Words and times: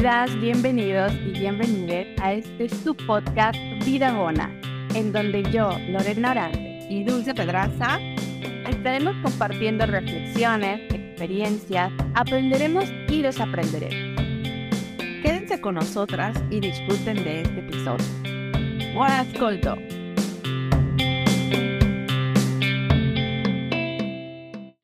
Bienvenidas, 0.00 0.40
bienvenidos 0.40 1.12
y 1.26 1.32
bienvenidas 1.40 2.06
a 2.22 2.32
este 2.32 2.68
su 2.68 2.94
podcast 2.94 3.58
Vida 3.84 4.12
Bona, 4.12 4.48
en 4.94 5.12
donde 5.12 5.42
yo, 5.50 5.72
Lorena 5.88 6.30
Orante 6.30 6.86
y 6.88 7.02
Dulce 7.02 7.34
Pedraza 7.34 7.98
estaremos 8.68 9.16
compartiendo 9.24 9.86
reflexiones, 9.86 10.82
experiencias, 10.94 11.92
aprenderemos 12.14 12.84
y 13.08 13.22
desaprenderemos. 13.22 14.22
Quédense 15.20 15.60
con 15.60 15.74
nosotras 15.74 16.40
y 16.48 16.60
disfruten 16.60 17.16
de 17.24 17.42
este 17.42 17.58
episodio. 17.58 18.06
Buon 18.94 19.10
ascolto! 19.10 19.74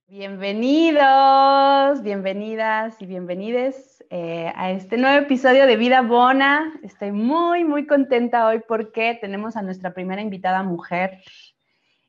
Bienvenidos, 0.09 2.03
bienvenidas 2.03 3.01
y 3.01 3.07
bienvenides 3.07 3.94
eh, 4.17 4.53
a 4.55 4.71
este 4.71 4.97
nuevo 4.97 5.19
episodio 5.25 5.67
de 5.67 5.77
Vida 5.77 6.01
Bona. 6.01 6.79
Estoy 6.85 7.11
muy, 7.11 7.65
muy 7.65 7.85
contenta 7.85 8.47
hoy 8.47 8.63
porque 8.69 9.19
tenemos 9.21 9.57
a 9.57 9.63
nuestra 9.63 9.93
primera 9.93 10.23
invitada 10.23 10.63
mujer 10.63 11.19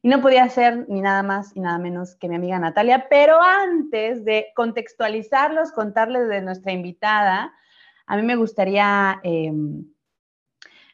y 0.04 0.10
no 0.10 0.22
podía 0.22 0.48
ser 0.50 0.88
ni 0.88 1.02
nada 1.02 1.24
más 1.24 1.58
y 1.58 1.62
nada 1.62 1.80
menos 1.80 2.16
que 2.16 2.30
mi 2.30 2.36
amiga 2.36 2.60
Natalia. 2.60 3.08
Pero 3.10 3.42
antes 3.42 4.24
de 4.24 4.50
contextualizarlos, 4.56 5.72
contarles 5.72 6.28
de 6.30 6.44
nuestra 6.44 6.74
invitada, 6.74 7.52
a 8.06 8.16
mí 8.18 8.22
me 8.22 8.36
gustaría 8.36 9.20
em, 9.24 9.88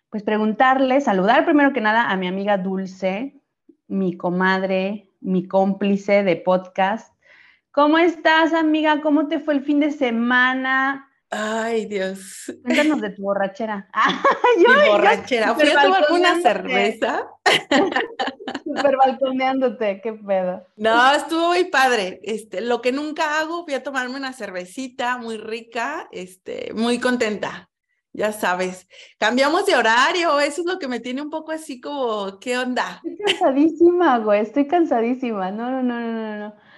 pues 0.09 0.23
preguntarle, 0.23 1.01
saludar 1.01 1.43
primero 1.43 1.73
que 1.73 1.81
nada 1.81 2.09
a 2.09 2.15
mi 2.15 2.29
amiga 2.29 2.57
Dulce, 2.57 3.35
mi 3.89 4.15
comadre, 4.15 5.09
mi 5.19 5.45
cómplice 5.45 6.23
de 6.23 6.37
podcast. 6.37 7.13
¿Cómo 7.73 7.97
estás, 7.97 8.51
amiga? 8.53 8.99
¿Cómo 9.01 9.29
te 9.29 9.39
fue 9.39 9.53
el 9.53 9.63
fin 9.63 9.79
de 9.79 9.91
semana? 9.91 11.09
Ay, 11.29 11.85
Dios. 11.85 12.51
Cuéntanos 12.63 12.99
de 12.99 13.11
tu 13.11 13.21
borrachera. 13.21 13.89
Mi 14.57 14.89
borrachera. 14.89 15.55
Fui 15.55 15.69
a 15.69 15.81
tomar 15.81 16.05
una 16.11 16.41
cerveza. 16.41 17.29
Súper 18.65 18.97
balconeándote, 18.97 20.01
qué 20.01 20.11
pedo. 20.11 20.67
No, 20.75 21.13
estuvo 21.13 21.47
muy 21.47 21.63
padre. 21.63 22.19
Este, 22.23 22.59
lo 22.59 22.81
que 22.81 22.91
nunca 22.91 23.39
hago, 23.39 23.63
fui 23.63 23.73
a 23.73 23.83
tomarme 23.83 24.17
una 24.17 24.33
cervecita 24.33 25.17
muy 25.17 25.37
rica, 25.37 26.09
este, 26.11 26.73
muy 26.73 26.99
contenta. 26.99 27.69
Ya 28.11 28.33
sabes, 28.33 28.89
cambiamos 29.17 29.65
de 29.65 29.77
horario, 29.77 30.41
eso 30.41 30.59
es 30.59 30.67
lo 30.67 30.77
que 30.77 30.89
me 30.89 30.99
tiene 30.99 31.21
un 31.21 31.29
poco 31.29 31.53
así 31.53 31.79
como, 31.79 32.37
¿qué 32.41 32.57
onda? 32.57 33.01
Estoy 33.05 33.15
cansadísima, 33.25 34.17
güey, 34.17 34.41
estoy 34.41 34.67
cansadísima. 34.67 35.51
No, 35.51 35.71
no, 35.71 35.81
no, 35.81 36.01
no, 36.01 36.11
no, 36.11 36.37
no. 36.37 36.70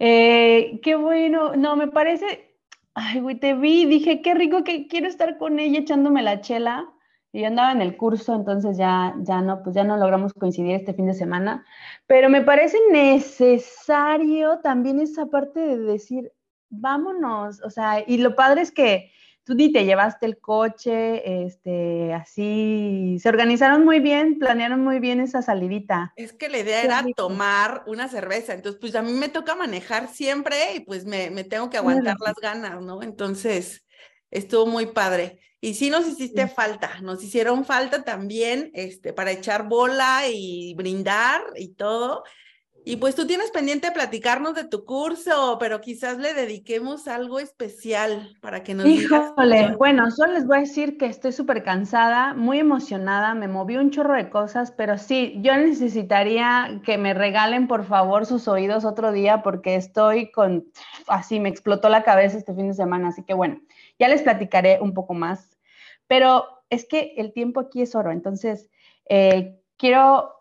Eh, 0.00 0.80
qué 0.82 0.96
bueno, 0.96 1.54
no, 1.56 1.76
me 1.76 1.86
parece, 1.86 2.56
ay, 2.94 3.20
güey, 3.20 3.38
te 3.38 3.52
vi, 3.54 3.84
dije, 3.84 4.22
qué 4.22 4.32
rico 4.34 4.64
que 4.64 4.88
quiero 4.88 5.06
estar 5.06 5.36
con 5.36 5.58
ella 5.58 5.80
echándome 5.80 6.22
la 6.22 6.40
chela. 6.40 6.90
Y 7.32 7.42
yo 7.42 7.46
andaba 7.46 7.70
en 7.70 7.82
el 7.82 7.96
curso, 7.96 8.34
entonces 8.34 8.78
ya, 8.78 9.14
ya 9.20 9.42
no, 9.42 9.62
pues 9.62 9.76
ya 9.76 9.84
no 9.84 9.96
logramos 9.98 10.32
coincidir 10.32 10.74
este 10.74 10.94
fin 10.94 11.06
de 11.06 11.14
semana. 11.14 11.64
Pero 12.06 12.30
me 12.30 12.40
parece 12.40 12.78
necesario 12.90 14.58
también 14.60 15.00
esa 15.00 15.26
parte 15.26 15.60
de 15.60 15.76
decir, 15.78 16.32
vámonos, 16.70 17.62
o 17.62 17.70
sea, 17.70 18.02
y 18.04 18.16
lo 18.18 18.34
padre 18.34 18.62
es 18.62 18.72
que 18.72 19.12
tú 19.50 19.56
ni 19.56 19.72
te 19.72 19.84
llevaste 19.84 20.26
el 20.26 20.38
coche, 20.38 21.44
este, 21.44 22.14
así, 22.14 23.16
se 23.20 23.28
organizaron 23.28 23.84
muy 23.84 23.98
bien, 23.98 24.38
planearon 24.38 24.80
muy 24.80 25.00
bien 25.00 25.20
esa 25.20 25.42
salidita. 25.42 26.12
Es 26.14 26.32
que 26.32 26.48
la 26.48 26.58
idea 26.58 26.82
era 26.82 27.04
tomar 27.16 27.82
una 27.86 28.06
cerveza, 28.06 28.54
entonces 28.54 28.80
pues 28.80 28.94
a 28.94 29.02
mí 29.02 29.12
me 29.12 29.28
toca 29.28 29.56
manejar 29.56 30.08
siempre 30.08 30.76
y 30.76 30.80
pues 30.80 31.04
me, 31.04 31.30
me 31.30 31.42
tengo 31.42 31.68
que 31.68 31.78
aguantar 31.78 32.16
las 32.20 32.36
ganas, 32.40 32.80
¿no? 32.80 33.02
Entonces 33.02 33.84
estuvo 34.30 34.66
muy 34.66 34.86
padre. 34.86 35.40
Y 35.60 35.74
sí 35.74 35.90
nos 35.90 36.06
hiciste 36.06 36.46
falta, 36.46 37.00
nos 37.02 37.22
hicieron 37.22 37.64
falta 37.64 38.04
también 38.04 38.70
este, 38.72 39.12
para 39.12 39.32
echar 39.32 39.68
bola 39.68 40.22
y 40.32 40.74
brindar 40.74 41.42
y 41.56 41.74
todo. 41.74 42.22
Y 42.84 42.96
pues 42.96 43.14
tú 43.14 43.26
tienes 43.26 43.50
pendiente 43.50 43.90
platicarnos 43.92 44.54
de 44.54 44.64
tu 44.64 44.84
curso, 44.84 45.58
pero 45.60 45.80
quizás 45.80 46.18
le 46.18 46.32
dediquemos 46.32 47.08
algo 47.08 47.38
especial 47.38 48.36
para 48.40 48.62
que 48.62 48.74
nos 48.74 48.86
Híjole, 48.86 49.76
bueno, 49.76 50.10
solo 50.10 50.32
les 50.32 50.46
voy 50.46 50.58
a 50.58 50.60
decir 50.60 50.96
que 50.96 51.06
estoy 51.06 51.32
súper 51.32 51.62
cansada, 51.62 52.32
muy 52.32 52.58
emocionada, 52.58 53.34
me 53.34 53.48
moví 53.48 53.76
un 53.76 53.90
chorro 53.90 54.14
de 54.14 54.30
cosas, 54.30 54.72
pero 54.72 54.96
sí, 54.96 55.38
yo 55.42 55.56
necesitaría 55.56 56.80
que 56.84 56.96
me 56.96 57.12
regalen 57.12 57.68
por 57.68 57.84
favor 57.84 58.24
sus 58.24 58.48
oídos 58.48 58.86
otro 58.86 59.12
día 59.12 59.42
porque 59.42 59.74
estoy 59.74 60.30
con, 60.30 60.64
así 61.06 61.38
me 61.38 61.50
explotó 61.50 61.90
la 61.90 62.02
cabeza 62.02 62.38
este 62.38 62.54
fin 62.54 62.68
de 62.68 62.74
semana, 62.74 63.08
así 63.08 63.22
que 63.24 63.34
bueno, 63.34 63.60
ya 63.98 64.08
les 64.08 64.22
platicaré 64.22 64.78
un 64.80 64.94
poco 64.94 65.12
más, 65.12 65.58
pero 66.06 66.46
es 66.70 66.86
que 66.86 67.14
el 67.18 67.32
tiempo 67.34 67.60
aquí 67.60 67.82
es 67.82 67.94
oro, 67.94 68.10
entonces 68.10 68.70
eh, 69.08 69.60
quiero 69.76 70.39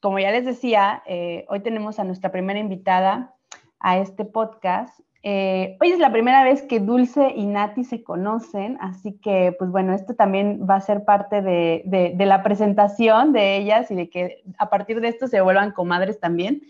como 0.00 0.18
ya 0.18 0.30
les 0.30 0.44
decía, 0.44 1.02
eh, 1.06 1.44
hoy 1.48 1.60
tenemos 1.60 1.98
a 1.98 2.04
nuestra 2.04 2.32
primera 2.32 2.58
invitada 2.58 3.34
a 3.78 3.98
este 3.98 4.24
podcast. 4.24 4.98
Eh, 5.22 5.76
hoy 5.80 5.92
es 5.92 5.98
la 5.98 6.10
primera 6.10 6.42
vez 6.42 6.62
que 6.62 6.80
Dulce 6.80 7.34
y 7.36 7.46
Nati 7.46 7.84
se 7.84 8.02
conocen, 8.02 8.78
así 8.80 9.18
que, 9.20 9.54
pues 9.58 9.70
bueno, 9.70 9.92
esto 9.92 10.14
también 10.14 10.66
va 10.68 10.76
a 10.76 10.80
ser 10.80 11.04
parte 11.04 11.42
de, 11.42 12.14
la 12.18 12.42
presentación 12.42 13.32
de 13.32 13.58
ellas 13.58 13.90
y 13.90 13.94
de 13.94 14.08
que 14.08 14.42
a 14.58 14.70
partir 14.70 15.02
de 15.02 15.08
esto 15.08 15.28
se 15.28 15.42
vuelvan 15.42 15.72
comadres 15.72 16.18
también. 16.18 16.62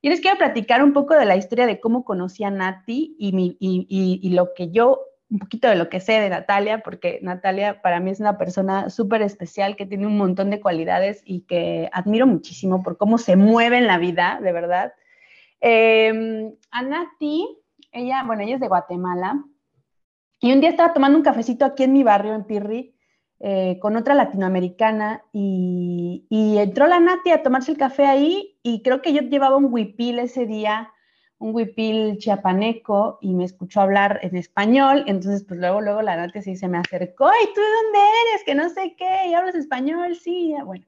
Y 0.00 0.10
les 0.10 0.20
quiero 0.20 0.38
platicar 0.38 0.82
un 0.82 0.92
poco 0.92 1.14
de 1.14 1.24
la 1.24 1.36
historia 1.36 1.66
de 1.66 1.80
cómo 1.80 2.04
conocí 2.04 2.42
a 2.42 2.50
Nati 2.50 3.16
y, 3.18 3.56
y 3.60 4.30
lo 4.30 4.54
que 4.54 4.70
yo 4.70 5.00
un 5.30 5.38
poquito 5.38 5.68
de 5.68 5.76
lo 5.76 5.88
que 5.88 6.00
sé 6.00 6.12
de 6.20 6.30
Natalia, 6.30 6.80
porque 6.82 7.18
Natalia 7.22 7.82
para 7.82 8.00
mí 8.00 8.10
es 8.10 8.20
una 8.20 8.38
persona 8.38 8.88
súper 8.88 9.22
especial 9.22 9.76
que 9.76 9.86
tiene 9.86 10.06
un 10.06 10.16
montón 10.16 10.50
de 10.50 10.60
cualidades 10.60 11.22
y 11.24 11.42
que 11.42 11.90
admiro 11.92 12.26
muchísimo 12.26 12.82
por 12.82 12.96
cómo 12.96 13.18
se 13.18 13.36
mueve 13.36 13.78
en 13.78 13.86
la 13.86 13.98
vida, 13.98 14.40
de 14.42 14.52
verdad. 14.52 14.94
Eh, 15.60 16.52
a 16.70 16.82
Nati, 16.82 17.46
ella, 17.92 18.22
bueno, 18.24 18.42
ella 18.42 18.54
es 18.54 18.60
de 18.60 18.68
Guatemala, 18.68 19.44
y 20.40 20.52
un 20.52 20.60
día 20.60 20.70
estaba 20.70 20.94
tomando 20.94 21.18
un 21.18 21.24
cafecito 21.24 21.64
aquí 21.64 21.82
en 21.82 21.92
mi 21.92 22.04
barrio, 22.04 22.34
en 22.34 22.44
Pirri, 22.44 22.94
eh, 23.40 23.78
con 23.80 23.96
otra 23.96 24.14
latinoamericana, 24.14 25.24
y, 25.32 26.26
y, 26.30 26.58
entró 26.58 26.86
la 26.86 27.00
Nati 27.00 27.30
a 27.30 27.42
tomarse 27.42 27.72
el 27.72 27.78
café 27.78 28.06
ahí, 28.06 28.58
y 28.62 28.82
creo 28.82 29.02
que 29.02 29.12
yo 29.12 29.22
llevaba 29.22 29.56
un 29.56 29.72
huipil 29.72 30.20
ese 30.20 30.46
día, 30.46 30.92
un 31.38 31.54
huipil 31.54 32.18
chiapaneco 32.18 33.18
y 33.20 33.34
me 33.34 33.44
escuchó 33.44 33.80
hablar 33.80 34.20
en 34.22 34.36
español, 34.36 35.04
entonces 35.06 35.44
pues 35.44 35.60
luego, 35.60 35.80
luego 35.80 36.02
la 36.02 36.16
Nati 36.16 36.42
sí 36.42 36.56
se 36.56 36.68
me 36.68 36.78
acercó, 36.78 37.28
¿y 37.28 37.46
tú 37.54 37.60
de 37.60 37.66
dónde 37.66 37.98
eres? 37.98 38.44
Que 38.44 38.54
no 38.54 38.68
sé 38.70 38.94
qué, 38.96 39.28
¿y 39.28 39.34
hablas 39.34 39.54
español? 39.54 40.16
Sí, 40.16 40.54
bueno. 40.64 40.84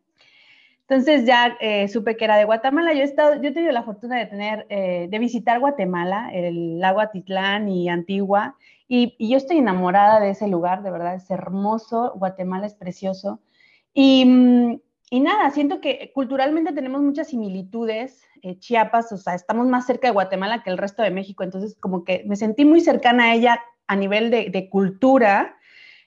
Entonces 0.88 1.24
ya 1.24 1.56
eh, 1.60 1.86
supe 1.86 2.16
que 2.16 2.24
era 2.24 2.36
de 2.36 2.44
Guatemala. 2.44 2.92
Yo 2.92 3.02
he, 3.02 3.04
estado, 3.04 3.40
yo 3.40 3.50
he 3.50 3.52
tenido 3.52 3.70
la 3.70 3.84
fortuna 3.84 4.18
de 4.18 4.26
tener, 4.26 4.66
eh, 4.70 5.06
de 5.08 5.18
visitar 5.20 5.60
Guatemala, 5.60 6.30
el 6.32 6.80
lago 6.80 6.98
Atitlán 6.98 7.68
y 7.68 7.88
Antigua, 7.88 8.56
y, 8.88 9.14
yo 9.20 9.36
estoy 9.36 9.58
enamorada 9.58 10.18
de 10.18 10.30
ese 10.30 10.48
lugar, 10.48 10.82
de 10.82 10.90
verdad, 10.90 11.14
es 11.14 11.30
hermoso, 11.30 12.12
Guatemala 12.16 12.66
es 12.66 12.74
precioso. 12.74 13.38
Y, 13.94 14.24
mm, 14.24 14.80
y 15.10 15.18
nada, 15.20 15.50
siento 15.50 15.80
que 15.80 16.12
culturalmente 16.14 16.72
tenemos 16.72 17.02
muchas 17.02 17.28
similitudes 17.28 18.22
eh, 18.42 18.58
Chiapas, 18.58 19.10
o 19.12 19.16
sea, 19.16 19.34
estamos 19.34 19.66
más 19.66 19.84
cerca 19.84 20.08
de 20.08 20.12
Guatemala 20.12 20.62
que 20.62 20.70
el 20.70 20.78
resto 20.78 21.02
de 21.02 21.10
México, 21.10 21.42
entonces 21.42 21.76
como 21.78 22.04
que 22.04 22.22
me 22.26 22.36
sentí 22.36 22.64
muy 22.64 22.80
cercana 22.80 23.24
a 23.24 23.34
ella 23.34 23.60
a 23.88 23.96
nivel 23.96 24.30
de, 24.30 24.68
cultura, 24.70 25.56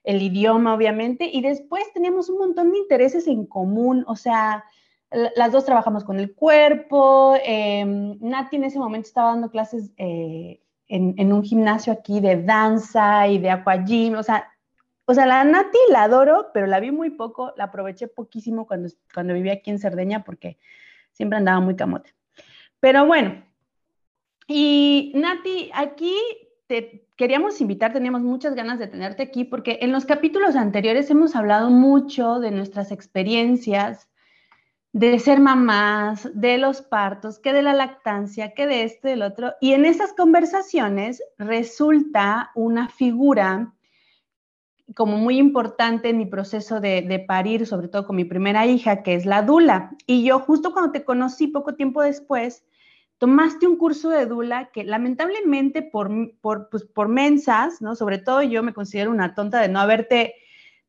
el 0.05 0.21
idioma 0.21 0.73
obviamente, 0.73 1.29
y 1.31 1.41
después 1.41 1.83
teníamos 1.93 2.29
un 2.29 2.39
montón 2.39 2.71
de 2.71 2.77
intereses 2.77 3.27
en 3.27 3.45
común, 3.45 4.05
o 4.07 4.15
sea, 4.15 4.63
las 5.11 5.51
dos 5.51 5.65
trabajamos 5.65 6.05
con 6.05 6.17
el 6.17 6.33
cuerpo, 6.33 7.35
em, 7.43 8.17
Nati 8.21 8.55
en 8.55 8.63
ese 8.63 8.79
momento 8.79 9.07
estaba 9.07 9.31
dando 9.31 9.51
clases 9.51 9.91
eh, 9.97 10.61
en, 10.87 11.33
un 11.33 11.43
gimnasio 11.43 11.91
aquí 11.91 12.21
de 12.21 12.41
danza 12.41 13.27
y 13.27 13.37
de 13.37 13.49
aquagym, 13.49 14.15
o 14.15 14.23
sea, 14.23 14.47
o 15.05 15.13
sea, 15.13 15.25
la 15.25 15.43
Nati 15.43 15.77
la 15.89 16.03
adoro, 16.03 16.51
pero 16.53 16.67
la 16.67 16.79
vi 16.79 16.91
muy 16.91 17.09
poco, 17.09 17.53
la 17.57 17.65
aproveché 17.65 18.07
poquísimo 18.07 18.65
cuando, 18.65 18.89
cuando 19.13 19.33
vivía 19.33 19.53
aquí 19.53 19.69
en 19.69 19.79
Cerdeña 19.79 20.23
porque 20.23 20.57
siempre 21.11 21.37
andaba 21.37 21.59
muy 21.59 21.75
camote. 21.75 22.13
Pero 22.79 23.05
bueno, 23.05 23.43
y 24.47 25.11
Nati, 25.15 25.71
aquí 25.73 26.15
te 26.67 27.07
queríamos 27.15 27.59
invitar, 27.61 27.93
teníamos 27.93 28.21
muchas 28.21 28.55
ganas 28.55 28.79
de 28.79 28.87
tenerte 28.87 29.23
aquí 29.23 29.43
porque 29.43 29.79
en 29.81 29.91
los 29.91 30.05
capítulos 30.05 30.55
anteriores 30.55 31.09
hemos 31.09 31.35
hablado 31.35 31.69
mucho 31.69 32.39
de 32.39 32.51
nuestras 32.51 32.91
experiencias, 32.91 34.09
de 34.93 35.17
ser 35.19 35.39
mamás, 35.39 36.29
de 36.33 36.57
los 36.57 36.81
partos, 36.81 37.39
que 37.39 37.51
de 37.51 37.63
la 37.63 37.73
lactancia, 37.73 38.53
que 38.53 38.67
de 38.67 38.83
esto 38.83 39.07
y 39.07 39.11
del 39.11 39.23
otro. 39.23 39.53
Y 39.59 39.73
en 39.73 39.85
esas 39.85 40.13
conversaciones 40.13 41.21
resulta 41.37 42.51
una 42.55 42.87
figura 42.89 43.73
como 44.95 45.17
muy 45.17 45.37
importante 45.37 46.09
en 46.09 46.17
mi 46.17 46.25
proceso 46.25 46.79
de, 46.79 47.01
de, 47.01 47.19
parir, 47.19 47.65
sobre 47.65 47.87
todo 47.87 48.05
con 48.05 48.15
mi 48.15 48.25
primera 48.25 48.65
hija, 48.65 49.03
que 49.03 49.15
es 49.15 49.25
la 49.25 49.41
Dula. 49.41 49.91
Y 50.05 50.23
yo 50.23 50.39
justo 50.39 50.73
cuando 50.73 50.91
te 50.91 51.03
conocí, 51.03 51.47
poco 51.47 51.75
tiempo 51.75 52.01
después, 52.01 52.63
tomaste 53.17 53.67
un 53.67 53.77
curso 53.77 54.09
de 54.09 54.25
Dula 54.25 54.69
que 54.73 54.83
lamentablemente 54.83 55.81
por, 55.81 56.11
por, 56.41 56.69
pues, 56.69 56.83
por 56.83 57.07
mensas, 57.07 57.81
¿no? 57.81 57.95
Sobre 57.95 58.17
todo 58.17 58.41
yo 58.41 58.63
me 58.63 58.73
considero 58.73 59.11
una 59.11 59.33
tonta 59.33 59.61
de 59.61 59.69
no 59.69 59.79
haberte, 59.79 60.35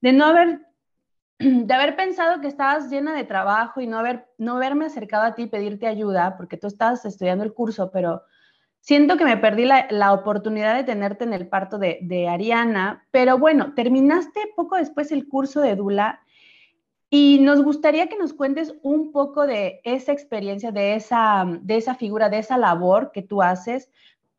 de 0.01 0.13
no 0.13 0.25
haber, 0.25 0.61
de 1.39 1.73
haber 1.73 1.95
pensado 1.95 2.41
que 2.41 2.49
estabas 2.49 2.91
llena 2.91 3.15
de 3.15 3.23
trabajo 3.23 3.81
y 3.81 3.87
no, 3.87 3.99
haber, 3.99 4.27
no 4.37 4.57
haberme 4.57 4.87
acercado 4.87 5.25
a 5.25 5.35
ti 5.37 5.43
y 5.43 5.47
pedirte 5.47 5.87
ayuda, 5.87 6.37
porque 6.37 6.57
tú 6.57 6.67
estabas 6.67 7.05
estudiando 7.05 7.45
el 7.45 7.55
curso, 7.55 7.93
pero 7.93 8.23
siento 8.85 9.17
que 9.17 9.25
me 9.25 9.39
perdí 9.39 9.65
la, 9.65 10.13
oportunidad 10.13 10.77
de 10.77 10.85
tenerte 10.85 11.25
en 11.25 11.33
el 11.33 11.49
parto 11.49 11.79
de, 11.79 12.29
Ariana, 12.29 13.07
pero 13.11 13.39
bueno, 13.39 13.73
terminaste 13.75 14.41
poco 14.55 14.77
después 14.77 15.11
el 15.11 15.27
curso 15.27 15.63
de 15.63 15.75
Dula 15.75 16.21
y 17.09 17.39
nos 17.41 17.63
gustaría 17.63 18.09
que 18.09 18.19
nos 18.19 18.35
cuentes 18.35 18.75
un 18.83 19.11
poco 19.11 19.47
de 19.47 19.81
esa 19.85 20.13
experiencia, 20.13 20.71
de 20.71 20.97
esa, 20.97 21.47
de 21.63 21.79
esa 21.79 21.95
figura, 21.95 22.29
de 22.29 22.41
esa 22.41 22.59
labor 22.59 23.11
que 23.11 23.23
tú 23.23 23.41
haces, 23.41 23.91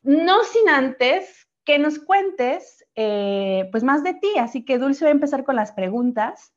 no 0.03 0.44
sin 0.44 0.69
antes 0.69 1.48
que 1.63 1.80
nos 1.80 1.98
cuentes 1.98 2.86
eh, 2.94 3.68
pues 3.71 3.83
más 3.83 4.03
de 4.03 4.13
ti. 4.13 4.38
Así 4.38 4.63
que 4.63 4.77
Dulce 4.77 5.06
va 5.06 5.09
a 5.09 5.13
empezar 5.13 5.44
con 5.44 5.56
las 5.56 5.71
preguntas. 5.71 6.53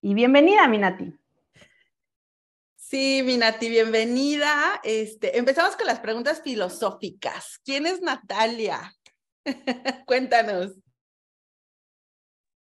Y 0.00 0.14
bienvenida, 0.14 0.68
Minati. 0.68 1.12
Sí, 2.88 3.22
Minati, 3.24 3.68
bienvenida. 3.68 4.80
Este, 4.84 5.36
empezamos 5.38 5.74
con 5.74 5.88
las 5.88 5.98
preguntas 5.98 6.40
filosóficas. 6.42 7.58
¿Quién 7.64 7.84
es 7.84 8.00
Natalia? 8.00 8.94
Cuéntanos 10.06 10.72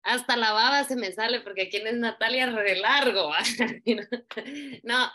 hasta 0.06 0.38
la 0.38 0.54
baba 0.54 0.84
se 0.84 0.96
me 0.96 1.12
sale 1.12 1.42
porque 1.42 1.68
quién 1.68 1.88
es 1.88 1.96
Natalia 1.96 2.46
re 2.52 2.78
largo. 2.78 3.32
no, 4.84 5.12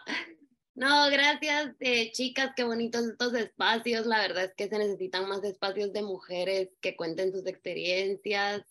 no, 0.74 1.10
gracias 1.10 1.76
eh, 1.78 2.10
chicas, 2.10 2.52
qué 2.56 2.64
bonitos 2.64 3.06
estos 3.06 3.32
espacios. 3.34 4.04
La 4.04 4.20
verdad 4.20 4.44
es 4.44 4.54
que 4.54 4.68
se 4.68 4.78
necesitan 4.78 5.28
más 5.28 5.44
espacios 5.44 5.92
de 5.92 6.02
mujeres 6.02 6.70
que 6.80 6.96
cuenten 6.96 7.30
sus 7.30 7.46
experiencias. 7.46 8.64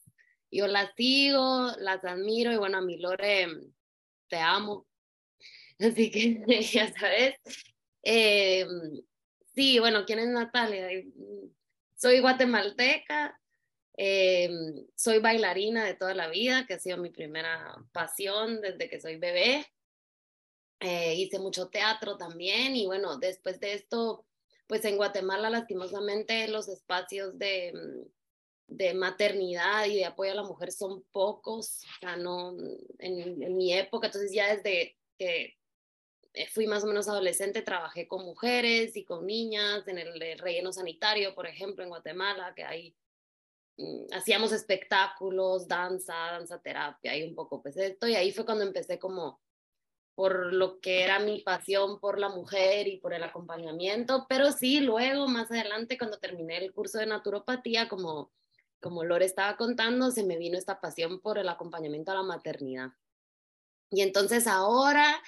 Yo 0.52 0.68
las 0.68 0.92
sigo, 0.98 1.72
las 1.80 2.04
admiro 2.04 2.52
y 2.52 2.58
bueno, 2.58 2.80
a 2.80 2.82
mi 2.82 3.00
Lore 3.00 3.48
te 4.28 4.38
amo. 4.38 4.89
Así 5.80 6.12
que 6.12 6.44
ya 6.74 6.92
sabes. 6.94 7.36
Eh, 8.04 8.66
sí, 9.56 9.80
bueno, 9.80 10.06
¿quién 10.06 10.20
es 10.20 10.28
Natalia? 10.28 10.88
Soy 11.96 12.20
guatemalteca, 12.20 13.40
Em, 14.02 14.88
soy 14.96 15.20
bailarina 15.20 15.84
de 15.84 15.94
toda 15.94 16.14
la 16.14 16.30
vida, 16.30 16.66
que 16.66 16.76
ha 16.76 16.80
sido 16.80 16.96
mi 16.96 17.10
primera 17.10 17.76
pasión 17.92 18.62
desde 18.62 18.90
que 18.90 19.02
soy 19.02 19.18
bebé. 19.18 19.66
Eh, 20.80 21.16
hice 21.16 21.38
mucho 21.38 21.68
teatro 21.68 22.16
también 22.16 22.78
y 22.78 22.86
bueno, 22.86 23.18
después 23.18 23.60
de 23.60 23.74
esto, 23.74 24.26
pues 24.68 24.86
en 24.86 24.96
Guatemala 24.96 25.50
lastimosamente 25.50 26.48
los 26.48 26.70
espacios 26.70 27.38
de, 27.38 27.74
de 28.68 28.94
maternidad 28.94 29.86
y 29.88 29.98
de 29.98 30.06
apoyo 30.06 30.32
a 30.32 30.36
la 30.36 30.44
mujer 30.44 30.72
son 30.72 31.04
pocos, 31.12 31.84
o 31.84 32.00
sea, 32.00 32.16
no, 32.16 32.56
en, 33.00 33.44
en 33.44 33.58
mi 33.58 33.74
época, 33.74 34.08
entonces 34.08 34.32
ya 34.32 34.56
desde 34.56 34.98
que 35.18 35.42
eh, 35.44 35.59
fui 36.48 36.68
más 36.68 36.84
o 36.84 36.88
menos 36.88 37.08
adolescente, 37.08 37.62
trabajé 37.62 38.08
con 38.08 38.24
mujeres 38.24 38.96
y 38.96 39.04
con 39.04 39.26
niñas 39.26 39.88
en 39.88 39.98
el 39.98 40.40
relleno 40.40 40.72
sanitario, 40.72 41.36
por 41.36 41.48
ejemplo, 41.48 41.84
en 41.84 41.90
Guatemala, 41.90 42.54
que 42.56 42.64
hay 42.64 42.96
Mm, 43.80 44.14
hacíamos 44.14 44.52
espectáculos, 44.52 45.66
danza, 45.66 46.14
danza 46.14 46.60
terapia 46.62 47.16
y 47.16 47.24
un 47.24 47.34
poco 47.34 47.62
pues 47.62 47.78
esto 47.78 48.10
y 48.10 48.16
ahí 48.16 48.34
fue 48.34 48.44
cuando 48.44 48.66
empecé 48.66 49.00
como 49.00 49.40
por 50.16 50.52
lo 50.54 50.82
que 50.82 51.04
era 51.04 51.20
mi 51.20 51.40
pasión 51.44 51.98
por 52.02 52.20
la 52.20 52.28
mujer 52.28 52.90
y 52.90 52.98
por 52.98 53.14
el 53.14 53.24
acompañamiento, 53.24 54.26
pero 54.28 54.52
sí, 54.52 54.82
luego 54.82 55.30
más 55.30 55.50
adelante 55.50 55.98
cuando 55.98 56.20
terminé 56.20 56.58
el 56.58 56.74
curso 56.74 57.00
de 57.00 57.06
naturopatía, 57.06 57.88
como, 57.88 58.34
como 58.82 59.06
Lore 59.06 59.24
estaba 59.24 59.56
contando, 59.56 60.12
se 60.12 60.26
me 60.26 60.38
vino 60.38 60.58
esta 60.58 60.82
pasión 60.82 61.22
por 61.22 61.38
el 61.38 61.48
acompañamiento 61.48 62.12
a 62.12 62.16
la 62.16 62.24
maternidad. 62.24 62.90
Y 63.92 64.02
entonces 64.02 64.46
ahora, 64.46 65.22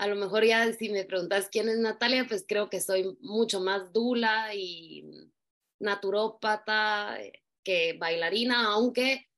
a 0.00 0.06
lo 0.06 0.16
mejor 0.16 0.46
ya 0.46 0.72
si 0.72 0.88
me 0.88 1.04
preguntas 1.04 1.50
quién 1.52 1.68
es 1.68 1.78
Natalia, 1.78 2.24
pues 2.26 2.46
creo 2.48 2.70
que 2.70 2.80
soy 2.80 3.18
mucho 3.20 3.60
más 3.60 3.92
dula 3.92 4.54
y 4.54 5.30
naturópata, 5.78 7.18
que 7.62 7.92
bailarina, 7.98 8.68
aunque 8.72 9.28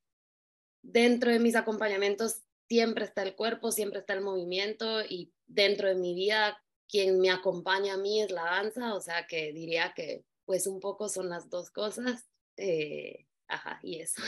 dentro 0.80 1.32
de 1.32 1.40
mis 1.40 1.56
acompañamientos 1.56 2.42
siempre 2.68 3.04
está 3.04 3.24
el 3.24 3.34
cuerpo, 3.34 3.72
siempre 3.72 3.98
está 3.98 4.12
el 4.12 4.20
movimiento 4.20 5.02
y 5.02 5.32
dentro 5.48 5.88
de 5.88 5.96
mi 5.96 6.14
vida 6.14 6.56
quien 6.88 7.18
me 7.18 7.30
acompaña 7.30 7.94
a 7.94 7.98
mí 7.98 8.22
es 8.22 8.30
la 8.30 8.44
danza, 8.44 8.94
o 8.94 9.00
sea 9.00 9.26
que 9.26 9.52
diría 9.52 9.92
que 9.96 10.24
pues 10.44 10.68
un 10.68 10.78
poco 10.78 11.08
son 11.08 11.28
las 11.28 11.50
dos 11.50 11.72
cosas. 11.72 12.28
Eh, 12.56 13.26
ajá, 13.48 13.80
y 13.82 13.98
eso. 13.98 14.22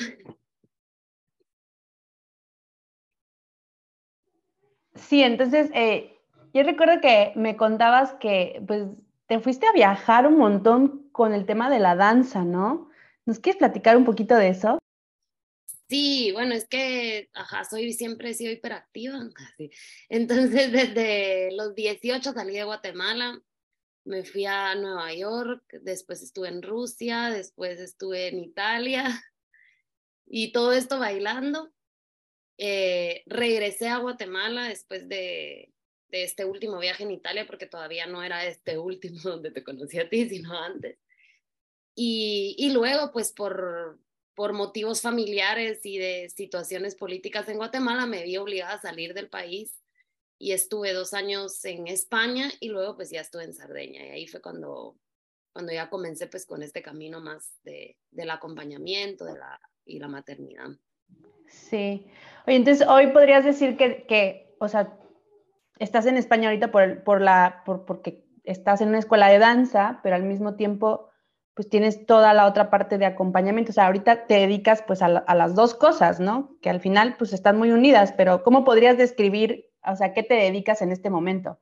Sí, 4.97 5.23
entonces 5.23 5.71
eh, 5.75 6.14
yo 6.55 6.63
recuerdo 6.63 7.01
que 7.01 7.33
me 7.35 7.57
contabas 7.57 8.15
que 8.15 8.63
pues 8.67 8.85
te 9.27 9.41
fuiste 9.41 9.67
a 9.67 9.73
viajar 9.73 10.27
un 10.27 10.39
montón 10.39 11.09
con 11.11 11.35
el 11.35 11.47
tema 11.47 11.69
de 11.69 11.81
la 11.81 11.97
danza, 11.97 12.45
¿no? 12.45 12.91
¿Nos 13.27 13.41
quieres 13.41 13.59
platicar 13.59 13.97
un 13.97 14.05
poquito 14.05 14.37
de 14.37 14.51
eso? 14.51 14.79
Sí, 15.89 16.31
bueno, 16.33 16.55
es 16.55 16.67
que, 16.67 17.29
ajá, 17.35 17.65
soy 17.65 17.93
siempre 17.93 18.31
he 18.31 18.35
sido 18.35 18.53
hiperactiva. 18.53 19.19
Entonces, 20.09 20.71
desde 20.71 21.51
los 21.53 21.75
18 21.75 22.33
salí 22.33 22.55
de 22.55 22.65
Guatemala, 22.65 23.43
me 24.05 24.25
fui 24.25 24.47
a 24.47 24.77
Nueva 24.77 25.13
York, 25.13 25.65
después 25.83 26.23
estuve 26.23 26.49
en 26.49 26.63
Rusia, 26.63 27.31
después 27.31 27.81
estuve 27.81 28.29
en 28.29 28.39
Italia 28.39 29.05
y 30.27 30.53
todo 30.53 30.73
esto 30.73 31.01
bailando. 31.01 31.73
Eh, 32.59 33.25
regresé 33.27 33.89
a 33.89 33.99
Guatemala 33.99 34.69
después 34.69 35.09
de, 35.09 35.74
de 36.15 36.23
este 36.23 36.45
último 36.45 36.79
viaje 36.79 37.03
en 37.03 37.11
Italia, 37.11 37.45
porque 37.45 37.67
todavía 37.67 38.07
no 38.07 38.23
era 38.23 38.47
este 38.47 38.79
último 38.79 39.19
donde 39.23 39.51
te 39.51 39.65
conocí 39.65 39.99
a 39.99 40.09
ti, 40.09 40.29
sino 40.29 40.57
antes. 40.57 40.99
Y, 41.97 42.71
luego, 42.73 43.13
pues 43.13 43.33
por, 43.33 44.01
por 44.35 44.53
motivos 44.53 45.01
familiares 45.01 45.85
y 45.85 45.99
de 45.99 46.29
situaciones 46.29 46.97
políticas 46.97 47.49
en 47.49 47.57
Guatemala, 47.57 48.07
me 48.07 48.25
vi 48.25 48.37
obligada 48.37 48.75
a 48.75 48.81
salir 48.81 49.15
del 49.15 49.29
país 49.29 49.81
y 50.39 50.53
estuve 50.53 50.93
dos 50.93 51.15
años 51.15 51.65
en 51.65 51.87
España 51.87 52.51
y 52.59 52.69
luego 52.69 52.97
pues 52.97 53.11
ya 53.11 53.21
estuve 53.21 53.45
en 53.45 53.55
Sardeña 53.55 54.05
y 54.05 54.11
ahí 54.11 54.27
fue 54.27 54.41
cuando, 54.41 54.97
cuando 55.53 55.73
ya 55.73 55.89
comencé 55.89 56.27
pues 56.27 56.47
con 56.47 56.65
este 56.65 56.83
camino 56.83 57.21
más 57.21 57.55
de, 57.63 57.97
del 58.11 58.31
acompañamiento 58.31 59.25
de 59.25 59.39
la, 59.39 59.61
y 59.85 60.01
la 60.01 60.09
maternidad. 60.09 60.71
Sí. 61.47 62.09
Oye, 62.47 62.57
entonces 62.57 62.87
hoy 62.89 63.07
podrías 63.09 63.45
decir 63.45 63.77
que, 63.77 64.05
que 64.09 64.57
o 64.59 64.69
sea, 64.69 64.99
estás 65.79 66.07
en 66.07 66.17
España 66.17 66.49
ahorita 66.49 66.71
por, 66.71 67.03
por 67.03 67.21
la, 67.21 67.63
por, 67.65 67.85
porque 67.85 68.25
estás 68.45 68.81
en 68.81 68.89
una 68.89 68.99
escuela 68.99 69.29
de 69.29 69.39
danza, 69.39 70.01
pero 70.03 70.17
al 70.17 70.25
mismo 70.25 70.55
tiempo 70.55 71.11
pues 71.55 71.69
tienes 71.69 72.05
toda 72.05 72.35
la 72.35 72.47
otra 72.47 72.69
parte 72.69 72.99
de 72.99 73.07
acompañamiento. 73.07 73.71
O 73.71 73.75
sea, 73.75 73.87
ahorita 73.87 74.27
te 74.27 74.35
dedicas 74.35 74.83
pues 74.87 75.03
a, 75.03 75.09
las 75.09 75.55
dos 75.55 75.75
cosas, 75.75 76.19
¿no? 76.19 76.59
Que 76.61 76.69
al 76.69 76.81
final 76.81 77.17
pues 77.17 77.33
están 77.33 77.57
muy 77.57 77.71
unidas, 77.71 78.13
pero 78.17 78.43
¿cómo 78.43 78.65
podrías 78.65 78.99
describir, 78.99 79.71
o 79.85 79.95
sea, 79.95 80.13
qué 80.13 80.25
te 80.25 80.35
dedicas 80.35 80.83
en 80.83 80.91
este 80.91 81.11
momento? 81.11 81.61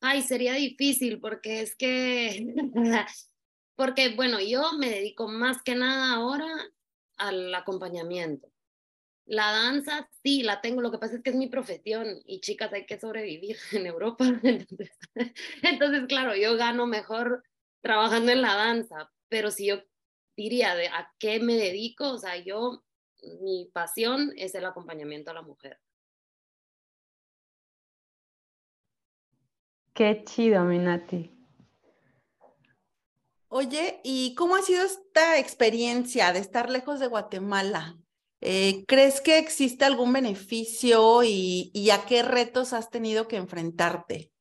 Ay, 0.00 0.22
sería 0.22 0.54
difícil 0.54 1.20
porque 1.20 1.60
es 1.60 1.76
que, 1.76 2.52
porque 3.76 4.14
bueno, 4.16 4.40
yo 4.40 4.72
me 4.78 4.90
dedico 4.90 5.28
más 5.28 5.62
que 5.62 5.76
nada 5.76 6.14
ahora 6.14 6.48
al 7.16 7.54
acompañamiento. 7.54 8.48
La 9.30 9.52
danza 9.52 10.10
sí, 10.24 10.42
la 10.42 10.60
tengo, 10.60 10.80
lo 10.80 10.90
que 10.90 10.98
pasa 10.98 11.14
es 11.14 11.22
que 11.22 11.30
es 11.30 11.36
mi 11.36 11.46
profesión 11.46 12.20
y 12.24 12.40
chicas, 12.40 12.72
hay 12.72 12.84
que 12.84 12.98
sobrevivir 12.98 13.56
en 13.72 13.86
Europa. 13.86 14.24
Entonces, 14.42 14.90
entonces 15.62 16.06
claro, 16.08 16.34
yo 16.34 16.56
gano 16.56 16.88
mejor 16.88 17.44
trabajando 17.80 18.32
en 18.32 18.42
la 18.42 18.56
danza, 18.56 19.12
pero 19.28 19.52
si 19.52 19.66
yo 19.66 19.84
diría 20.36 20.74
de 20.74 20.88
a 20.88 21.14
qué 21.20 21.38
me 21.38 21.54
dedico, 21.54 22.10
o 22.10 22.18
sea, 22.18 22.38
yo, 22.38 22.82
mi 23.40 23.70
pasión 23.72 24.32
es 24.36 24.56
el 24.56 24.64
acompañamiento 24.64 25.30
a 25.30 25.34
la 25.34 25.42
mujer. 25.42 25.78
Qué 29.94 30.24
chido, 30.24 30.64
Minati. 30.64 31.30
Oye, 33.46 34.00
¿y 34.02 34.34
cómo 34.34 34.56
ha 34.56 34.62
sido 34.62 34.82
esta 34.84 35.38
experiencia 35.38 36.32
de 36.32 36.40
estar 36.40 36.68
lejos 36.68 36.98
de 36.98 37.06
Guatemala? 37.06 37.96
Eh, 38.40 38.84
¿Crees 38.86 39.20
que 39.20 39.38
existe 39.38 39.84
algún 39.84 40.12
beneficio 40.12 41.22
y, 41.22 41.70
y, 41.74 41.90
a 41.90 42.06
qué 42.06 42.22
retos 42.22 42.72
has 42.72 42.90
tenido 42.90 43.28
que 43.28 43.36
enfrentarte? 43.36 44.32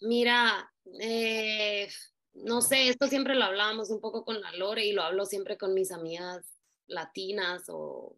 Mira, 0.00 0.72
eh, 0.98 1.88
no 2.34 2.62
sé, 2.62 2.88
esto 2.88 3.06
siempre 3.06 3.34
lo 3.34 3.44
hablábamos 3.44 3.90
un 3.90 4.00
poco 4.00 4.24
con 4.24 4.40
la 4.40 4.52
Lore 4.52 4.86
y 4.86 4.92
lo 4.92 5.02
hablo 5.02 5.26
siempre 5.26 5.58
con 5.58 5.74
mis 5.74 5.92
amigas 5.92 6.44
latinas 6.86 7.64
o, 7.68 8.16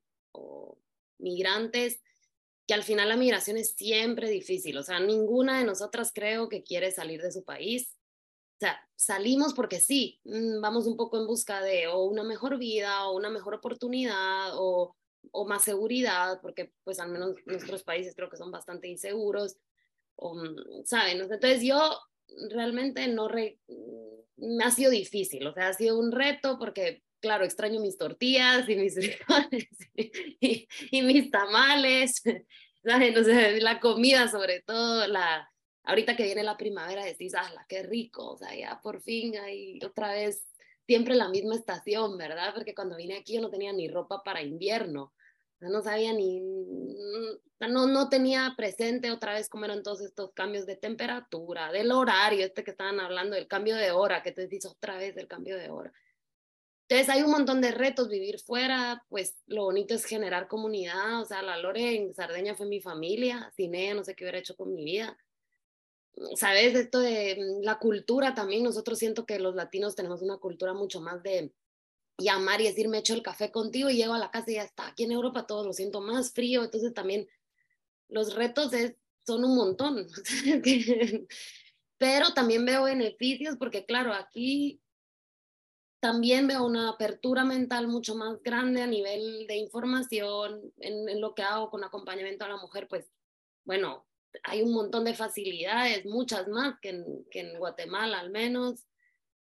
migrantes, 1.19 2.01
que 2.67 2.75
al 2.75 2.83
final 2.83 3.09
la 3.09 3.17
migración 3.17 3.57
es 3.57 3.75
siempre 3.77 4.29
difícil, 4.29 4.77
o 4.77 4.83
sea, 4.83 4.99
ninguna 4.99 5.59
de 5.59 5.65
nosotras 5.65 6.11
creo 6.13 6.49
que 6.49 6.65
quiere 6.65 6.91
salir 6.91 7.23
de 7.23 7.31
su 7.31 7.45
país, 7.45 7.97
sea, 8.67 8.81
salimos 8.97 9.55
porque 9.55 9.81
sí, 9.81 10.21
mm, 10.25 10.61
vamos 10.61 10.87
un 10.87 10.97
poco 10.97 11.19
en 11.19 11.27
busca 11.27 11.63
de 11.63 11.89
o 11.89 12.05
una 12.05 12.23
mejor 12.23 12.59
vida 12.59 13.09
o 13.09 13.17
una 13.17 13.31
mejor 13.31 13.55
oportunidad 13.55 14.51
o, 14.55 14.97
o 15.31 15.47
más 15.47 15.65
seguridad, 15.65 16.41
porque 16.41 16.73
pues 16.85 16.99
al 17.01 17.11
menos 17.11 17.35
nuestros 17.47 17.83
países 17.83 18.15
creo 18.15 18.31
que 18.31 18.37
son 18.37 18.51
bastante 18.51 18.89
inseguros, 18.89 19.57
o, 20.17 20.35
mm, 20.35 20.85
¿saben? 20.85 21.21
Entonces 21.21 21.63
yo 21.63 21.99
realmente 22.51 23.07
no, 23.09 23.29
re, 23.29 23.59
mm, 23.69 24.57
me 24.57 24.65
ha 24.65 24.71
sido 24.71 24.91
difícil, 24.91 25.47
o 25.47 25.53
sea, 25.53 25.69
ha 25.69 25.73
sido 25.75 25.99
un 25.99 26.13
reto 26.13 26.59
porque, 26.59 27.03
claro, 27.21 27.45
extraño 27.45 27.81
mis 27.81 27.99
tortillas 27.99 28.69
y 28.69 28.77
mis 28.77 28.95
frijoles 29.27 29.69
y, 29.95 30.69
y, 30.91 31.03
mis 31.03 31.31
tamales, 31.31 32.23
¿saben? 32.85 33.17
O 33.17 33.25
sea, 33.25 33.51
la 33.59 33.81
comida 33.81 34.29
sobre 34.29 34.63
todo, 34.63 35.07
la, 35.07 35.52
ahorita 35.85 36.17
que 36.17 36.25
viene 36.25 36.43
la 36.43 36.57
primavera 36.57 37.05
decís, 37.05 37.35
ah, 37.35 37.51
qué 37.69 37.83
rico, 37.83 38.33
o 38.33 38.37
sea, 38.37 38.55
ya 38.55 38.81
por 38.83 39.01
fin 39.01 39.37
hay 39.37 39.79
otra 39.85 40.13
vez 40.13 40.47
siempre 40.87 41.15
la 41.15 41.29
misma 41.29 41.55
estación, 41.55 42.17
¿verdad? 42.19 42.53
Porque 42.55 42.75
cuando 42.75 42.97
vine 42.97 43.17
aquí 43.17 43.35
yo 43.35 43.41
no 43.41 43.51
tenía 43.51 43.73
ni 43.73 43.89
ropa 43.89 44.23
para 44.23 44.43
invierno, 44.43 45.13
no 45.61 45.81
sabía 45.81 46.13
ni, 46.13 46.41
no, 46.41 47.87
no 47.87 48.09
tenía 48.09 48.53
presente 48.57 49.13
otra 49.13 49.35
vez 49.35 49.49
cómo 49.49 49.65
eran 49.65 49.85
todos 49.85 50.01
estos 50.01 50.33
cambios 50.33 50.67
de 50.67 50.77
temperatura, 50.77 51.71
del 51.71 51.93
horario, 51.93 52.45
este 52.45 52.65
que 52.65 52.73
estaban 52.73 52.99
hablando, 52.99 53.37
del 53.37 53.47
cambio 53.47 53.77
de 53.77 53.93
hora, 53.93 54.23
que 54.23 54.33
te 54.33 54.49
dices 54.49 54.73
otra 54.73 54.97
vez 54.97 55.15
del 55.15 55.29
cambio 55.29 55.57
de 55.57 55.71
hora. 55.71 55.93
Entonces 56.89 57.09
hay 57.15 57.23
un 57.23 57.31
montón 57.31 57.61
de 57.61 57.71
retos, 57.71 58.09
vivir 58.09 58.41
fuera, 58.41 59.05
pues 59.09 59.39
lo 59.47 59.65
bonito 59.65 59.95
es 59.95 60.05
generar 60.05 60.49
comunidad, 60.49 61.21
o 61.21 61.25
sea, 61.25 61.43
la 61.43 61.57
Lore 61.57 61.95
en 61.95 62.13
Sardeña 62.13 62.57
fue 62.57 62.67
mi 62.67 62.81
familia, 62.81 63.53
sin 63.57 63.75
ella 63.77 63.95
no 63.95 64.05
sé 64.05 64.17
qué 64.17 64.25
hubiera 64.25 64.39
hecho 64.39 64.57
con 64.57 64.75
mi 64.75 64.85
vida 64.85 65.17
sabes, 66.37 66.75
esto 66.75 67.01
de 67.01 67.37
mm, 67.39 67.63
la 67.63 67.79
cultura 67.79 68.35
también, 68.35 68.63
nosotros 68.63 68.99
siento 68.99 69.27
que 69.27 69.39
los 69.39 69.55
latinos 69.55 69.95
tenemos 69.95 70.23
una 70.23 70.39
cultura 70.39 70.75
mucho 70.75 71.01
más 71.01 71.23
de 71.23 71.53
llamar 72.19 72.61
y 72.61 72.65
decir, 72.65 72.89
me 72.89 72.99
echo 72.99 73.15
el 73.15 73.23
café 73.23 73.51
contigo 73.51 73.91
y 73.91 73.97
llego 73.97 74.15
a 74.15 74.19
la 74.19 74.31
casa 74.31 74.51
y 74.51 74.55
ya 74.55 74.63
está. 74.63 74.89
Aquí 74.89 75.05
en 75.05 75.13
Europa 75.13 75.47
todo 75.47 75.65
lo 75.65 75.73
siento 75.73 76.01
más 76.01 76.33
frío, 76.33 76.63
entonces 76.63 76.93
también 76.95 77.29
los 78.09 78.35
retos 78.35 78.73
son 79.27 79.45
un 79.45 79.57
montón. 79.57 80.07
Pero 81.99 82.35
también 82.35 82.65
veo 82.65 82.85
beneficios 82.85 83.57
porque, 83.57 83.87
claro, 83.87 84.13
aquí 84.13 84.81
también 86.01 86.49
veo 86.49 86.65
una 86.65 86.89
apertura 86.89 87.45
mental 87.45 87.87
mucho 87.87 88.17
más 88.17 88.43
grande 88.43 88.83
a 88.83 88.89
nivel 88.89 89.47
de 89.47 89.57
información 89.57 90.73
en 90.79 91.21
lo 91.21 91.35
que 91.35 91.43
hago 91.43 91.71
con 91.71 91.85
acompañamiento 91.85 92.45
a 92.45 92.49
la 92.49 92.57
mujer, 92.57 92.89
pues, 92.89 93.09
bueno, 93.65 94.05
hay 94.45 94.63
un 94.63 94.73
montón 94.73 95.05
de 95.05 95.15
facilidades, 95.15 96.05
muchas 96.07 96.49
más 96.49 96.79
que 96.81 96.91
en, 96.91 97.25
que 97.31 97.41
en 97.41 97.59
Guatemala 97.59 98.21
al 98.21 98.31
menos. 98.31 98.87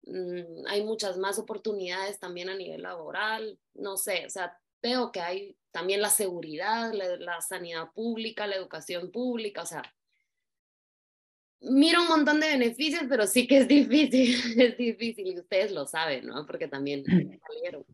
Mm, 0.05 0.67
hay 0.67 0.83
muchas 0.83 1.17
más 1.17 1.39
oportunidades 1.39 2.19
también 2.19 2.49
a 2.49 2.55
nivel 2.55 2.81
laboral, 2.81 3.57
no 3.73 3.95
sé, 3.95 4.25
o 4.25 4.29
sea, 4.29 4.57
veo 4.81 5.11
que 5.11 5.21
hay 5.21 5.55
también 5.71 6.01
la 6.01 6.09
seguridad, 6.09 6.91
la, 6.93 7.41
sanidad 7.41 7.91
pública, 7.93 8.45
la 8.45 8.57
educación 8.57 9.11
pública, 9.11 9.61
o 9.61 9.65
sea, 9.65 9.81
miro 11.61 12.01
un 12.01 12.09
montón 12.09 12.41
de 12.41 12.49
beneficios, 12.49 13.03
pero 13.07 13.25
sí 13.25 13.47
que 13.47 13.59
es 13.59 13.67
difícil, 13.69 14.61
es 14.61 14.77
difícil 14.77 15.27
y 15.27 15.39
ustedes 15.39 15.71
lo 15.71 15.87
saben, 15.87 16.27
¿no? 16.27 16.45
Porque 16.45 16.67
también 16.67 17.05
salieron. 17.47 17.85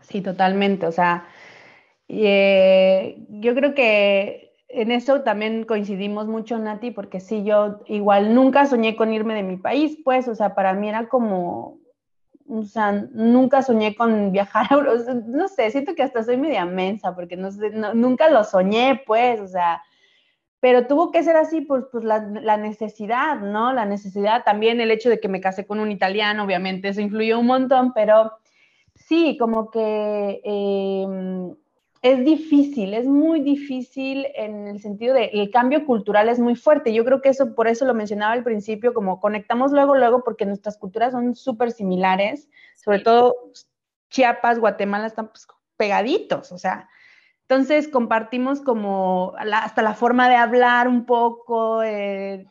Sí, 0.00 0.20
totalmente, 0.20 0.86
o 0.86 0.92
sea, 0.92 1.28
eh, 2.08 3.16
yo 3.28 3.54
creo 3.54 3.74
que 3.74 4.51
en 4.72 4.90
eso 4.90 5.22
también 5.22 5.64
coincidimos 5.64 6.26
mucho, 6.26 6.58
Nati, 6.58 6.90
porque 6.90 7.20
sí, 7.20 7.44
yo 7.44 7.80
igual 7.86 8.34
nunca 8.34 8.66
soñé 8.66 8.96
con 8.96 9.12
irme 9.12 9.34
de 9.34 9.42
mi 9.42 9.58
país, 9.58 9.98
pues, 10.02 10.28
o 10.28 10.34
sea, 10.34 10.54
para 10.54 10.72
mí 10.72 10.88
era 10.88 11.08
como, 11.08 11.78
o 12.48 12.62
sea, 12.64 12.92
nunca 13.12 13.62
soñé 13.62 13.94
con 13.94 14.32
viajar 14.32 14.68
a 14.70 14.74
Europa, 14.74 15.14
no 15.26 15.48
sé, 15.48 15.70
siento 15.70 15.94
que 15.94 16.02
hasta 16.02 16.24
soy 16.24 16.38
media 16.38 16.64
mensa, 16.64 17.14
porque 17.14 17.36
no 17.36 17.50
nunca 17.94 18.30
lo 18.30 18.44
soñé, 18.44 19.02
pues, 19.06 19.40
o 19.40 19.46
sea, 19.46 19.82
pero 20.58 20.86
tuvo 20.86 21.10
que 21.10 21.22
ser 21.22 21.36
así, 21.36 21.60
pues, 21.60 21.84
pues 21.92 22.04
la, 22.04 22.56
necesidad, 22.56 23.40
¿no? 23.40 23.72
La 23.72 23.84
necesidad, 23.84 24.44
también 24.44 24.80
el 24.80 24.90
hecho 24.90 25.10
de 25.10 25.20
que 25.20 25.28
me 25.28 25.40
casé 25.40 25.66
con 25.66 25.80
un 25.80 25.90
italiano, 25.90 26.44
obviamente, 26.44 26.88
eso 26.88 27.00
influyó 27.00 27.40
un 27.40 27.46
montón, 27.46 27.92
pero 27.92 28.32
sí, 28.94 29.36
como 29.38 29.70
que... 29.70 30.40
Eh, 30.44 31.56
es 32.02 32.24
difícil, 32.24 32.94
es 32.94 33.06
muy 33.06 33.40
difícil 33.40 34.26
en 34.34 34.66
el 34.66 34.80
sentido 34.80 35.14
de 35.14 35.26
el 35.26 35.52
cambio 35.52 35.86
cultural 35.86 36.28
es 36.28 36.40
muy 36.40 36.56
fuerte. 36.56 36.92
Yo 36.92 37.04
creo 37.04 37.22
que 37.22 37.28
eso, 37.28 37.54
por 37.54 37.68
eso 37.68 37.84
lo 37.84 37.94
mencionaba 37.94 38.32
al 38.32 38.42
principio, 38.42 38.92
como 38.92 39.20
conectamos 39.20 39.70
luego, 39.70 39.96
luego, 39.96 40.24
porque 40.24 40.44
nuestras 40.44 40.76
culturas 40.76 41.12
son 41.12 41.36
súper 41.36 41.70
similares, 41.70 42.48
sobre 42.74 42.98
todo 42.98 43.36
Chiapas, 44.10 44.58
Guatemala 44.58 45.06
están 45.06 45.28
pues, 45.28 45.46
pegaditos, 45.76 46.50
o 46.50 46.58
sea, 46.58 46.88
entonces 47.42 47.86
compartimos 47.86 48.60
como 48.60 49.34
hasta 49.38 49.82
la 49.82 49.94
forma 49.94 50.28
de 50.28 50.36
hablar 50.36 50.88
un 50.88 51.06
poco. 51.06 51.84
Eh. 51.84 52.46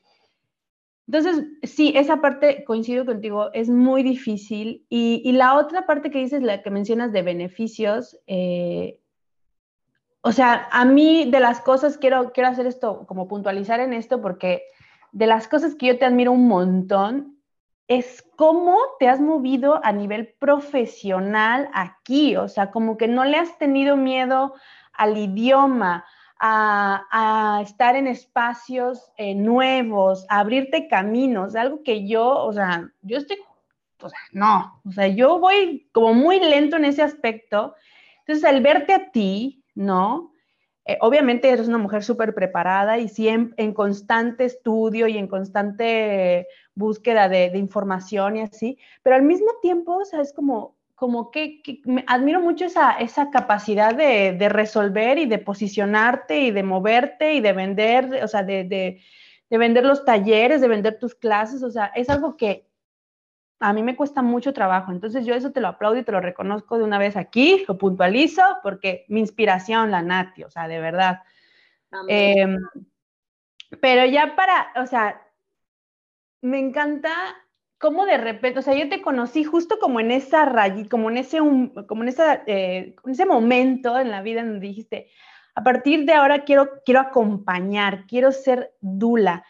entonces, 1.07 1.45
sí, 1.63 1.91
esa 1.95 2.21
parte, 2.21 2.63
coincido 2.63 3.05
contigo, 3.05 3.51
es 3.53 3.69
muy 3.69 4.01
difícil. 4.03 4.85
Y, 4.89 5.21
y, 5.25 5.33
la 5.33 5.55
otra 5.55 5.85
parte 5.85 6.09
que 6.09 6.19
dices, 6.19 6.41
la 6.41 6.61
que 6.61 6.69
mencionas 6.69 7.11
de 7.11 7.21
beneficios, 7.21 8.17
eh, 8.27 9.00
o 10.21 10.31
sea, 10.31 10.67
a 10.71 10.85
mí 10.85 11.29
de 11.29 11.39
las 11.39 11.61
cosas, 11.61 11.97
quiero, 11.97 12.31
quiero 12.31 12.49
hacer 12.49 12.67
esto, 12.67 13.05
como 13.07 13.27
puntualizar 13.27 13.79
en 13.79 13.93
esto, 13.93 14.21
porque 14.21 14.63
de 15.11 15.27
las 15.27 15.47
cosas 15.47 15.75
que 15.75 15.87
yo 15.87 15.99
te 15.99 16.05
admiro 16.05 16.31
un 16.31 16.47
montón 16.47 17.37
es 17.87 18.23
cómo 18.37 18.77
te 18.99 19.09
has 19.09 19.19
movido 19.19 19.83
a 19.83 19.91
nivel 19.91 20.33
profesional 20.39 21.69
aquí, 21.73 22.37
o 22.37 22.47
sea, 22.47 22.71
como 22.71 22.97
que 22.97 23.07
no 23.07 23.25
le 23.25 23.37
has 23.37 23.57
tenido 23.57 23.97
miedo 23.97 24.53
al 24.93 25.17
idioma, 25.17 26.05
a, 26.43 27.59
estar 27.63 27.95
en 27.95 28.07
espacios 28.07 29.11
eh, 29.17 29.35
nuevos, 29.35 30.25
a 30.29 30.39
abrirte 30.39 30.87
caminos, 30.87 31.55
algo 31.55 31.83
que 31.83 32.07
yo, 32.07 32.27
o 32.27 32.51
sea, 32.51 32.89
yo 33.01 33.17
estoy, 33.17 33.37
o 34.01 34.09
sea, 34.09 34.19
no, 34.31 34.81
o 34.87 34.91
sea, 34.91 35.07
yo 35.07 35.39
voy 35.39 35.87
como 35.91 36.13
muy 36.13 36.39
lento 36.39 36.77
en 36.77 36.85
ese 36.85 37.03
aspecto. 37.03 37.75
Entonces, 38.19 38.43
al 38.43 38.61
verte 38.61 38.93
a 38.93 39.11
ti, 39.11 39.60
¿no? 39.75 40.31
Eh, 40.85 40.97
obviamente 41.01 41.49
eres 41.49 41.67
una 41.67 41.77
mujer 41.77 42.03
súper 42.03 42.33
preparada 42.33 42.97
y 42.97 43.07
siempre 43.07 43.63
en 43.63 43.73
constante 43.73 44.45
estudio 44.45 45.07
y 45.07 45.17
en 45.17 45.27
constante 45.27 46.47
búsqueda 46.73 47.29
de, 47.29 47.55
información 47.57 48.37
y 48.37 48.41
así, 48.41 48.77
pero 49.03 49.15
al 49.15 49.21
mismo 49.21 49.51
tiempo, 49.61 49.97
o 49.97 50.05
sea, 50.05 50.21
es 50.21 50.33
como, 50.33 50.75
como 50.95 51.29
que, 51.29 51.61
me 51.85 52.03
admiro 52.07 52.41
mucho 52.41 52.65
esa, 52.65 52.93
esa 52.93 53.29
capacidad 53.29 53.93
de, 53.93 54.49
resolver 54.49 55.19
y 55.19 55.27
de 55.27 55.37
posicionarte 55.37 56.39
y 56.41 56.51
de 56.51 56.63
moverte 56.63 57.35
y 57.35 57.41
de 57.41 57.53
vender, 57.53 58.23
o 58.23 58.27
sea, 58.27 58.43
de, 58.43 58.63
de 58.63 59.57
vender 59.57 59.85
los 59.85 60.03
talleres, 60.03 60.61
de 60.61 60.67
vender 60.67 60.97
tus 60.97 61.13
clases, 61.13 61.61
o 61.61 61.69
sea, 61.69 61.91
es 61.95 62.09
algo 62.09 62.37
que 62.37 62.70
a 63.61 63.73
mí 63.73 63.83
me 63.83 63.95
cuesta 63.95 64.21
mucho 64.21 64.53
trabajo. 64.53 64.91
Entonces 64.91 65.25
yo 65.25 65.35
eso 65.35 65.51
te 65.51 65.61
lo 65.61 65.69
aplaudo 65.69 65.99
y 65.99 66.03
te 66.03 66.11
lo 66.11 66.19
reconozco 66.19 66.77
de 66.77 66.83
una 66.83 66.97
vez 66.97 67.15
aquí, 67.15 67.63
lo 67.67 67.77
puntualizo, 67.77 68.41
porque 68.63 69.05
mi 69.07 69.19
inspiración, 69.19 69.91
la 69.91 70.01
Nati, 70.01 70.43
o 70.43 70.49
sea, 70.49 70.67
de 70.67 70.79
verdad. 70.79 71.21
Em, 72.07 72.57
pero 73.79 74.05
ya 74.05 74.35
para, 74.35 74.73
o 74.81 74.87
sea, 74.87 75.21
me 76.41 76.59
encanta 76.59 77.11
cómo 77.77 78.05
de 78.05 78.17
repente, 78.17 78.59
o 78.59 78.61
sea, 78.63 78.73
yo 78.73 78.89
te 78.89 79.01
conocí 79.01 79.43
justo 79.43 79.77
como 79.79 79.99
en 79.99 80.11
esa 80.11 80.45
rayita, 80.45 80.89
como 80.89 81.11
en 81.11 81.17
ese, 81.17 81.37
como 81.37 82.01
en, 82.03 82.09
esa, 82.09 82.43
eh, 82.47 82.95
en 83.05 83.11
ese 83.11 83.25
momento 83.25 83.97
en 83.99 84.09
la 84.09 84.23
vida 84.23 84.41
en 84.41 84.53
donde 84.53 84.67
dijiste, 84.67 85.09
a 85.53 85.63
partir 85.63 86.05
de 86.05 86.13
ahora 86.13 86.45
quiero, 86.45 86.81
quiero 86.83 86.99
acompañar, 86.99 88.05
quiero 88.07 88.31
ser 88.31 88.73
dula. 88.81 89.45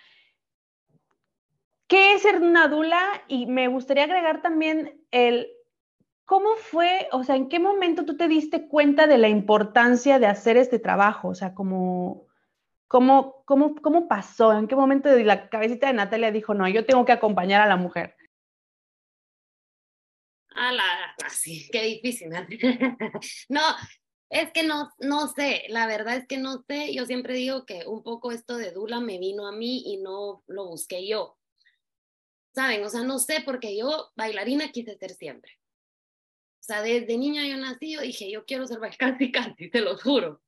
¿Qué 1.91 2.13
es 2.13 2.21
ser 2.21 2.41
una 2.41 2.69
dula? 2.69 3.21
Y 3.27 3.47
me 3.47 3.67
gustaría 3.67 4.05
agregar 4.05 4.41
también 4.41 5.05
el 5.11 5.51
cómo 6.23 6.55
fue, 6.55 7.09
o 7.11 7.25
sea, 7.25 7.35
en 7.35 7.49
qué 7.49 7.59
momento 7.59 8.05
tú 8.05 8.15
te 8.15 8.29
diste 8.29 8.69
cuenta 8.69 9.07
de 9.07 9.17
la 9.17 9.27
importancia 9.27 10.17
de 10.17 10.25
hacer 10.25 10.55
este 10.55 10.79
trabajo, 10.79 11.27
o 11.27 11.35
sea, 11.35 11.53
cómo, 11.53 12.27
cómo, 12.87 13.43
cómo 13.43 14.07
pasó, 14.07 14.57
en 14.57 14.69
qué 14.69 14.75
momento 14.77 15.13
la 15.17 15.49
cabecita 15.49 15.87
de 15.87 15.93
Natalia 15.93 16.31
dijo, 16.31 16.53
no, 16.53 16.65
yo 16.69 16.85
tengo 16.85 17.03
que 17.03 17.11
acompañar 17.11 17.59
a 17.59 17.67
la 17.67 17.75
mujer. 17.75 18.15
A 20.55 20.71
la, 20.71 20.85
así, 21.25 21.67
qué 21.73 21.81
difícil. 21.81 22.29
no, 23.49 23.61
es 24.29 24.49
que 24.53 24.63
no, 24.63 24.91
no 24.99 25.27
sé, 25.27 25.63
la 25.67 25.87
verdad 25.87 26.15
es 26.15 26.25
que 26.25 26.37
no 26.37 26.63
sé, 26.69 26.93
yo 26.93 27.05
siempre 27.05 27.33
digo 27.33 27.65
que 27.65 27.85
un 27.85 28.01
poco 28.01 28.31
esto 28.31 28.55
de 28.55 28.71
Dula 28.71 29.01
me 29.01 29.17
vino 29.17 29.45
a 29.45 29.51
mí 29.51 29.83
y 29.87 29.97
no 29.97 30.41
lo 30.47 30.67
busqué 30.67 31.05
yo. 31.05 31.37
¿Saben? 32.53 32.83
O 32.83 32.89
sea, 32.89 33.03
no 33.03 33.19
sé, 33.19 33.41
porque 33.45 33.77
yo 33.77 34.11
bailarina 34.15 34.71
quise 34.71 34.97
ser 34.97 35.11
siempre. 35.11 35.59
O 36.59 36.63
sea, 36.63 36.81
desde 36.81 37.17
niña 37.17 37.47
yo 37.47 37.57
nací, 37.57 37.93
yo 37.93 38.01
dije, 38.01 38.29
yo 38.29 38.45
quiero 38.45 38.67
ser 38.67 38.79
bailarina, 38.79 39.55
te 39.71 39.81
lo 39.81 39.97
juro. 39.97 40.41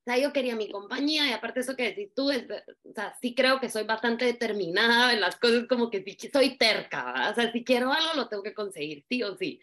O 0.00 0.02
sea, 0.02 0.16
yo 0.16 0.32
quería 0.32 0.56
mi 0.56 0.70
compañía 0.70 1.28
y 1.28 1.32
aparte 1.32 1.60
eso 1.60 1.76
que 1.76 1.84
decís 1.84 2.12
tú, 2.14 2.30
es, 2.30 2.44
o 2.84 2.92
sea, 2.94 3.14
sí 3.20 3.34
creo 3.34 3.60
que 3.60 3.68
soy 3.68 3.84
bastante 3.84 4.24
determinada 4.24 5.12
en 5.12 5.20
las 5.20 5.36
cosas, 5.36 5.66
como 5.68 5.90
que 5.90 6.02
sí, 6.02 6.16
soy 6.32 6.56
terca, 6.56 7.30
o 7.30 7.34
sea, 7.34 7.52
si 7.52 7.62
quiero 7.64 7.92
algo 7.92 8.14
lo 8.14 8.28
tengo 8.28 8.42
que 8.42 8.54
conseguir, 8.54 9.04
sí 9.08 9.22
o 9.22 9.36
sí. 9.36 9.60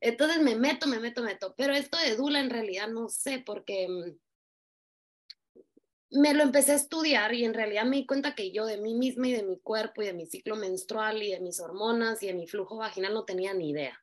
Entonces 0.00 0.42
me 0.42 0.56
meto, 0.56 0.86
me 0.86 0.98
meto, 0.98 1.22
me 1.22 1.28
meto, 1.28 1.54
pero 1.56 1.74
esto 1.74 1.98
de 1.98 2.16
Dula 2.16 2.40
en 2.40 2.50
realidad 2.50 2.88
no 2.88 3.08
sé, 3.10 3.42
porque 3.44 3.86
mm, 3.86 4.18
me 6.16 6.34
lo 6.34 6.42
empecé 6.42 6.72
a 6.72 6.76
estudiar 6.76 7.34
y 7.34 7.44
en 7.44 7.54
realidad 7.54 7.84
me 7.84 7.96
di 7.96 8.06
cuenta 8.06 8.34
que 8.34 8.50
yo 8.50 8.66
de 8.66 8.78
mí 8.78 8.94
misma 8.94 9.28
y 9.28 9.32
de 9.32 9.42
mi 9.42 9.58
cuerpo 9.58 10.02
y 10.02 10.06
de 10.06 10.12
mi 10.12 10.26
ciclo 10.26 10.56
menstrual 10.56 11.22
y 11.22 11.32
de 11.32 11.40
mis 11.40 11.60
hormonas 11.60 12.22
y 12.22 12.26
de 12.26 12.34
mi 12.34 12.46
flujo 12.46 12.76
vaginal 12.76 13.14
no 13.14 13.24
tenía 13.24 13.54
ni 13.54 13.70
idea. 13.70 14.02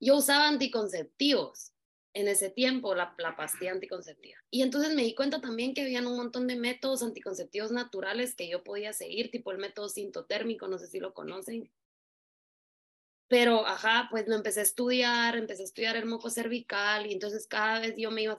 Yo 0.00 0.16
usaba 0.16 0.48
anticonceptivos 0.48 1.72
en 2.12 2.28
ese 2.28 2.50
tiempo, 2.50 2.94
la, 2.94 3.14
la 3.18 3.36
pastilla 3.36 3.72
anticonceptiva. 3.72 4.38
Y 4.50 4.62
entonces 4.62 4.94
me 4.94 5.02
di 5.02 5.14
cuenta 5.14 5.40
también 5.40 5.74
que 5.74 5.82
habían 5.82 6.06
un 6.06 6.16
montón 6.16 6.46
de 6.46 6.56
métodos 6.56 7.02
anticonceptivos 7.02 7.72
naturales 7.72 8.36
que 8.36 8.48
yo 8.48 8.62
podía 8.62 8.92
seguir, 8.92 9.30
tipo 9.30 9.50
el 9.50 9.58
método 9.58 9.88
sintotérmico, 9.88 10.68
no 10.68 10.78
sé 10.78 10.86
si 10.86 11.00
lo 11.00 11.12
conocen, 11.12 11.70
pero, 13.36 13.66
ajá, 13.66 14.06
pues 14.12 14.28
lo 14.28 14.36
empecé 14.36 14.60
a 14.60 14.62
estudiar, 14.62 15.34
empecé 15.36 15.62
a 15.62 15.64
estudiar 15.64 15.96
el 15.96 16.06
moco 16.06 16.30
cervical 16.30 17.04
y 17.04 17.12
entonces 17.12 17.48
cada 17.48 17.80
vez 17.80 17.96
yo 17.96 18.12
me 18.12 18.22
iba, 18.22 18.38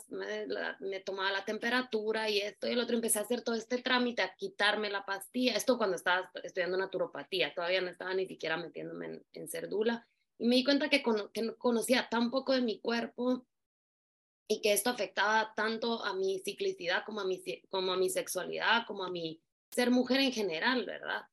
me, 0.79 1.01
tomaba 1.01 1.33
la 1.33 1.43
temperatura 1.43 2.29
y 2.29 2.39
esto 2.39 2.65
y 2.65 2.71
el 2.71 2.79
otro, 2.79 2.95
empecé 2.95 3.19
a 3.19 3.23
hacer 3.23 3.41
todo 3.41 3.55
este 3.55 3.79
trámite, 3.81 4.21
a 4.21 4.33
quitarme 4.37 4.89
la 4.89 5.05
pastilla, 5.05 5.57
esto 5.57 5.77
cuando 5.77 5.97
estaba 5.97 6.31
estudiando 6.41 6.77
naturopatía, 6.77 7.53
todavía 7.53 7.81
no 7.81 7.89
estaba 7.89 8.13
ni 8.13 8.25
siquiera 8.25 8.55
metiéndome 8.55 9.05
en, 9.07 9.25
en 9.33 9.49
ser 9.49 9.67
dula 9.67 10.07
y 10.37 10.47
me 10.47 10.55
di 10.55 10.63
cuenta 10.63 10.87
que, 10.87 11.03
que 11.33 11.55
conocía 11.57 12.07
tan 12.09 12.31
poco 12.31 12.53
de 12.53 12.61
mi 12.61 12.79
cuerpo 12.79 13.45
y 14.47 14.61
que 14.61 14.71
esto 14.71 14.91
afectaba 14.91 15.51
tanto 15.57 16.05
a 16.05 16.13
mi 16.13 16.39
ciclicidad 16.39 17.03
como 17.03 17.19
a 17.19 17.25
mi, 17.25 17.43
como 17.69 17.91
a 17.91 17.97
mi 17.97 18.09
sexualidad, 18.09 18.87
como 18.87 19.03
a 19.03 19.11
mi 19.11 19.41
ser 19.71 19.91
mujer 19.91 20.21
en 20.21 20.31
general, 20.31 20.85
¿verdad? 20.85 21.23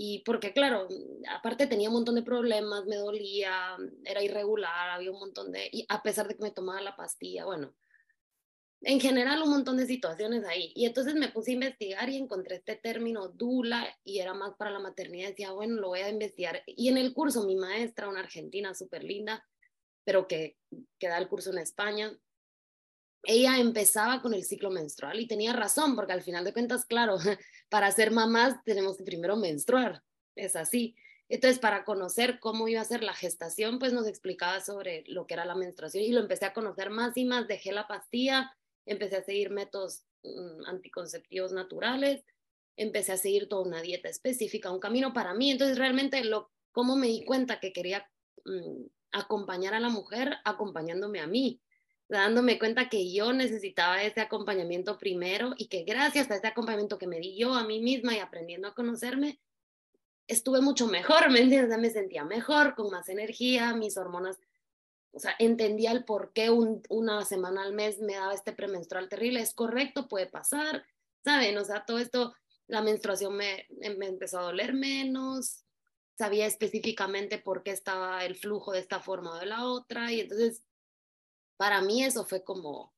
Y 0.00 0.20
porque, 0.20 0.52
claro, 0.52 0.86
aparte 1.28 1.66
tenía 1.66 1.88
un 1.88 1.96
montón 1.96 2.14
de 2.14 2.22
problemas, 2.22 2.86
me 2.86 2.94
dolía, 2.94 3.76
era 4.04 4.22
irregular, 4.22 4.90
había 4.90 5.10
un 5.10 5.18
montón 5.18 5.50
de, 5.50 5.68
y 5.72 5.86
a 5.88 6.04
pesar 6.04 6.28
de 6.28 6.36
que 6.36 6.42
me 6.44 6.52
tomaba 6.52 6.80
la 6.80 6.94
pastilla, 6.94 7.46
bueno, 7.46 7.74
en 8.82 9.00
general 9.00 9.42
un 9.42 9.50
montón 9.50 9.76
de 9.76 9.86
situaciones 9.86 10.44
ahí. 10.44 10.70
Y 10.76 10.86
entonces 10.86 11.16
me 11.16 11.30
puse 11.30 11.50
a 11.50 11.54
investigar 11.54 12.08
y 12.10 12.16
encontré 12.16 12.54
este 12.54 12.76
término 12.76 13.26
dula 13.26 13.92
y 14.04 14.20
era 14.20 14.34
más 14.34 14.54
para 14.56 14.70
la 14.70 14.78
maternidad. 14.78 15.30
Decía, 15.30 15.50
bueno, 15.50 15.80
lo 15.80 15.88
voy 15.88 15.98
a 15.98 16.10
investigar. 16.10 16.62
Y 16.64 16.86
en 16.86 16.96
el 16.96 17.12
curso, 17.12 17.44
mi 17.44 17.56
maestra, 17.56 18.08
una 18.08 18.20
argentina 18.20 18.74
súper 18.74 19.02
linda, 19.02 19.44
pero 20.04 20.28
que, 20.28 20.58
que 21.00 21.08
da 21.08 21.18
el 21.18 21.26
curso 21.26 21.50
en 21.50 21.58
España, 21.58 22.16
ella 23.28 23.58
empezaba 23.58 24.22
con 24.22 24.32
el 24.32 24.42
ciclo 24.42 24.70
menstrual 24.70 25.20
y 25.20 25.28
tenía 25.28 25.52
razón, 25.52 25.94
porque 25.94 26.14
al 26.14 26.22
final 26.22 26.44
de 26.44 26.54
cuentas, 26.54 26.86
claro, 26.86 27.18
para 27.68 27.92
ser 27.92 28.10
mamás 28.10 28.56
tenemos 28.64 28.96
que 28.96 29.04
primero 29.04 29.36
menstruar, 29.36 30.02
es 30.34 30.56
así. 30.56 30.96
Entonces, 31.28 31.58
para 31.58 31.84
conocer 31.84 32.40
cómo 32.40 32.68
iba 32.68 32.80
a 32.80 32.86
ser 32.86 33.04
la 33.04 33.12
gestación, 33.12 33.78
pues 33.78 33.92
nos 33.92 34.06
explicaba 34.06 34.60
sobre 34.60 35.04
lo 35.08 35.26
que 35.26 35.34
era 35.34 35.44
la 35.44 35.54
menstruación 35.54 36.04
y 36.04 36.12
lo 36.12 36.20
empecé 36.20 36.46
a 36.46 36.54
conocer 36.54 36.88
más 36.88 37.18
y 37.18 37.26
más, 37.26 37.46
dejé 37.46 37.70
la 37.70 37.86
pastilla, 37.86 38.50
empecé 38.86 39.16
a 39.16 39.24
seguir 39.24 39.50
métodos 39.50 40.06
mm, 40.22 40.64
anticonceptivos 40.64 41.52
naturales, 41.52 42.24
empecé 42.76 43.12
a 43.12 43.18
seguir 43.18 43.46
toda 43.46 43.68
una 43.68 43.82
dieta 43.82 44.08
específica, 44.08 44.72
un 44.72 44.80
camino 44.80 45.12
para 45.12 45.34
mí. 45.34 45.50
Entonces, 45.50 45.76
realmente, 45.76 46.24
lo, 46.24 46.50
cómo 46.72 46.96
me 46.96 47.08
di 47.08 47.26
cuenta 47.26 47.60
que 47.60 47.74
quería 47.74 48.08
mm, 48.46 48.86
acompañar 49.12 49.74
a 49.74 49.80
la 49.80 49.90
mujer 49.90 50.36
acompañándome 50.46 51.20
a 51.20 51.26
mí 51.26 51.60
dándome 52.08 52.58
cuenta 52.58 52.88
que 52.88 53.12
yo 53.12 53.32
necesitaba 53.32 54.02
ese 54.02 54.20
acompañamiento 54.20 54.98
primero 54.98 55.54
y 55.56 55.68
que 55.68 55.84
gracias 55.84 56.30
a 56.30 56.36
ese 56.36 56.46
acompañamiento 56.46 56.98
que 56.98 57.06
me 57.06 57.20
di 57.20 57.36
yo 57.36 57.54
a 57.54 57.64
mí 57.64 57.80
misma 57.80 58.14
y 58.14 58.18
aprendiendo 58.18 58.68
a 58.68 58.74
conocerme, 58.74 59.40
estuve 60.26 60.60
mucho 60.60 60.86
mejor, 60.86 61.30
¿me 61.30 61.40
entiendes? 61.40 61.78
Me 61.78 61.90
sentía 61.90 62.24
mejor, 62.24 62.74
con 62.74 62.90
más 62.90 63.08
energía, 63.08 63.74
mis 63.74 63.96
hormonas, 63.96 64.38
o 65.10 65.20
sea, 65.20 65.34
entendía 65.38 65.92
el 65.92 66.04
por 66.04 66.32
qué 66.32 66.50
una 66.50 67.24
semana 67.24 67.62
al 67.62 67.72
mes 67.72 67.98
me 67.98 68.14
daba 68.14 68.34
este 68.34 68.52
premenstrual 68.52 69.08
terrible, 69.08 69.40
es 69.40 69.54
correcto, 69.54 70.06
puede 70.06 70.26
pasar, 70.26 70.84
¿saben? 71.24 71.56
O 71.58 71.64
sea, 71.64 71.84
todo 71.84 71.98
esto, 71.98 72.34
la 72.66 72.82
menstruación 72.82 73.34
me, 73.34 73.66
me 73.96 74.06
empezó 74.06 74.38
a 74.38 74.44
doler 74.44 74.74
menos, 74.74 75.64
sabía 76.16 76.46
específicamente 76.46 77.38
por 77.38 77.62
qué 77.62 77.70
estaba 77.70 78.24
el 78.24 78.36
flujo 78.36 78.72
de 78.72 78.80
esta 78.80 79.00
forma 79.00 79.32
o 79.32 79.38
de 79.38 79.46
la 79.46 79.64
otra, 79.64 80.12
y 80.12 80.20
entonces 80.20 80.62
para 81.58 81.82
mí 81.82 82.02
eso 82.04 82.24
fue 82.24 82.42
como, 82.42 82.94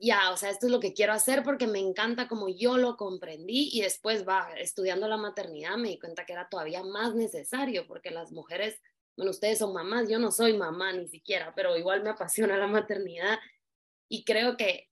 ya, 0.00 0.30
o 0.32 0.36
sea, 0.36 0.50
esto 0.50 0.66
es 0.66 0.72
lo 0.72 0.80
que 0.80 0.94
quiero 0.94 1.12
hacer 1.12 1.42
porque 1.42 1.66
me 1.66 1.80
encanta 1.80 2.28
como 2.28 2.48
yo 2.48 2.78
lo 2.78 2.96
comprendí 2.96 3.68
y 3.72 3.82
después 3.82 4.26
va, 4.26 4.48
estudiando 4.56 5.08
la 5.08 5.16
maternidad 5.16 5.76
me 5.76 5.88
di 5.88 5.98
cuenta 5.98 6.24
que 6.24 6.32
era 6.32 6.48
todavía 6.48 6.82
más 6.84 7.14
necesario 7.14 7.86
porque 7.86 8.10
las 8.10 8.32
mujeres, 8.32 8.80
bueno, 9.16 9.32
ustedes 9.32 9.58
son 9.58 9.74
mamás, 9.74 10.08
yo 10.08 10.18
no 10.18 10.30
soy 10.30 10.56
mamá 10.56 10.92
ni 10.92 11.08
siquiera, 11.08 11.52
pero 11.54 11.76
igual 11.76 12.02
me 12.02 12.10
apasiona 12.10 12.56
la 12.56 12.68
maternidad 12.68 13.38
y 14.08 14.24
creo 14.24 14.56
que 14.56 14.88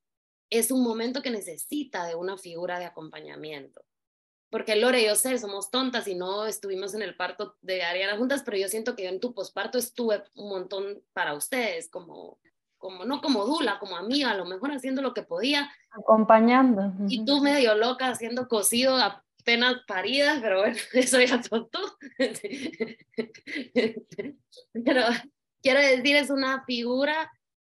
es 0.50 0.72
un 0.72 0.82
momento 0.82 1.22
que 1.22 1.30
necesita 1.30 2.06
de 2.06 2.16
una 2.16 2.36
figura 2.36 2.78
de 2.80 2.86
acompañamiento. 2.86 3.85
Porque 4.56 4.74
Lore, 4.74 5.04
yo 5.04 5.14
sé, 5.16 5.36
somos 5.36 5.70
tontas 5.70 6.08
y 6.08 6.14
no 6.14 6.46
estuvimos 6.46 6.94
en 6.94 7.02
el 7.02 7.14
parto 7.14 7.58
de 7.60 7.82
Ariana 7.82 8.16
juntas, 8.16 8.42
pero 8.42 8.56
yo 8.56 8.68
siento 8.68 8.96
que 8.96 9.02
yo 9.02 9.10
en 9.10 9.20
tu 9.20 9.34
posparto 9.34 9.76
estuve 9.76 10.24
un 10.34 10.48
montón 10.48 11.02
para 11.12 11.34
ustedes, 11.34 11.90
como, 11.90 12.40
como 12.78 13.04
no 13.04 13.20
como 13.20 13.44
dula, 13.44 13.78
como 13.78 13.98
amiga, 13.98 14.30
a 14.30 14.34
lo 14.34 14.46
mejor 14.46 14.72
haciendo 14.72 15.02
lo 15.02 15.12
que 15.12 15.24
podía. 15.24 15.70
Acompañando. 15.90 16.90
Y 17.06 17.22
tú 17.26 17.42
medio 17.42 17.74
loca 17.74 18.08
haciendo 18.08 18.48
cocido 18.48 18.96
apenas 18.96 19.82
paridas, 19.86 20.38
pero 20.40 20.60
bueno, 20.60 20.78
eso 20.94 21.20
ya 21.20 21.42
son 21.42 21.68
tú. 21.68 21.80
pero 24.72 25.02
quiero 25.60 25.80
decir, 25.80 26.16
es 26.16 26.30
una 26.30 26.64
figura 26.64 27.30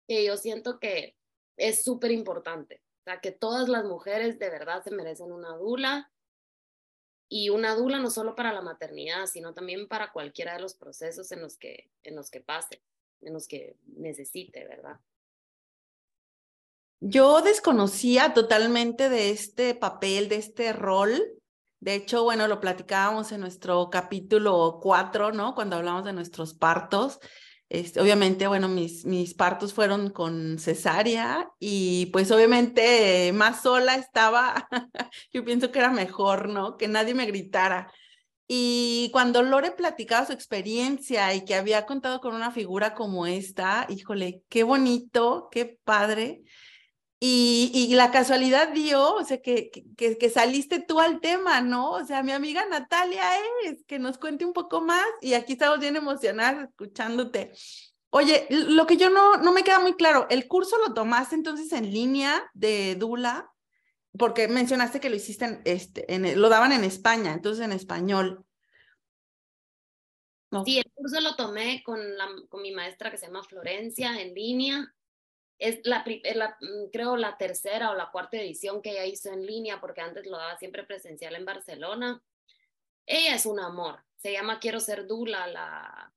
que 0.08 0.24
yo 0.24 0.38
siento 0.38 0.78
que 0.80 1.16
es 1.58 1.84
súper 1.84 2.12
importante. 2.12 2.84
O 3.00 3.04
sea, 3.04 3.20
que 3.20 3.32
todas 3.32 3.68
las 3.68 3.84
mujeres 3.84 4.38
de 4.38 4.52
verdad 4.52 4.84
se 4.84 4.92
merecen 4.92 5.32
una 5.32 5.56
dula 5.56 6.12
y 7.30 7.50
una 7.50 7.76
dula 7.76 8.00
no 8.00 8.10
solo 8.10 8.36
para 8.36 8.54
la 8.54 8.62
maternidad, 8.62 9.26
sino 9.26 9.54
también 9.54 9.88
para 9.88 10.12
cualquiera 10.12 10.54
de 10.54 10.62
los 10.62 10.76
procesos 10.76 11.32
en 11.32 11.42
los 11.42 11.58
que, 11.58 11.90
en 12.04 12.16
los 12.16 12.30
que 12.30 12.42
pase, 12.42 12.82
en 13.22 13.34
los 13.34 13.48
que 13.48 13.76
necesite, 13.86 14.66
¿verdad? 14.66 15.00
Yo 17.00 17.42
desconocía 17.42 18.34
totalmente 18.34 19.10
de 19.10 19.30
este 19.30 19.76
papel, 19.76 20.30
de 20.30 20.38
este 20.38 20.74
rol. 20.74 21.22
De 21.80 21.94
hecho, 21.94 22.24
bueno, 22.24 22.48
lo 22.48 22.60
platicábamos 22.60 23.32
en 23.32 23.42
nuestro 23.42 23.90
capítulo 23.92 24.80
4, 24.82 25.32
¿no? 25.32 25.54
Cuando 25.54 25.76
hablamos 25.76 26.06
de 26.06 26.14
nuestros 26.14 26.56
partos. 26.56 27.20
Este, 27.70 28.00
obviamente, 28.00 28.48
bueno, 28.48 28.70
mis, 28.70 29.06
mis 29.06 29.34
partos 29.34 29.74
fueron 29.74 30.10
con 30.10 30.58
cesárea 30.58 31.50
y 31.60 32.06
pues 32.08 32.32
obviamente 32.32 33.32
más 33.34 33.62
sola 33.64 33.96
estaba, 33.96 34.70
yo 35.34 35.44
pienso 35.44 35.72
que 35.72 35.80
era 35.80 35.92
mejor, 35.92 36.48
¿no? 36.48 36.78
Que 36.78 36.88
nadie 36.88 37.14
me 37.14 37.26
gritara. 37.26 37.92
Y 38.48 39.10
cuando 39.12 39.44
Lore 39.44 39.72
platicaba 39.72 40.26
su 40.26 40.32
experiencia 40.32 41.34
y 41.34 41.44
que 41.44 41.56
había 41.56 41.86
contado 41.86 42.22
con 42.22 42.34
una 42.34 42.52
figura 42.52 42.94
como 42.94 43.28
esta, 43.28 43.86
híjole, 43.90 44.44
qué 44.48 44.64
bonito, 44.64 45.50
qué 45.52 45.78
padre. 45.84 46.44
Y, 47.20 47.96
la 47.96 48.12
casualidad 48.12 48.74
dio, 48.74 49.16
o 49.16 49.24
sea, 49.24 49.42
que, 49.42 49.72
que, 49.72 50.18
que, 50.20 50.30
saliste 50.30 50.80
tú 50.80 51.00
al 51.00 51.20
tema, 51.20 51.62
¿no? 51.62 51.92
O 51.92 52.06
sea, 52.06 52.22
mi 52.22 52.32
amiga 52.32 52.64
Natalia 52.68 53.24
es, 53.66 53.84
que 53.88 53.98
nos 53.98 54.20
cuente 54.20 54.46
un 54.46 54.54
poco 54.54 54.82
más 54.82 55.06
y 55.22 55.34
aquí 55.34 55.54
estamos 55.54 55.80
bien 55.80 55.96
emocionados 55.96 56.66
escuchándote. 56.66 57.54
Oye, 58.12 58.46
lo 58.50 58.86
que 58.86 58.98
yo 58.98 59.10
no, 59.10 59.38
no 59.38 59.52
me 59.52 59.64
queda 59.64 59.80
muy 59.80 59.96
claro, 59.96 60.28
¿el 60.30 60.48
curso 60.48 60.78
lo 60.78 60.94
tomaste 60.94 61.34
entonces 61.34 61.72
en 61.74 61.92
línea 61.92 62.52
de 62.54 62.96
Dula? 62.96 63.52
Porque 64.16 64.48
mencionaste 64.48 65.00
que 65.00 65.10
lo 65.10 65.16
hiciste 65.16 65.46
en, 65.46 65.62
este, 65.66 66.36
lo 66.36 66.50
daban 66.50 66.72
en 66.72 66.84
España, 66.84 67.34
entonces 67.34 67.66
en 67.66 67.72
español. 67.72 68.46
Sí, 70.66 70.78
el 70.78 70.92
curso 70.94 71.20
lo 71.20 71.36
tomé 71.36 71.82
con, 71.84 72.00
la, 72.16 72.28
con 72.48 72.62
mi 72.62 72.72
maestra 72.72 73.10
que 73.10 73.18
se 73.18 73.26
llama 73.26 73.44
Florencia 73.44 74.22
en 74.22 74.34
línea 74.36 74.94
es 75.60 75.80
la, 75.84 76.04
mm, 76.04 76.90
creo 76.92 77.18
la 77.18 77.38
tercera 77.38 77.92
o 77.92 77.96
la 77.96 78.12
cuarta 78.12 78.38
edición 78.38 78.82
que 78.82 78.92
ella 78.92 79.06
hizo 79.06 79.32
en 79.32 79.46
línea, 79.46 79.80
porque 79.80 80.02
antes 80.02 80.26
lo 80.26 80.38
daba 80.38 80.58
siempre 80.58 80.84
presencial 80.84 81.36
en 81.36 81.46
Barcelona. 81.46 82.22
Ella 83.06 83.36
es 83.36 83.46
un 83.46 83.60
amor, 83.60 84.04
se 84.18 84.34
llama 84.34 84.60
Quiero 84.60 84.80
ser 84.80 85.08
Dula 85.08 85.48
la, 85.48 86.14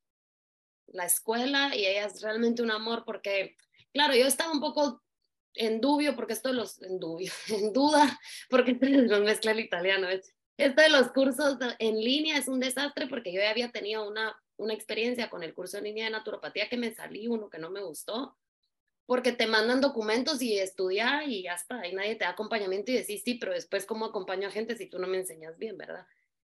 la 0.89 1.05
escuela 1.05 1.75
y 1.75 1.87
ella 1.87 2.07
es 2.07 2.21
realmente 2.21 2.63
un 2.63 2.71
amor 2.71 3.05
porque, 3.05 3.57
claro, 3.93 4.15
yo 4.15 4.27
estaba 4.27 4.53
un 4.53 4.61
poco 4.61 5.03
en 5.55 5.81
dubio, 5.81 6.17
porque 6.17 6.33
esto 6.33 6.51
de 6.51 6.57
los, 6.57 6.83
en 6.83 6.99
dubio, 6.99 7.33
en 7.49 7.73
duda, 7.73 8.21
porque 8.49 8.75
no 8.75 9.21
mezcla 9.21 9.53
el 9.53 9.61
italiano. 9.61 10.09
Esto 10.09 10.83
de 10.83 10.91
los 10.91 11.11
cursos 11.13 11.57
en 11.79 12.01
línea 12.01 12.37
es 12.37 12.49
un 12.49 12.61
desastre 12.61 13.07
porque 13.07 13.33
yo 13.33 13.41
ya 13.41 13.51
había 13.51 13.71
tenido 13.71 14.07
una, 14.07 14.39
una 14.59 14.75
experiencia 14.75 15.31
con 15.31 15.43
el 15.43 15.55
curso 15.55 15.79
en 15.79 15.85
línea 15.85 16.05
de 16.05 16.11
naturopatía 16.11 16.69
que 16.69 16.77
me 16.77 16.93
salí, 16.93 17.29
uno 17.29 17.49
que 17.49 17.59
no 17.59 17.71
me 17.71 17.81
gustó 17.81 18.37
porque 19.11 19.33
te 19.33 19.49
mandan 19.49 19.81
documentos 19.81 20.41
y 20.41 20.57
estudia 20.57 21.25
y 21.25 21.43
ya 21.43 21.55
está, 21.55 21.85
y 21.85 21.93
nadie 21.93 22.15
te 22.15 22.23
da 22.23 22.31
acompañamiento 22.31 22.93
y 22.93 22.95
decís, 22.95 23.23
sí, 23.25 23.35
pero 23.35 23.53
después 23.53 23.85
cómo 23.85 24.05
acompaño 24.05 24.47
a 24.47 24.53
gente 24.53 24.77
si 24.77 24.87
tú 24.87 25.01
no 25.01 25.09
me 25.09 25.17
enseñas 25.17 25.59
bien, 25.59 25.77
¿verdad? 25.77 26.07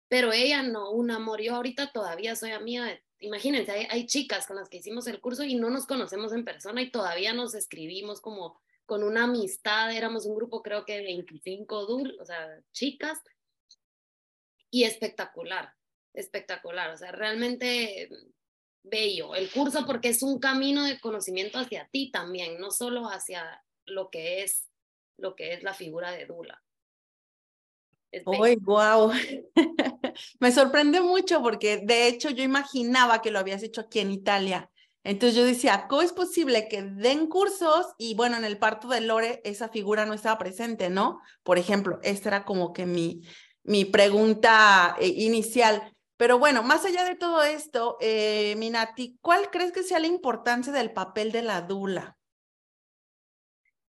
Pero 0.08 0.30
ella 0.30 0.62
no, 0.62 0.90
un 0.90 1.10
amor, 1.10 1.40
yo 1.40 1.54
ahorita 1.54 1.90
todavía 1.90 2.36
soy 2.36 2.50
amiga, 2.50 3.00
imagínense, 3.18 3.72
hay, 3.72 3.86
hay 3.88 4.06
chicas 4.06 4.46
con 4.46 4.56
las 4.56 4.68
que 4.68 4.76
hicimos 4.76 5.06
el 5.06 5.22
curso 5.22 5.42
y 5.42 5.54
no 5.54 5.70
nos 5.70 5.86
conocemos 5.86 6.34
en 6.34 6.44
persona 6.44 6.82
y 6.82 6.90
todavía 6.90 7.32
nos 7.32 7.54
escribimos 7.54 8.20
como 8.20 8.60
con 8.84 9.04
una 9.04 9.24
amistad, 9.24 9.96
éramos 9.96 10.26
un 10.26 10.36
grupo 10.36 10.62
creo 10.62 10.84
que 10.84 11.00
25 11.00 11.86
dul, 11.86 12.18
o 12.20 12.26
sea, 12.26 12.60
chicas, 12.72 13.18
y 14.70 14.84
espectacular, 14.84 15.72
espectacular, 16.12 16.90
o 16.90 16.98
sea, 16.98 17.10
realmente 17.10 18.10
bello 18.82 19.34
el 19.34 19.50
curso 19.50 19.84
porque 19.86 20.08
es 20.08 20.22
un 20.22 20.38
camino 20.38 20.84
de 20.84 20.98
conocimiento 21.00 21.58
hacia 21.58 21.88
ti 21.88 22.10
también, 22.10 22.58
no 22.58 22.70
solo 22.70 23.08
hacia 23.08 23.62
lo 23.86 24.10
que 24.10 24.42
es 24.42 24.66
lo 25.18 25.36
que 25.36 25.52
es 25.52 25.62
la 25.62 25.74
figura 25.74 26.10
de 26.12 26.26
Dula. 26.26 26.62
¡Uy, 28.24 28.56
wow! 28.56 29.12
Me 30.40 30.50
sorprende 30.50 31.00
mucho 31.00 31.42
porque 31.42 31.78
de 31.78 32.08
hecho 32.08 32.30
yo 32.30 32.42
imaginaba 32.42 33.22
que 33.22 33.30
lo 33.30 33.38
habías 33.38 33.62
hecho 33.62 33.82
aquí 33.82 34.00
en 34.00 34.10
Italia. 34.10 34.70
Entonces 35.02 35.36
yo 35.36 35.44
decía, 35.44 35.86
¿cómo 35.88 36.02
es 36.02 36.12
posible 36.12 36.68
que 36.68 36.82
den 36.82 37.26
cursos 37.28 37.86
y 37.96 38.14
bueno, 38.14 38.36
en 38.36 38.44
el 38.44 38.58
parto 38.58 38.88
de 38.88 39.00
Lore 39.00 39.40
esa 39.44 39.68
figura 39.68 40.04
no 40.04 40.12
estaba 40.12 40.38
presente, 40.38 40.90
¿no? 40.90 41.20
Por 41.42 41.58
ejemplo, 41.58 42.00
esta 42.02 42.28
era 42.28 42.44
como 42.44 42.72
que 42.72 42.84
mi, 42.84 43.22
mi 43.62 43.84
pregunta 43.84 44.96
eh, 45.00 45.06
inicial. 45.06 45.94
Pero 46.20 46.38
bueno, 46.38 46.62
más 46.62 46.84
allá 46.84 47.04
de 47.04 47.14
todo 47.14 47.42
esto, 47.42 47.96
eh, 47.98 48.54
Minati, 48.58 49.16
¿cuál 49.22 49.50
crees 49.50 49.72
que 49.72 49.82
sea 49.82 49.98
la 49.98 50.06
importancia 50.06 50.70
del 50.70 50.92
papel 50.92 51.32
de 51.32 51.40
la 51.40 51.62
dula? 51.62 52.18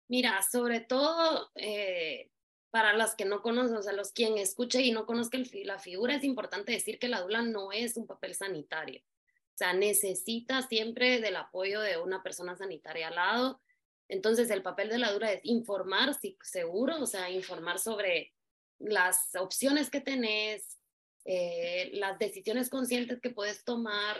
Mira, 0.07 0.41
sobre 0.41 0.79
todo 0.79 1.51
eh, 1.55 2.31
para 2.69 2.93
los 2.93 3.13
que 3.15 3.25
no 3.25 3.41
conocen, 3.41 3.75
o 3.75 3.81
sea, 3.81 3.91
los 3.91 4.13
quien 4.13 4.37
escuche 4.37 4.81
y 4.83 4.93
no 4.93 5.05
conozca 5.05 5.37
la 5.65 5.79
figura, 5.79 6.15
es 6.15 6.23
importante 6.23 6.71
decir 6.71 6.97
que 6.97 7.09
la 7.09 7.19
dula 7.19 7.41
no 7.41 7.73
es 7.73 7.97
un 7.97 8.07
papel 8.07 8.35
sanitario. 8.35 9.01
O 9.03 9.57
sea, 9.57 9.73
necesita 9.73 10.61
siempre 10.61 11.19
del 11.19 11.35
apoyo 11.35 11.81
de 11.81 11.97
una 11.97 12.23
persona 12.23 12.55
sanitaria 12.55 13.09
al 13.09 13.15
lado. 13.15 13.61
Entonces, 14.07 14.49
el 14.49 14.63
papel 14.63 14.87
de 14.87 14.99
la 14.99 15.11
dula 15.11 15.33
es 15.33 15.41
informar, 15.43 16.17
seguro, 16.41 17.01
o 17.01 17.05
sea, 17.05 17.29
informar 17.29 17.79
sobre 17.79 18.33
las 18.79 19.35
opciones 19.35 19.89
que 19.89 19.99
tenés, 19.99 20.79
eh, 21.25 21.89
las 21.93 22.19
decisiones 22.19 22.69
conscientes 22.69 23.19
que 23.21 23.29
puedes 23.29 23.63
tomar, 23.63 24.17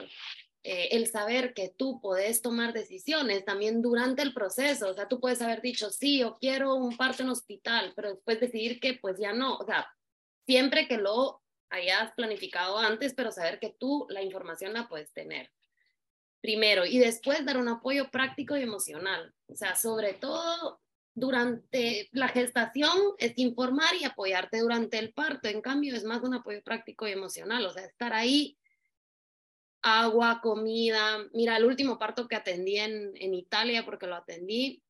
eh, 0.63 0.89
el 0.91 1.07
saber 1.07 1.53
que 1.53 1.69
tú 1.69 1.99
puedes 2.01 2.41
tomar 2.41 2.71
decisiones 2.71 3.43
también 3.43 3.81
durante 3.81 4.21
el 4.21 4.33
proceso. 4.33 4.89
O 4.89 4.93
sea, 4.93 5.07
tú 5.07 5.19
puedes 5.19 5.41
haber 5.41 5.61
dicho, 5.61 5.89
sí, 5.89 6.19
yo 6.19 6.37
quiero 6.39 6.75
un 6.75 6.95
parto 6.95 7.23
en 7.23 7.29
hospital, 7.29 7.93
pero 7.95 8.13
después 8.13 8.39
decidir 8.39 8.79
que 8.79 8.93
pues 8.93 9.17
ya 9.19 9.33
no. 9.33 9.57
O 9.57 9.65
sea, 9.65 9.87
siempre 10.45 10.87
que 10.87 10.97
lo 10.97 11.41
hayas 11.69 12.13
planificado 12.13 12.77
antes, 12.77 13.13
pero 13.13 13.31
saber 13.31 13.59
que 13.59 13.75
tú 13.77 14.05
la 14.09 14.21
información 14.21 14.73
la 14.73 14.87
puedes 14.87 15.11
tener 15.11 15.51
primero 16.41 16.85
y 16.85 16.99
después 16.99 17.45
dar 17.45 17.57
un 17.57 17.69
apoyo 17.69 18.11
práctico 18.11 18.55
y 18.57 18.61
emocional. 18.61 19.33
O 19.47 19.55
sea, 19.55 19.75
sobre 19.75 20.13
todo 20.13 20.81
durante 21.15 22.10
la 22.12 22.28
gestación 22.28 22.97
es 23.19 23.34
informar 23.38 23.95
y 23.99 24.06
apoyarte 24.06 24.60
durante 24.60 24.97
el 24.97 25.13
parto. 25.13 25.47
En 25.47 25.62
cambio, 25.62 25.95
es 25.95 26.04
más 26.04 26.21
un 26.23 26.34
apoyo 26.34 26.62
práctico 26.63 27.08
y 27.08 27.12
emocional, 27.12 27.65
o 27.65 27.71
sea, 27.71 27.86
estar 27.86 28.13
ahí, 28.13 28.58
agua, 29.82 30.39
comida. 30.41 31.19
Mira, 31.34 31.58
el 31.58 31.65
último 31.65 31.99
parto 31.99 32.28
que 32.28 32.36
atendí 32.36 32.78
en, 32.78 33.12
en 33.15 33.34
Italia, 33.34 33.86
porque 33.86 34.08
lo 34.08 34.15
atendí, 34.15 34.82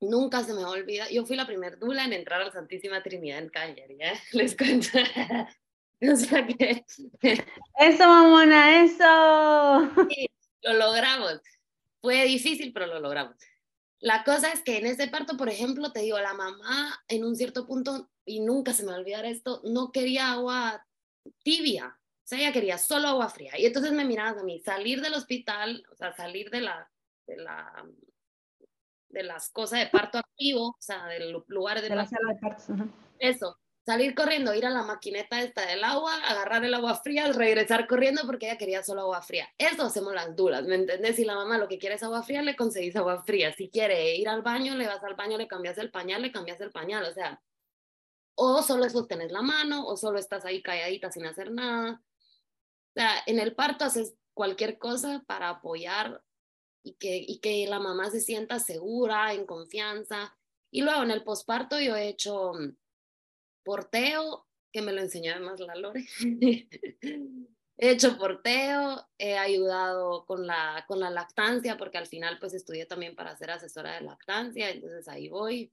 nunca 0.00 0.42
se 0.42 0.54
me 0.54 0.64
olvida. 0.64 1.08
Yo 1.10 1.26
fui 1.26 1.36
la 1.36 1.46
primer 1.46 1.78
dula 1.78 2.04
en 2.04 2.12
entrar 2.12 2.40
a 2.40 2.46
la 2.46 2.52
Santísima 2.52 3.02
Trinidad 3.02 3.38
en 3.38 3.48
Cagliari, 3.50 3.96
¿eh? 4.00 4.12
Les 4.32 4.56
cuento. 4.56 4.88
o 6.12 6.16
sea 6.16 6.46
que... 6.46 6.84
Eso, 7.78 8.08
mamona, 8.08 8.82
eso. 8.82 9.90
Sí, 10.08 10.28
lo 10.62 10.74
logramos. 10.74 11.40
Fue 12.00 12.24
difícil, 12.24 12.72
pero 12.72 12.86
lo 12.86 13.00
logramos. 13.00 13.36
La 14.00 14.22
cosa 14.22 14.52
es 14.52 14.62
que 14.62 14.78
en 14.78 14.86
ese 14.86 15.08
parto, 15.08 15.36
por 15.36 15.48
ejemplo, 15.48 15.92
te 15.92 16.00
digo, 16.00 16.18
la 16.18 16.34
mamá 16.34 17.02
en 17.08 17.24
un 17.24 17.34
cierto 17.34 17.66
punto, 17.66 18.10
y 18.24 18.40
nunca 18.40 18.72
se 18.72 18.82
me 18.84 18.90
va 18.90 18.96
a 18.96 19.00
olvidar 19.00 19.24
esto, 19.24 19.60
no 19.64 19.90
quería 19.90 20.32
agua 20.32 20.86
tibia, 21.42 21.98
o 21.98 22.26
sea, 22.28 22.38
ella 22.40 22.52
quería 22.52 22.78
solo 22.78 23.08
agua 23.08 23.30
fría. 23.30 23.58
Y 23.58 23.66
entonces 23.66 23.92
me 23.92 24.04
mirabas 24.04 24.36
a 24.36 24.44
mí, 24.44 24.60
salir 24.60 25.00
del 25.00 25.14
hospital, 25.14 25.82
o 25.90 25.96
sea, 25.96 26.12
salir 26.12 26.50
de 26.50 26.60
la, 26.60 26.90
de 27.26 27.36
la, 27.38 27.86
de 29.08 29.22
las 29.22 29.48
cosas 29.50 29.80
de 29.80 29.86
parto 29.86 30.18
activo, 30.18 30.68
o 30.68 30.76
sea, 30.78 31.06
del 31.06 31.32
lugar 31.46 31.80
de, 31.80 31.88
la 31.88 32.06
sala 32.06 32.34
de 32.34 32.38
partos. 32.38 32.66
Eso, 33.18 33.58
salir 33.88 34.14
corriendo, 34.14 34.52
ir 34.52 34.66
a 34.66 34.70
la 34.70 34.82
maquineta 34.82 35.40
esta 35.40 35.64
del 35.64 35.82
agua, 35.82 36.14
agarrar 36.16 36.62
el 36.62 36.74
agua 36.74 36.96
fría, 36.96 37.32
regresar 37.32 37.86
corriendo 37.86 38.20
porque 38.26 38.44
ella 38.44 38.58
quería 38.58 38.82
solo 38.82 39.00
agua 39.00 39.22
fría. 39.22 39.48
Eso 39.56 39.84
hacemos 39.84 40.12
las 40.12 40.36
duras, 40.36 40.64
¿me 40.64 40.74
entendés? 40.74 41.16
Si 41.16 41.24
la 41.24 41.34
mamá 41.34 41.56
lo 41.56 41.68
que 41.68 41.78
quiere 41.78 41.94
es 41.94 42.02
agua 42.02 42.22
fría, 42.22 42.42
le 42.42 42.54
conseguís 42.54 42.94
agua 42.96 43.22
fría. 43.22 43.50
Si 43.54 43.70
quiere 43.70 44.14
ir 44.16 44.28
al 44.28 44.42
baño, 44.42 44.74
le 44.74 44.86
vas 44.86 45.02
al 45.02 45.14
baño, 45.14 45.38
le 45.38 45.48
cambias 45.48 45.78
el 45.78 45.90
pañal, 45.90 46.20
le 46.20 46.30
cambias 46.30 46.60
el 46.60 46.70
pañal, 46.70 47.06
o 47.06 47.14
sea, 47.14 47.40
o 48.34 48.62
solo 48.62 48.86
sostenes 48.90 49.32
la 49.32 49.40
mano, 49.40 49.86
o 49.86 49.96
solo 49.96 50.18
estás 50.18 50.44
ahí 50.44 50.62
calladita 50.62 51.10
sin 51.10 51.24
hacer 51.24 51.50
nada. 51.50 52.02
O 52.90 52.92
sea, 52.92 53.12
en 53.24 53.38
el 53.38 53.54
parto 53.54 53.86
haces 53.86 54.16
cualquier 54.34 54.76
cosa 54.76 55.24
para 55.26 55.48
apoyar 55.48 56.22
y 56.82 56.96
que, 56.96 57.16
y 57.26 57.38
que 57.38 57.66
la 57.66 57.78
mamá 57.78 58.10
se 58.10 58.20
sienta 58.20 58.58
segura, 58.58 59.32
en 59.32 59.46
confianza. 59.46 60.36
Y 60.70 60.82
luego 60.82 61.04
en 61.04 61.10
el 61.10 61.24
posparto 61.24 61.80
yo 61.80 61.96
he 61.96 62.08
hecho 62.08 62.52
porteo, 63.68 64.46
que 64.72 64.80
me 64.80 64.92
lo 64.92 65.02
enseñó 65.02 65.32
además 65.32 65.60
la 65.60 65.74
Lore. 65.74 66.06
he 67.76 67.90
hecho 67.90 68.16
porteo, 68.16 69.06
he 69.18 69.36
ayudado 69.36 70.24
con 70.24 70.46
la, 70.46 70.86
con 70.88 71.00
la 71.00 71.10
lactancia, 71.10 71.76
porque 71.76 71.98
al 71.98 72.06
final 72.06 72.38
pues 72.38 72.54
estudié 72.54 72.86
también 72.86 73.14
para 73.14 73.36
ser 73.36 73.50
asesora 73.50 73.96
de 73.96 74.00
lactancia, 74.00 74.70
entonces 74.70 75.06
ahí 75.06 75.28
voy. 75.28 75.70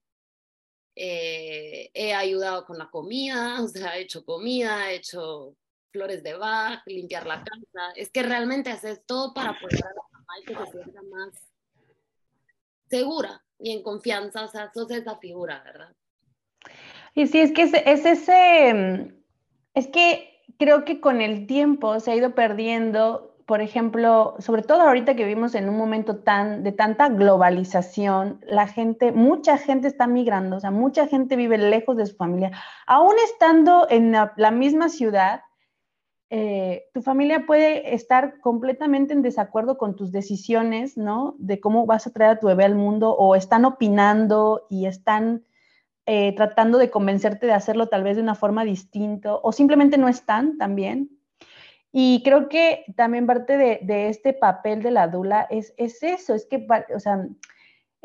Eh, 0.93 1.89
he 1.93 2.13
ayudado 2.13 2.65
con 2.65 2.77
la 2.77 2.89
comida, 2.89 3.61
o 3.63 3.67
sea, 3.69 3.97
he 3.97 4.01
hecho 4.01 4.25
comida, 4.25 4.91
he 4.91 4.95
hecho 4.95 5.55
flores 5.93 6.21
de 6.21 6.33
Bach, 6.33 6.83
limpiar 6.87 7.25
la 7.25 7.45
casa. 7.45 7.93
Es 7.95 8.11
que 8.11 8.23
realmente 8.23 8.71
haces 8.71 9.05
todo 9.05 9.33
para 9.33 9.51
apoyar 9.51 9.85
a 9.85 9.93
la 9.93 10.03
mamá 10.11 10.33
y 10.41 10.43
que 10.43 10.53
se 10.53 10.71
sienta 10.83 11.01
más 11.03 11.31
segura 12.89 13.41
y 13.57 13.71
en 13.71 13.83
confianza, 13.83 14.43
o 14.43 14.49
sea, 14.49 14.69
sos 14.73 14.91
esa 14.91 15.17
figura, 15.17 15.63
¿verdad? 15.63 15.95
Y 17.15 17.27
sí, 17.27 17.39
es 17.39 17.53
que 17.53 17.63
es, 17.63 17.73
ese, 18.05 18.73
mm, 18.73 19.13
es 19.73 19.87
que 19.87 20.29
creo 20.59 20.83
que 20.83 20.99
con 20.99 21.21
el 21.21 21.47
tiempo 21.47 21.99
se 22.01 22.11
ha 22.11 22.15
ido 22.15 22.35
perdiendo, 22.35 23.37
por 23.45 23.61
ejemplo, 23.61 24.35
sobre 24.39 24.63
todo 24.63 24.81
ahorita 24.81 25.15
que 25.15 25.23
vivimos 25.23 25.55
en 25.55 25.69
un 25.69 25.77
momento 25.77 26.17
tan 26.17 26.63
de 26.63 26.73
tanta 26.73 27.07
globalización, 27.07 28.41
la 28.45 28.67
gente, 28.67 29.13
mucha 29.13 29.57
gente 29.57 29.87
está 29.87 30.07
migrando, 30.07 30.57
o 30.57 30.59
sea, 30.59 30.71
mucha 30.71 31.07
gente 31.07 31.37
vive 31.37 31.57
lejos 31.57 31.95
de 31.95 32.05
su 32.05 32.17
familia, 32.17 32.51
aún 32.85 33.15
estando 33.23 33.87
en 33.89 34.11
la, 34.11 34.51
misma 34.51 34.89
ciudad. 34.89 35.41
Eh, 36.29 36.85
tu 36.93 37.01
familia 37.01 37.45
puede 37.45 37.95
estar 37.95 38.39
completamente 38.41 39.13
en 39.13 39.21
desacuerdo 39.21 39.77
con 39.77 39.95
tus 39.95 40.11
decisiones, 40.11 40.97
¿no? 40.97 41.35
De 41.37 41.61
cómo 41.61 41.85
vas 41.85 42.07
a 42.07 42.11
traer 42.11 42.31
a 42.31 42.39
tu 42.39 42.47
bebé 42.47 42.65
al 42.65 42.75
mundo 42.75 43.15
o 43.15 43.35
están 43.35 43.63
opinando 43.63 44.65
y 44.69 44.87
están 44.87 45.45
eh, 46.05 46.35
tratando 46.35 46.77
de 46.77 46.91
convencerte 46.91 47.47
de 47.47 47.53
hacerlo 47.53 47.87
tal 47.87 48.03
vez 48.03 48.15
de 48.15 48.21
una 48.21 48.35
forma 48.35 48.63
distinta 48.63 49.35
o 49.35 49.51
simplemente 49.51 49.97
no 49.97 50.07
están 50.07 50.57
también. 50.57 51.09
Y 51.91 52.21
creo 52.23 52.49
que 52.49 52.83
también 52.95 53.25
parte 53.25 53.57
de, 53.57 54.09
este 54.09 54.33
papel 54.33 54.83
de 54.83 54.91
la 54.91 55.07
dula 55.07 55.47
es, 55.49 55.73
es 55.77 56.03
eso, 56.03 56.35
es 56.35 56.45
que, 56.45 56.67
o 56.93 56.99
sea, 56.99 57.25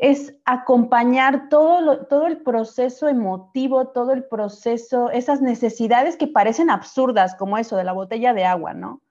es 0.01 0.35
acompañar 0.45 1.47
todo, 1.49 2.07
todo 2.07 2.25
el 2.25 2.41
proceso 2.41 3.07
emotivo, 3.07 3.89
todo 3.89 4.13
el 4.13 4.23
proceso, 4.23 5.11
esas 5.11 5.41
necesidades 5.41 6.17
que 6.17 6.27
parecen 6.27 6.71
absurdas, 6.71 7.35
como 7.35 7.59
eso 7.59 7.77
de 7.77 7.83
la 7.83 7.93
botella 7.93 8.33
de 8.33 8.45
agua, 8.45 8.73
¿no? 8.73 9.03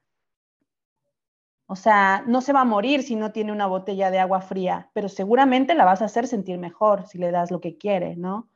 O 1.67 1.77
sea, 1.77 2.25
no 2.27 2.41
se 2.41 2.53
va 2.53 2.63
a 2.63 2.65
morir 2.65 3.05
si 3.05 3.15
no 3.15 3.31
tiene 3.31 3.53
una 3.53 3.69
botella 3.69 4.11
de 4.11 4.19
agua 4.19 4.41
fría, 4.41 4.91
pero 4.93 5.09
seguramente 5.09 5.77
la 5.77 5.85
vas 5.85 6.03
a 6.03 6.07
hacer 6.07 6.27
sentir 6.27 6.59
mejor 6.59 7.07
si 7.07 7.19
le 7.19 7.31
das 7.31 7.53
lo 7.53 7.61
que 7.61 7.79
quiere, 7.79 8.17
¿no? 8.17 8.50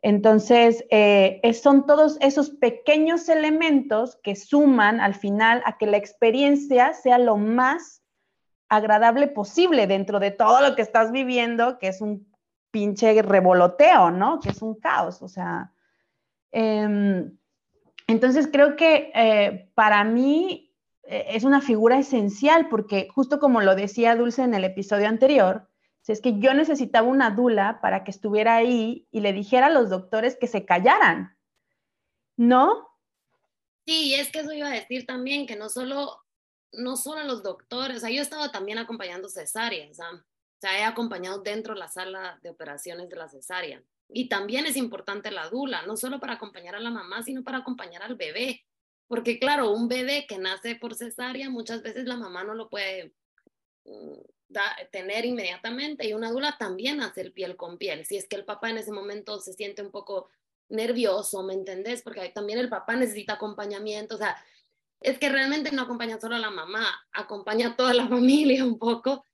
Entonces, 0.00 0.84
eh, 0.90 1.40
son 1.60 1.86
todos 1.86 2.18
esos 2.20 2.50
pequeños 2.50 3.28
elementos 3.28 4.18
que 4.22 4.36
suman 4.36 5.00
al 5.00 5.14
final 5.14 5.62
a 5.64 5.76
que 5.76 5.86
la 5.86 5.96
experiencia 5.96 6.94
sea 6.94 7.18
lo 7.18 7.36
más 7.36 8.02
agradable 8.68 9.26
posible 9.28 9.86
dentro 9.86 10.20
de 10.20 10.30
todo 10.30 10.60
lo 10.60 10.76
que 10.76 10.82
estás 10.82 11.10
viviendo, 11.10 11.78
que 11.78 11.88
es 11.88 12.00
un 12.00 12.30
pinche 12.70 13.22
revoloteo, 13.22 14.10
¿no? 14.10 14.40
Que 14.40 14.50
es 14.50 14.62
un 14.62 14.74
caos, 14.74 15.22
o 15.22 15.28
sea. 15.28 15.72
Em, 16.52 17.36
entonces, 18.06 18.48
creo 18.50 18.76
que 18.76 19.10
eh, 19.14 19.70
para 19.74 20.04
mí 20.04 20.74
eh, 21.04 21.26
es 21.30 21.44
una 21.44 21.60
figura 21.60 21.98
esencial 21.98 22.68
porque 22.68 23.08
justo 23.14 23.38
como 23.38 23.60
lo 23.60 23.74
decía 23.74 24.16
Dulce 24.16 24.42
en 24.42 24.54
el 24.54 24.64
episodio 24.64 25.08
anterior, 25.08 25.67
Si 26.08 26.12
es 26.12 26.22
que 26.22 26.40
yo 26.40 26.54
necesitaba 26.54 27.06
una 27.06 27.32
dula 27.32 27.82
para 27.82 28.02
que 28.02 28.10
estuviera 28.10 28.56
ahí 28.56 29.06
y 29.10 29.20
le 29.20 29.34
dijera 29.34 29.66
a 29.66 29.70
los 29.70 29.90
doctores 29.90 30.38
que 30.40 30.46
se 30.46 30.64
callaran, 30.64 31.36
¿no? 32.34 32.88
Sí, 33.84 34.14
es 34.14 34.32
que 34.32 34.38
eso 34.38 34.54
iba 34.54 34.68
a 34.68 34.72
decir 34.72 35.04
también, 35.04 35.46
que 35.46 35.54
no 35.54 35.68
solo, 35.68 36.24
no 36.72 36.96
solo 36.96 37.24
los 37.24 37.42
doctores, 37.42 37.98
o 37.98 38.00
sea, 38.00 38.08
yo 38.08 38.20
he 38.20 38.22
estado 38.22 38.50
también 38.50 38.78
acompañando 38.78 39.28
cesáreas, 39.28 40.00
o 40.00 40.22
sea, 40.62 40.78
he 40.78 40.84
acompañado 40.84 41.42
dentro 41.42 41.74
de 41.74 41.80
la 41.80 41.88
sala 41.88 42.38
de 42.42 42.48
operaciones 42.48 43.10
de 43.10 43.16
la 43.16 43.28
cesárea. 43.28 43.82
Y 44.08 44.30
también 44.30 44.64
es 44.64 44.78
importante 44.78 45.30
la 45.30 45.50
dula, 45.50 45.82
no 45.82 45.98
solo 45.98 46.20
para 46.20 46.32
acompañar 46.32 46.74
a 46.74 46.80
la 46.80 46.90
mamá, 46.90 47.22
sino 47.22 47.44
para 47.44 47.58
acompañar 47.58 48.02
al 48.02 48.16
bebé. 48.16 48.64
Porque 49.08 49.38
claro, 49.38 49.72
un 49.72 49.88
bebé 49.88 50.24
que 50.26 50.38
nace 50.38 50.74
por 50.74 50.94
cesárea, 50.94 51.50
muchas 51.50 51.82
veces 51.82 52.06
la 52.06 52.16
mamá 52.16 52.44
no 52.44 52.54
lo 52.54 52.70
puede 52.70 53.12
mm, 54.48 54.90
tener 54.90 55.24
inmediatamente 55.24 56.06
y 56.06 56.12
una 56.12 56.30
dula 56.30 56.56
también 56.58 57.00
hace 57.00 57.20
el 57.20 57.32
piel 57.32 57.56
con 57.56 57.78
piel. 57.78 58.04
Si 58.06 58.16
es 58.16 58.28
que 58.28 58.36
el 58.36 58.44
papá 58.44 58.70
en 58.70 58.78
ese 58.78 58.92
momento 58.92 59.40
se 59.40 59.52
siente 59.52 59.82
un 59.82 59.90
poco 59.90 60.28
nervioso, 60.68 61.42
¿me 61.42 61.54
entendés? 61.54 62.02
Porque 62.02 62.28
también 62.30 62.58
el 62.58 62.68
papá 62.68 62.96
necesita 62.96 63.34
acompañamiento, 63.34 64.16
o 64.16 64.18
sea, 64.18 64.36
es 65.00 65.18
que 65.18 65.28
realmente 65.28 65.70
no 65.72 65.82
acompaña 65.82 66.20
solo 66.20 66.36
a 66.36 66.40
la 66.40 66.50
mamá, 66.50 66.86
acompaña 67.12 67.68
a 67.68 67.76
toda 67.76 67.94
la 67.94 68.08
familia 68.08 68.64
un 68.64 68.78
poco 68.78 69.24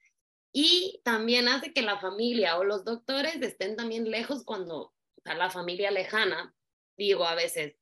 y 0.52 1.00
también 1.04 1.48
hace 1.48 1.72
que 1.72 1.82
la 1.82 1.98
familia 1.98 2.58
o 2.58 2.64
los 2.64 2.84
doctores 2.84 3.42
estén 3.42 3.76
también 3.76 4.10
lejos 4.10 4.44
cuando 4.44 4.94
está 5.16 5.34
la 5.34 5.50
familia 5.50 5.90
lejana, 5.90 6.54
digo 6.96 7.24
a 7.24 7.34
veces 7.34 7.76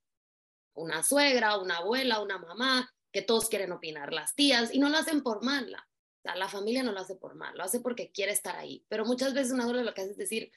una 0.74 1.02
suegra, 1.02 1.58
una 1.58 1.78
abuela, 1.78 2.20
una 2.20 2.38
mamá, 2.38 2.90
que 3.12 3.20
todos 3.20 3.50
quieren 3.50 3.72
opinar, 3.72 4.12
las 4.12 4.34
tías, 4.34 4.72
y 4.72 4.78
no 4.78 4.88
lo 4.88 4.96
hacen 4.96 5.22
por 5.22 5.44
mal, 5.44 5.70
la, 5.70 5.78
o 5.80 5.91
sea, 6.22 6.36
la 6.36 6.48
familia 6.48 6.82
no 6.82 6.92
lo 6.92 7.00
hace 7.00 7.16
por 7.16 7.34
mal, 7.34 7.56
lo 7.56 7.64
hace 7.64 7.80
porque 7.80 8.10
quiere 8.10 8.32
estar 8.32 8.56
ahí, 8.56 8.84
pero 8.88 9.04
muchas 9.04 9.34
veces 9.34 9.52
una 9.52 9.64
abuela 9.64 9.82
lo 9.82 9.94
que 9.94 10.02
hace 10.02 10.12
es 10.12 10.16
decir, 10.16 10.52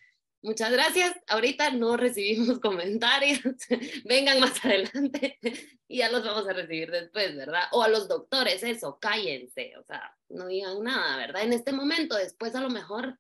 Muchas 0.46 0.72
gracias. 0.72 1.16
Ahorita 1.28 1.72
no 1.72 1.98
recibimos 1.98 2.60
comentarios. 2.62 3.40
Vengan 4.06 4.40
más 4.40 4.54
adelante 4.64 5.40
y 5.88 5.98
ya 5.98 6.12
los 6.12 6.24
vamos 6.24 6.48
a 6.48 6.54
recibir 6.54 6.92
después, 6.92 7.36
¿verdad? 7.36 7.64
O 7.72 7.82
a 7.82 7.88
los 7.88 8.08
doctores, 8.08 8.62
eso, 8.62 9.00
cállense, 9.00 9.76
o 9.78 9.84
sea, 9.84 10.16
no 10.30 10.46
digan 10.46 10.84
nada, 10.84 11.18
¿verdad? 11.18 11.42
En 11.42 11.54
este 11.54 11.72
momento, 11.72 12.16
después 12.16 12.54
a 12.54 12.62
lo 12.62 12.70
mejor 12.70 13.18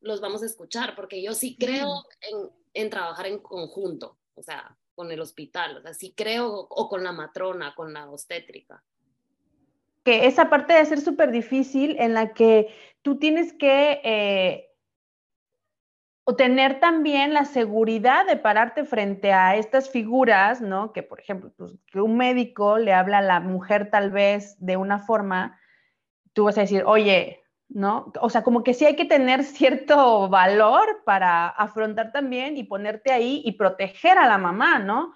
los 0.00 0.20
vamos 0.20 0.42
a 0.42 0.46
escuchar, 0.46 0.94
porque 0.94 1.22
yo 1.22 1.32
sí 1.32 1.56
creo 1.58 2.04
en, 2.20 2.50
en 2.74 2.90
trabajar 2.90 3.28
en 3.28 3.38
conjunto, 3.38 4.18
o 4.34 4.42
sea, 4.42 4.76
con 4.94 5.10
el 5.10 5.20
hospital, 5.20 5.78
o 5.78 5.80
sea, 5.80 5.94
sí 5.94 6.12
creo, 6.14 6.52
o 6.52 6.88
con 6.90 7.02
la 7.02 7.12
matrona, 7.12 7.74
con 7.74 7.94
la 7.94 8.10
obstétrica 8.10 8.84
que 10.04 10.26
esa 10.26 10.50
parte 10.50 10.74
de 10.74 10.84
ser 10.84 11.00
súper 11.00 11.30
difícil 11.30 11.96
en 11.98 12.14
la 12.14 12.32
que 12.32 12.68
tú 13.02 13.18
tienes 13.18 13.52
que 13.52 14.00
eh, 14.04 14.72
tener 16.36 16.80
también 16.80 17.34
la 17.34 17.44
seguridad 17.44 18.26
de 18.26 18.36
pararte 18.36 18.84
frente 18.84 19.32
a 19.32 19.56
estas 19.56 19.90
figuras, 19.90 20.60
¿no? 20.60 20.92
Que, 20.92 21.02
por 21.02 21.20
ejemplo, 21.20 21.52
pues, 21.56 21.72
que 21.86 22.00
un 22.00 22.16
médico 22.16 22.78
le 22.78 22.92
habla 22.92 23.18
a 23.18 23.22
la 23.22 23.40
mujer 23.40 23.90
tal 23.90 24.10
vez 24.10 24.56
de 24.58 24.76
una 24.76 24.98
forma, 25.00 25.58
tú 26.32 26.44
vas 26.44 26.58
a 26.58 26.62
decir, 26.62 26.84
oye, 26.86 27.40
¿no? 27.68 28.12
O 28.20 28.30
sea, 28.30 28.42
como 28.42 28.62
que 28.62 28.74
sí 28.74 28.84
hay 28.84 28.96
que 28.96 29.04
tener 29.04 29.44
cierto 29.44 30.28
valor 30.28 31.02
para 31.04 31.48
afrontar 31.48 32.12
también 32.12 32.56
y 32.56 32.64
ponerte 32.64 33.12
ahí 33.12 33.42
y 33.44 33.52
proteger 33.52 34.18
a 34.18 34.28
la 34.28 34.38
mamá, 34.38 34.78
¿no? 34.78 35.14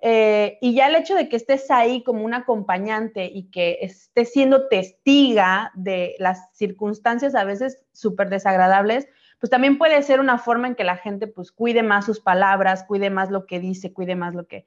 Eh, 0.00 0.58
y 0.60 0.74
ya 0.74 0.88
el 0.88 0.96
hecho 0.96 1.14
de 1.14 1.28
que 1.28 1.36
estés 1.36 1.70
ahí 1.70 2.02
como 2.02 2.24
un 2.24 2.34
acompañante 2.34 3.30
y 3.32 3.50
que 3.50 3.78
estés 3.80 4.32
siendo 4.32 4.68
testiga 4.68 5.72
de 5.74 6.14
las 6.18 6.50
circunstancias 6.54 7.34
a 7.34 7.44
veces 7.44 7.82
súper 7.92 8.28
desagradables, 8.28 9.08
pues 9.40 9.50
también 9.50 9.78
puede 9.78 10.02
ser 10.02 10.20
una 10.20 10.38
forma 10.38 10.66
en 10.66 10.74
que 10.74 10.84
la 10.84 10.96
gente 10.96 11.26
pues 11.26 11.50
cuide 11.52 11.82
más 11.82 12.04
sus 12.04 12.20
palabras, 12.20 12.84
cuide 12.84 13.10
más 13.10 13.30
lo 13.30 13.46
que 13.46 13.60
dice, 13.60 13.92
cuide 13.92 14.16
más 14.16 14.34
lo 14.34 14.46
que... 14.46 14.66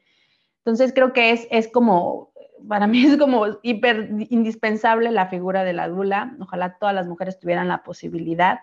Entonces 0.60 0.94
creo 0.94 1.14
que 1.14 1.32
es, 1.32 1.48
es 1.52 1.68
como, 1.68 2.34
para 2.68 2.88
mí 2.88 3.06
es 3.06 3.18
como 3.18 3.46
hiper 3.62 4.10
indispensable 4.30 5.12
la 5.12 5.28
figura 5.28 5.64
de 5.64 5.74
la 5.74 5.88
dula. 5.88 6.36
Ojalá 6.40 6.78
todas 6.78 6.94
las 6.94 7.08
mujeres 7.08 7.40
tuvieran 7.40 7.68
la 7.68 7.84
posibilidad 7.84 8.60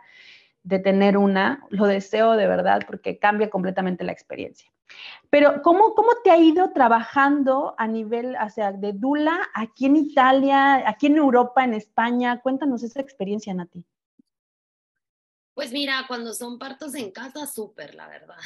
de 0.67 0.81
tener 0.81 1.17
una. 1.17 1.65
Lo 1.71 1.87
deseo 1.87 2.33
de 2.33 2.49
verdad 2.49 2.83
porque 2.87 3.19
cambia 3.19 3.49
completamente 3.49 4.03
la 4.03 4.13
experiencia. 4.13 4.71
Pero, 5.31 5.63
¿cómo, 5.63 5.95
cómo 5.95 6.11
te 6.25 6.31
ha 6.31 6.39
ido 6.39 6.73
trabajando 6.73 7.75
a 7.79 7.87
nivel 7.87 8.37
o 8.37 8.73
de 8.73 8.93
Dula 8.93 9.39
aquí 9.55 9.87
en 9.87 9.97
Italia, 9.97 10.89
aquí 10.89 11.07
en 11.07 11.19
Europa, 11.19 11.65
en 11.65 11.75
España? 11.75 12.41
Cuéntanos 12.41 12.83
esa 12.83 13.01
experiencia, 13.01 13.55
Nati. 13.55 13.85
Pues 15.55 15.73
mira, 15.73 16.05
cuando 16.09 16.35
son 16.35 16.59
partos 16.59 16.95
en 16.97 17.13
casa, 17.13 17.47
súper, 17.47 17.95
la 17.95 18.09
verdad. 18.09 18.37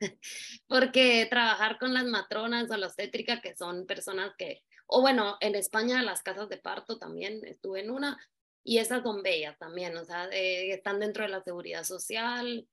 Porque 0.68 1.26
trabajar 1.30 1.78
con 1.78 1.94
las 1.94 2.04
matronas 2.04 2.70
o 2.70 2.76
la 2.76 2.88
obstétrica, 2.88 3.40
que 3.40 3.56
son 3.56 3.86
personas 3.86 4.32
que, 4.36 4.62
o 4.86 5.00
bueno, 5.00 5.36
en 5.40 5.54
España 5.54 6.02
las 6.02 6.22
casas 6.22 6.48
de 6.48 6.58
parto 6.58 6.98
también 6.98 7.40
estuve 7.44 7.80
en 7.80 7.90
una, 7.90 8.18
y 8.68 8.78
esas 8.78 9.04
son 9.04 9.22
bellas 9.22 9.56
también, 9.58 9.96
o 9.96 10.04
sea, 10.04 10.28
eh, 10.32 10.72
están 10.72 10.98
dentro 10.98 11.22
de 11.22 11.28
la 11.28 11.40
seguridad 11.40 11.84
social, 11.84 12.66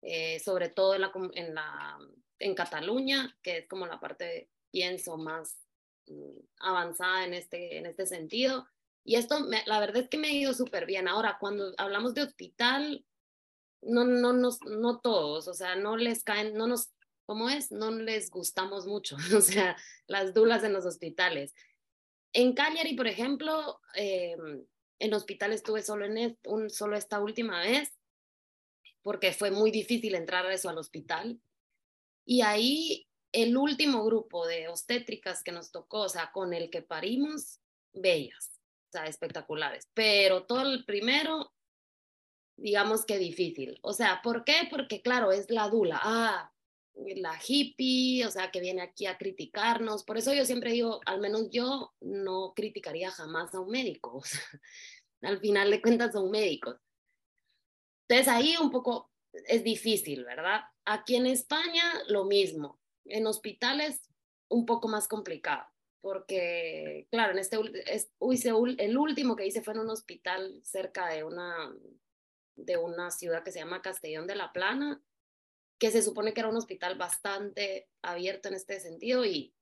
eh, 0.00 0.38
sobre 0.38 0.68
todo 0.68 0.94
en, 0.94 1.00
la, 1.00 1.12
en, 1.34 1.54
la, 1.56 1.98
en 2.38 2.54
Cataluña, 2.54 3.36
que 3.42 3.58
es 3.58 3.66
como 3.66 3.84
la 3.84 3.98
parte, 3.98 4.48
pienso, 4.70 5.16
más 5.16 5.58
mm, 6.06 6.38
avanzada 6.60 7.24
en 7.24 7.34
este, 7.34 7.78
en 7.78 7.86
este 7.86 8.06
sentido. 8.06 8.68
Y 9.02 9.16
esto, 9.16 9.44
la 9.66 9.80
verdad 9.80 10.04
es 10.04 10.08
que 10.08 10.18
me 10.18 10.28
ha 10.28 10.32
ido 10.32 10.54
súper 10.54 10.86
bien. 10.86 11.08
Ahora, 11.08 11.36
cuando 11.40 11.74
hablamos 11.78 12.14
de 12.14 12.22
hospital, 12.22 13.04
no, 13.82 14.04
no, 14.04 14.32
no, 14.32 14.50
no 14.68 15.00
todos, 15.00 15.48
o 15.48 15.54
sea, 15.54 15.74
no 15.74 15.96
les 15.96 16.22
caen, 16.22 16.54
no 16.54 16.68
nos, 16.68 16.92
¿cómo 17.26 17.50
es? 17.50 17.72
No 17.72 17.90
les 17.90 18.30
gustamos 18.30 18.86
mucho, 18.86 19.16
o 19.36 19.40
sea, 19.40 19.76
las 20.06 20.32
dulas 20.32 20.62
en 20.62 20.74
los 20.74 20.86
hospitales. 20.86 21.56
En 22.32 22.54
Cagliari, 22.54 22.94
por 22.94 23.08
ejemplo, 23.08 23.80
eh, 23.96 24.36
en 25.00 25.14
hospital 25.14 25.52
estuve 25.52 25.82
solo, 25.82 26.04
en 26.04 26.38
un, 26.44 26.70
solo 26.70 26.96
esta 26.96 27.20
última 27.20 27.60
vez, 27.60 27.92
porque 29.02 29.32
fue 29.32 29.50
muy 29.50 29.70
difícil 29.70 30.14
entrar 30.14 30.46
a 30.46 30.54
eso 30.54 30.68
al 30.68 30.78
hospital. 30.78 31.40
Y 32.24 32.42
ahí 32.42 33.08
el 33.32 33.56
último 33.56 34.04
grupo 34.04 34.46
de 34.46 34.68
obstétricas 34.68 35.42
que 35.42 35.52
nos 35.52 35.72
tocó, 35.72 36.02
o 36.02 36.08
sea, 36.08 36.30
con 36.32 36.54
el 36.54 36.70
que 36.70 36.82
parimos, 36.82 37.60
bellas, 37.92 38.60
o 38.88 38.92
sea, 38.92 39.06
espectaculares. 39.06 39.88
Pero 39.94 40.44
todo 40.46 40.62
el 40.62 40.84
primero 40.84 41.52
digamos 42.60 43.04
que 43.06 43.18
difícil. 43.18 43.78
O 43.82 43.92
sea, 43.92 44.20
¿por 44.22 44.44
qué? 44.44 44.68
Porque 44.70 45.02
claro, 45.02 45.32
es 45.32 45.50
la 45.50 45.68
dula, 45.68 46.00
ah, 46.02 46.52
la 47.16 47.38
hippie, 47.46 48.24
o 48.26 48.30
sea, 48.30 48.50
que 48.50 48.60
viene 48.60 48.82
aquí 48.82 49.06
a 49.06 49.18
criticarnos. 49.18 50.04
Por 50.04 50.18
eso 50.18 50.32
yo 50.32 50.44
siempre 50.44 50.72
digo, 50.72 51.00
al 51.06 51.20
menos 51.20 51.50
yo 51.50 51.94
no 52.00 52.52
criticaría 52.54 53.10
jamás 53.10 53.54
a 53.54 53.60
un 53.60 53.70
médico. 53.70 54.22
O 54.22 54.24
sea, 54.24 55.30
al 55.30 55.38
final 55.40 55.70
de 55.70 55.82
cuentas 55.82 56.12
son 56.12 56.30
médicos. 56.30 56.76
Entonces 58.08 58.28
ahí 58.32 58.56
un 58.60 58.70
poco 58.70 59.10
es 59.32 59.62
difícil, 59.62 60.24
¿verdad? 60.24 60.62
Aquí 60.86 61.16
en 61.16 61.26
España 61.26 61.84
lo 62.08 62.24
mismo. 62.24 62.80
En 63.04 63.26
hospitales 63.26 64.00
un 64.48 64.66
poco 64.66 64.88
más 64.88 65.08
complicado, 65.08 65.64
porque 66.00 67.06
claro, 67.10 67.32
en 67.32 67.38
este 67.38 67.58
es, 67.86 68.10
el 68.78 68.98
último 68.98 69.36
que 69.36 69.46
hice 69.46 69.62
fue 69.62 69.74
en 69.74 69.80
un 69.80 69.90
hospital 69.90 70.60
cerca 70.64 71.08
de 71.08 71.24
una 71.24 71.72
de 72.56 72.76
una 72.76 73.10
ciudad 73.10 73.42
que 73.42 73.52
se 73.52 73.60
llama 73.60 73.80
Castellón 73.80 74.26
de 74.26 74.34
la 74.34 74.52
Plana, 74.52 75.02
que 75.80 75.90
se 75.90 76.02
supone 76.02 76.32
que 76.32 76.40
era 76.40 76.48
un 76.48 76.56
hospital 76.56 76.96
bastante 76.96 77.88
abierto 78.02 78.48
en 78.48 78.54
este 78.54 78.78
sentido 78.78 79.24
y 79.24 79.54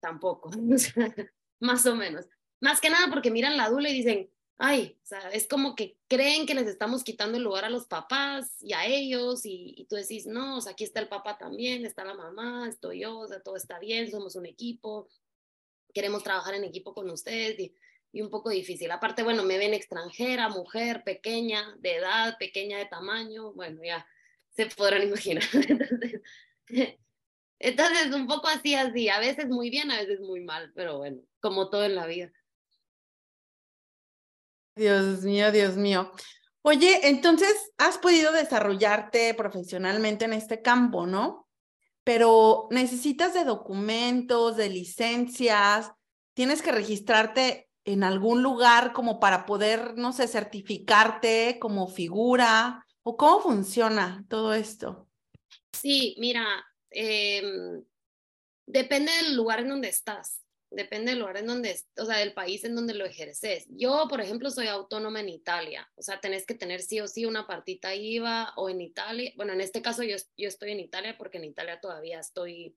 tampoco, 0.00 0.50
más 1.60 1.86
o 1.86 1.94
menos. 1.94 2.26
Más 2.60 2.80
que 2.80 2.90
nada 2.90 3.08
porque 3.10 3.30
miran 3.30 3.56
la 3.56 3.68
dula 3.68 3.90
y 3.90 3.94
dicen, 3.94 4.30
ay, 4.58 4.98
es 5.32 5.46
como 5.46 5.74
que 5.74 5.98
creen 6.08 6.46
que 6.46 6.54
les 6.54 6.66
estamos 6.66 7.04
quitando 7.04 7.36
el 7.36 7.44
lugar 7.44 7.64
a 7.64 7.70
los 7.70 7.86
papás 7.86 8.56
y 8.60 8.72
a 8.72 8.86
ellos 8.86 9.42
y, 9.44 9.86
tú 9.88 9.96
decís, 9.96 10.26
no, 10.26 10.58
aquí 10.66 10.84
está 10.84 11.00
el 11.00 11.08
papá 11.08 11.38
también, 11.38 11.84
está 11.84 12.04
la 12.04 12.14
mamá, 12.14 12.66
estoy 12.68 13.00
yo, 13.00 13.18
o 13.18 13.28
sea, 13.28 13.40
todo 13.40 13.56
está 13.56 13.78
bien, 13.78 14.10
somos 14.10 14.36
un 14.36 14.46
equipo, 14.46 15.08
queremos 15.92 16.22
trabajar 16.22 16.54
en 16.54 16.64
equipo 16.64 16.94
con 16.94 17.08
ustedes 17.10 17.58
y 17.60 17.74
y 18.12 18.22
un 18.22 18.30
poco 18.30 18.50
difícil. 18.50 18.90
Aparte, 18.90 19.22
bueno, 19.22 19.44
me 19.44 19.58
ven 19.58 19.74
extranjera, 19.74 20.48
mujer, 20.48 21.04
pequeña, 21.04 21.76
de 21.78 21.96
edad, 21.96 22.36
pequeña 22.38 22.78
de 22.78 22.86
tamaño, 22.86 23.52
bueno, 23.52 23.82
ya 23.84 24.06
se 24.50 24.66
podrán 24.66 25.02
imaginar. 25.02 25.44
Entonces, 27.58 28.14
un 28.14 28.26
poco 28.26 28.48
así, 28.48 28.74
así, 28.74 29.08
a 29.08 29.20
veces 29.20 29.48
muy 29.48 29.70
bien, 29.70 29.90
a 29.90 29.98
veces 29.98 30.20
muy 30.20 30.40
mal, 30.40 30.72
pero 30.74 30.98
bueno, 30.98 31.20
como 31.40 31.68
todo 31.68 31.84
en 31.84 31.94
la 31.94 32.06
vida. 32.06 32.32
Dios 34.74 35.22
mío, 35.22 35.52
Dios 35.52 35.76
mío. 35.76 36.10
Oye, 36.62 37.08
entonces 37.08 37.72
has 37.78 37.98
podido 37.98 38.32
desarrollarte 38.32 39.34
profesionalmente 39.34 40.24
en 40.24 40.32
este 40.32 40.62
campo, 40.62 41.06
¿no? 41.06 41.48
Pero 42.04 42.68
necesitas 42.70 43.34
de 43.34 43.44
documentos, 43.44 44.56
de 44.56 44.70
licencias, 44.70 45.92
tienes 46.34 46.62
que 46.62 46.72
registrarte 46.72 47.70
en 47.84 48.04
algún 48.04 48.42
lugar 48.42 48.92
como 48.92 49.20
para 49.20 49.46
poder, 49.46 49.96
no 49.96 50.12
sé, 50.12 50.28
certificarte 50.28 51.58
como 51.60 51.88
figura? 51.88 52.86
¿O 53.02 53.16
cómo 53.16 53.40
funciona 53.40 54.24
todo 54.28 54.52
esto? 54.52 55.08
Sí, 55.72 56.16
mira, 56.18 56.44
em, 56.90 57.82
depende 58.66 59.10
del 59.12 59.36
lugar 59.36 59.60
en 59.60 59.68
donde 59.68 59.88
estás, 59.88 60.42
depende 60.70 61.12
del 61.12 61.20
lugar 61.20 61.38
en 61.38 61.46
donde, 61.46 61.80
o 61.96 62.04
sea, 62.04 62.18
del 62.18 62.34
país 62.34 62.64
en 62.64 62.74
donde 62.74 62.94
lo 62.94 63.06
ejerces. 63.06 63.66
Yo, 63.70 64.06
por 64.08 64.20
ejemplo, 64.20 64.50
soy 64.50 64.66
autónoma 64.66 65.20
en 65.20 65.30
Italia, 65.30 65.90
o 65.96 66.02
sea, 66.02 66.20
tenés 66.20 66.46
que 66.46 66.54
tener 66.54 66.82
sí 66.82 67.00
o 67.00 67.08
sí 67.08 67.24
una 67.24 67.46
partita 67.46 67.94
IVA 67.94 68.52
o 68.56 68.68
en 68.68 68.80
Italia, 68.80 69.32
bueno, 69.36 69.52
en 69.52 69.60
este 69.60 69.82
caso 69.82 70.02
yo, 70.02 70.16
yo 70.36 70.48
estoy 70.48 70.72
en 70.72 70.80
Italia 70.80 71.16
porque 71.18 71.38
en 71.38 71.44
Italia 71.44 71.80
todavía 71.80 72.20
estoy 72.20 72.76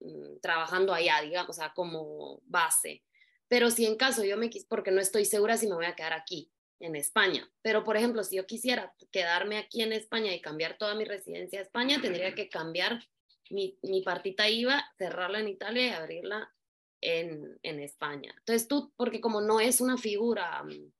mm, 0.00 0.40
trabajando 0.40 0.92
allá, 0.92 1.20
digamos, 1.22 1.50
o 1.50 1.52
sea, 1.54 1.72
como 1.74 2.40
base. 2.44 3.02
Pero 3.48 3.70
si 3.70 3.86
en 3.86 3.96
caso 3.96 4.24
yo 4.24 4.36
me 4.36 4.50
quis, 4.50 4.64
porque 4.64 4.90
no 4.90 5.00
estoy 5.00 5.24
segura 5.24 5.56
si 5.56 5.66
me 5.66 5.74
voy 5.74 5.86
a 5.86 5.94
quedar 5.94 6.12
aquí, 6.12 6.50
en 6.80 6.96
España. 6.96 7.48
Pero, 7.62 7.84
por 7.84 7.96
ejemplo, 7.96 8.22
si 8.24 8.36
yo 8.36 8.46
quisiera 8.46 8.94
quedarme 9.10 9.58
aquí 9.58 9.82
en 9.82 9.92
España 9.92 10.34
y 10.34 10.40
cambiar 10.40 10.76
toda 10.76 10.94
mi 10.94 11.04
residencia 11.04 11.58
a 11.58 11.62
España, 11.62 12.00
tendría 12.00 12.34
que 12.34 12.48
cambiar 12.48 13.02
mi, 13.50 13.78
mi 13.82 14.02
partita 14.02 14.48
IVA, 14.48 14.84
cerrarla 14.98 15.40
en 15.40 15.48
Italia 15.48 15.86
y 15.86 15.90
abrirla 15.90 16.52
en, 17.00 17.58
en, 17.62 17.80
España. 17.80 18.34
Entonces 18.38 18.66
tú, 18.66 18.92
porque 18.96 19.20
como 19.20 19.40
no 19.40 19.60
es 19.60 19.80
una 19.80 19.98
figura 19.98 20.62
mm, 20.62 20.92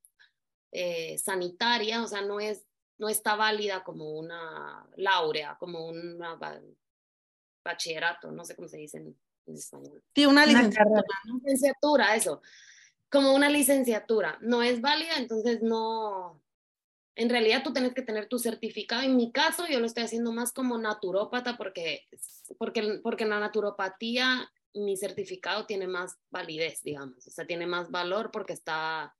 eh, 0.72 1.18
sanitaria, 1.18 2.02
o 2.02 2.06
sea, 2.06 2.20
no, 2.22 2.40
es, 2.40 2.66
no 2.98 3.08
está 3.08 3.36
válida 3.36 3.82
como 3.82 4.12
una 4.12 4.86
laurea, 4.96 5.56
como 5.58 5.86
un 5.86 6.18
bachillerato, 7.64 8.30
no 8.30 8.44
sé 8.44 8.54
cómo 8.54 8.68
se 8.68 8.76
dice 8.76 8.98
en, 8.98 9.16
español. 9.46 10.02
Sí, 10.14 10.24
una 10.24 10.46
licenciatura. 10.46 11.02
Una 11.24 11.38
licenciatura, 11.42 12.16
eso 12.16 12.40
como 13.14 13.32
una 13.32 13.48
licenciatura. 13.48 14.38
No 14.40 14.62
es 14.64 14.80
válida, 14.80 15.12
entonces 15.18 15.62
no, 15.62 16.42
en 17.14 17.30
realidad 17.30 17.62
tú 17.62 17.72
tienes 17.72 17.94
que 17.94 18.02
tener 18.02 18.28
tu 18.28 18.40
certificado. 18.40 19.02
En 19.02 19.16
mi 19.16 19.30
caso, 19.30 19.66
yo 19.68 19.78
lo 19.78 19.86
estoy 19.86 20.02
haciendo 20.02 20.32
más 20.32 20.52
como 20.52 20.78
naturópata 20.78 21.56
porque, 21.56 22.08
porque, 22.58 22.98
porque 23.04 23.22
en 23.22 23.30
la 23.30 23.38
naturopatía 23.38 24.50
mi 24.74 24.96
certificado 24.96 25.64
tiene 25.64 25.86
más 25.86 26.18
validez, 26.30 26.82
digamos, 26.82 27.24
o 27.28 27.30
sea, 27.30 27.46
tiene 27.46 27.68
más 27.68 27.92
valor 27.92 28.32
porque 28.32 28.52
está, 28.52 29.14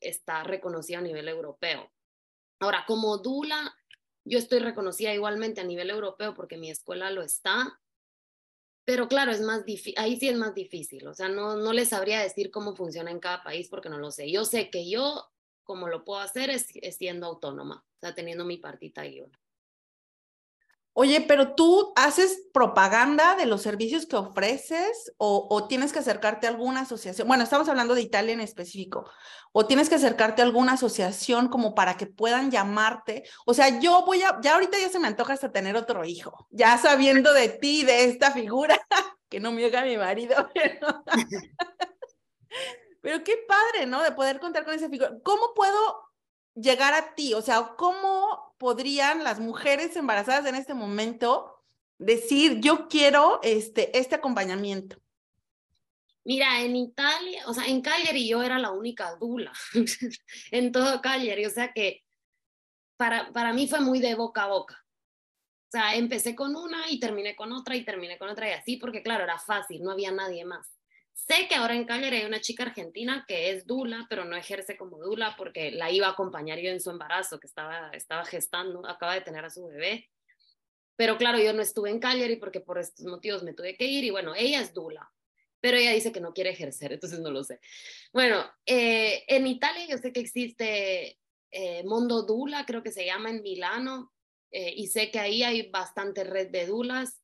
está 0.00 0.42
reconocido 0.44 1.00
a 1.00 1.02
nivel 1.02 1.28
europeo. 1.28 1.92
Ahora, 2.60 2.84
como 2.86 3.18
Dula, 3.18 3.76
yo 4.24 4.38
estoy 4.38 4.60
reconocida 4.60 5.12
igualmente 5.12 5.60
a 5.60 5.64
nivel 5.64 5.90
europeo 5.90 6.32
porque 6.32 6.56
mi 6.56 6.70
escuela 6.70 7.10
lo 7.10 7.20
está, 7.20 7.78
pero 8.86 9.08
claro, 9.08 9.32
es 9.32 9.40
más 9.40 9.64
ahí 9.96 10.16
sí 10.16 10.28
es 10.28 10.36
más 10.38 10.54
difícil, 10.54 11.08
o 11.08 11.12
sea, 11.12 11.28
no, 11.28 11.56
no 11.56 11.72
les 11.72 11.88
sabría 11.88 12.22
decir 12.22 12.52
cómo 12.52 12.76
funciona 12.76 13.10
en 13.10 13.18
cada 13.18 13.42
país 13.42 13.68
porque 13.68 13.88
no 13.88 13.98
lo 13.98 14.12
sé. 14.12 14.30
Yo 14.30 14.44
sé 14.44 14.70
que 14.70 14.88
yo, 14.88 15.28
como 15.64 15.88
lo 15.88 16.04
puedo 16.04 16.20
hacer, 16.20 16.50
es, 16.50 16.68
siendo 16.96 17.26
autónoma, 17.26 17.84
o 17.84 17.98
sea, 18.00 18.14
teniendo 18.14 18.44
mi 18.44 18.58
partita 18.58 19.04
yo. 19.04 19.26
Oye, 20.98 21.20
pero 21.20 21.54
tú 21.54 21.92
haces 21.94 22.48
propaganda 22.54 23.36
de 23.36 23.44
los 23.44 23.60
servicios 23.60 24.06
que 24.06 24.16
ofreces 24.16 25.12
o, 25.18 25.66
tienes 25.68 25.92
que 25.92 25.98
acercarte 25.98 26.46
a 26.46 26.50
alguna 26.50 26.80
asociación. 26.80 27.28
Bueno, 27.28 27.44
estamos 27.44 27.68
hablando 27.68 27.94
de 27.94 28.00
Italia 28.00 28.32
en 28.32 28.40
específico. 28.40 29.06
O 29.52 29.66
tienes 29.66 29.90
que 29.90 29.96
acercarte 29.96 30.40
a 30.40 30.46
alguna 30.46 30.72
asociación 30.72 31.48
como 31.48 31.74
para 31.74 31.98
que 31.98 32.06
puedan 32.06 32.50
llamarte. 32.50 33.24
O 33.44 33.52
sea, 33.52 33.78
yo 33.78 34.06
voy 34.06 34.22
a, 34.22 34.40
ya 34.40 34.54
ahorita 34.54 34.78
ya 34.78 34.88
se 34.88 34.98
me 34.98 35.06
antoja 35.06 35.34
hasta 35.34 35.52
tener 35.52 35.76
otro 35.76 36.02
hijo, 36.06 36.48
ya 36.50 36.78
sabiendo 36.78 37.34
de 37.34 37.50
ti, 37.50 37.84
de 37.84 38.04
esta 38.04 38.30
figura, 38.30 38.80
que 39.28 39.38
no 39.38 39.52
me 39.52 39.66
oiga 39.66 39.84
mi 39.84 39.98
marido, 39.98 40.48
pero 43.02 43.22
qué 43.22 43.36
padre, 43.46 43.84
¿no? 43.84 44.02
De 44.02 44.12
poder 44.12 44.40
contar 44.40 44.64
con 44.64 44.72
esa 44.72 44.88
figura. 44.88 45.12
¿Cómo 45.22 45.52
puedo 45.54 46.08
llegar 46.54 46.94
a 46.94 47.14
ti? 47.14 47.34
O 47.34 47.42
sea, 47.42 47.74
¿cómo 47.76 48.45
podrían 48.58 49.24
las 49.24 49.38
mujeres 49.38 49.96
embarazadas 49.96 50.46
en 50.46 50.54
este 50.54 50.74
momento 50.74 51.56
decir, 51.98 52.60
yo 52.60 52.88
quiero 52.88 53.40
este, 53.42 53.96
este 53.98 54.14
acompañamiento? 54.14 54.96
Mira, 56.24 56.60
en 56.60 56.74
Italia, 56.74 57.44
o 57.46 57.54
sea, 57.54 57.66
en 57.66 57.80
Cagliari 57.80 58.28
yo 58.28 58.42
era 58.42 58.58
la 58.58 58.72
única 58.72 59.14
dula 59.14 59.52
en 60.50 60.72
todo 60.72 61.00
Cagliari, 61.00 61.46
o 61.46 61.50
sea 61.50 61.72
que 61.72 62.02
para, 62.96 63.32
para 63.32 63.52
mí 63.52 63.68
fue 63.68 63.80
muy 63.80 64.00
de 64.00 64.14
boca 64.14 64.44
a 64.44 64.48
boca. 64.48 64.84
O 65.68 65.70
sea, 65.70 65.94
empecé 65.94 66.34
con 66.34 66.56
una 66.56 66.90
y 66.90 66.98
terminé 66.98 67.36
con 67.36 67.52
otra 67.52 67.76
y 67.76 67.84
terminé 67.84 68.18
con 68.18 68.28
otra 68.28 68.48
y 68.48 68.52
así, 68.52 68.76
porque 68.76 69.02
claro, 69.02 69.24
era 69.24 69.38
fácil, 69.38 69.82
no 69.82 69.92
había 69.92 70.10
nadie 70.10 70.44
más. 70.44 70.75
Sé 71.16 71.48
que 71.48 71.54
ahora 71.54 71.74
en 71.74 71.86
Cagliari 71.86 72.18
hay 72.18 72.26
una 72.26 72.42
chica 72.42 72.62
argentina 72.64 73.24
que 73.26 73.50
es 73.50 73.66
dula, 73.66 74.06
pero 74.10 74.26
no 74.26 74.36
ejerce 74.36 74.76
como 74.76 74.98
dula 74.98 75.34
porque 75.38 75.70
la 75.70 75.90
iba 75.90 76.08
a 76.08 76.10
acompañar 76.10 76.58
yo 76.58 76.70
en 76.70 76.80
su 76.80 76.90
embarazo, 76.90 77.40
que 77.40 77.46
estaba, 77.46 77.88
estaba 77.94 78.22
gestando, 78.26 78.86
acaba 78.86 79.14
de 79.14 79.22
tener 79.22 79.42
a 79.42 79.48
su 79.48 79.66
bebé. 79.66 80.10
Pero 80.94 81.16
claro, 81.16 81.38
yo 81.38 81.54
no 81.54 81.62
estuve 81.62 81.88
en 81.88 82.00
Cagliari 82.00 82.36
porque 82.36 82.60
por 82.60 82.78
estos 82.78 83.06
motivos 83.06 83.42
me 83.42 83.54
tuve 83.54 83.78
que 83.78 83.86
ir 83.86 84.04
y 84.04 84.10
bueno, 84.10 84.34
ella 84.34 84.60
es 84.60 84.74
dula, 84.74 85.10
pero 85.58 85.78
ella 85.78 85.92
dice 85.92 86.12
que 86.12 86.20
no 86.20 86.34
quiere 86.34 86.50
ejercer, 86.50 86.92
entonces 86.92 87.18
no 87.18 87.30
lo 87.30 87.42
sé. 87.42 87.60
Bueno, 88.12 88.44
eh, 88.66 89.24
en 89.26 89.46
Italia 89.46 89.86
yo 89.88 89.96
sé 89.96 90.12
que 90.12 90.20
existe 90.20 91.18
eh, 91.50 91.82
Mondo 91.84 92.24
Dula, 92.24 92.66
creo 92.66 92.82
que 92.82 92.92
se 92.92 93.06
llama 93.06 93.30
en 93.30 93.40
Milano, 93.40 94.12
eh, 94.50 94.74
y 94.76 94.88
sé 94.88 95.10
que 95.10 95.18
ahí 95.18 95.42
hay 95.42 95.70
bastante 95.70 96.24
red 96.24 96.50
de 96.50 96.66
dulas, 96.66 97.22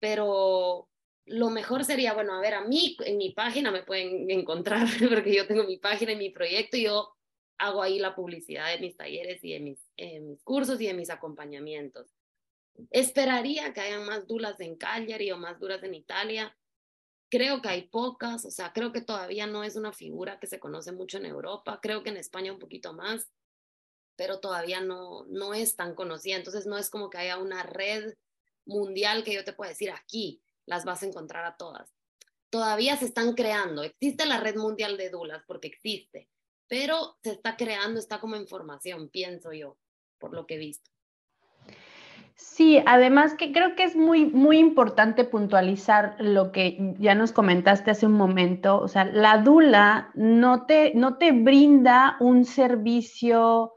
pero 0.00 0.88
lo 1.26 1.50
mejor 1.50 1.84
sería, 1.84 2.14
bueno, 2.14 2.34
a 2.34 2.40
ver, 2.40 2.54
a 2.54 2.64
mí 2.64 2.96
en 3.04 3.16
mi 3.16 3.30
página 3.30 3.70
me 3.70 3.82
pueden 3.82 4.30
encontrar, 4.30 4.86
porque 5.10 5.34
yo 5.34 5.46
tengo 5.46 5.64
mi 5.64 5.78
página 5.78 6.12
y 6.12 6.16
mi 6.16 6.30
proyecto 6.30 6.76
y 6.76 6.84
yo 6.84 7.14
hago 7.58 7.82
ahí 7.82 7.98
la 7.98 8.14
publicidad 8.14 8.72
de 8.72 8.80
mis 8.80 8.96
talleres 8.96 9.42
y 9.44 9.52
de 9.52 9.60
mis, 9.60 9.78
mis 10.20 10.42
cursos 10.42 10.80
y 10.80 10.86
de 10.86 10.94
mis 10.94 11.10
acompañamientos. 11.10 12.08
Esperaría 12.90 13.72
que 13.72 13.80
hayan 13.80 14.04
más 14.04 14.26
dulas 14.26 14.58
en 14.60 14.76
Cagliari 14.76 15.30
o 15.30 15.36
más 15.36 15.60
dulas 15.60 15.82
en 15.84 15.94
Italia. 15.94 16.56
Creo 17.30 17.62
que 17.62 17.68
hay 17.68 17.82
pocas, 17.82 18.44
o 18.44 18.50
sea, 18.50 18.72
creo 18.72 18.92
que 18.92 19.00
todavía 19.00 19.46
no 19.46 19.62
es 19.62 19.76
una 19.76 19.92
figura 19.92 20.40
que 20.40 20.46
se 20.46 20.58
conoce 20.58 20.92
mucho 20.92 21.18
en 21.18 21.26
Europa, 21.26 21.78
creo 21.80 22.02
que 22.02 22.10
en 22.10 22.16
España 22.16 22.52
un 22.52 22.58
poquito 22.58 22.92
más, 22.94 23.30
pero 24.16 24.40
todavía 24.40 24.80
no, 24.80 25.24
no 25.26 25.54
es 25.54 25.76
tan 25.76 25.94
conocida. 25.94 26.36
Entonces 26.36 26.66
no 26.66 26.76
es 26.76 26.90
como 26.90 27.10
que 27.10 27.18
haya 27.18 27.38
una 27.38 27.62
red 27.62 28.14
mundial 28.66 29.22
que 29.22 29.34
yo 29.34 29.44
te 29.44 29.52
pueda 29.52 29.70
decir 29.70 29.90
aquí, 29.90 30.42
las 30.66 30.84
vas 30.84 31.02
a 31.02 31.06
encontrar 31.06 31.44
a 31.44 31.56
todas. 31.56 31.92
Todavía 32.50 32.96
se 32.96 33.06
están 33.06 33.34
creando, 33.34 33.82
existe 33.82 34.26
la 34.26 34.38
red 34.38 34.56
mundial 34.56 34.96
de 34.96 35.10
dulas 35.10 35.42
porque 35.46 35.68
existe, 35.68 36.28
pero 36.68 37.16
se 37.22 37.32
está 37.32 37.56
creando, 37.56 37.98
está 37.98 38.20
como 38.20 38.36
en 38.36 38.46
formación, 38.46 39.08
pienso 39.08 39.52
yo, 39.52 39.78
por 40.18 40.34
lo 40.34 40.46
que 40.46 40.54
he 40.54 40.58
visto. 40.58 40.90
Sí, 42.34 42.82
además 42.86 43.34
que 43.34 43.52
creo 43.52 43.76
que 43.76 43.84
es 43.84 43.94
muy, 43.94 44.26
muy 44.26 44.58
importante 44.58 45.24
puntualizar 45.24 46.16
lo 46.18 46.50
que 46.50 46.94
ya 46.98 47.14
nos 47.14 47.32
comentaste 47.32 47.90
hace 47.90 48.06
un 48.06 48.14
momento. 48.14 48.80
O 48.80 48.88
sea, 48.88 49.04
la 49.04 49.38
dula 49.38 50.10
no 50.14 50.66
te, 50.66 50.92
no 50.94 51.18
te 51.18 51.32
brinda 51.32 52.16
un 52.20 52.44
servicio 52.44 53.72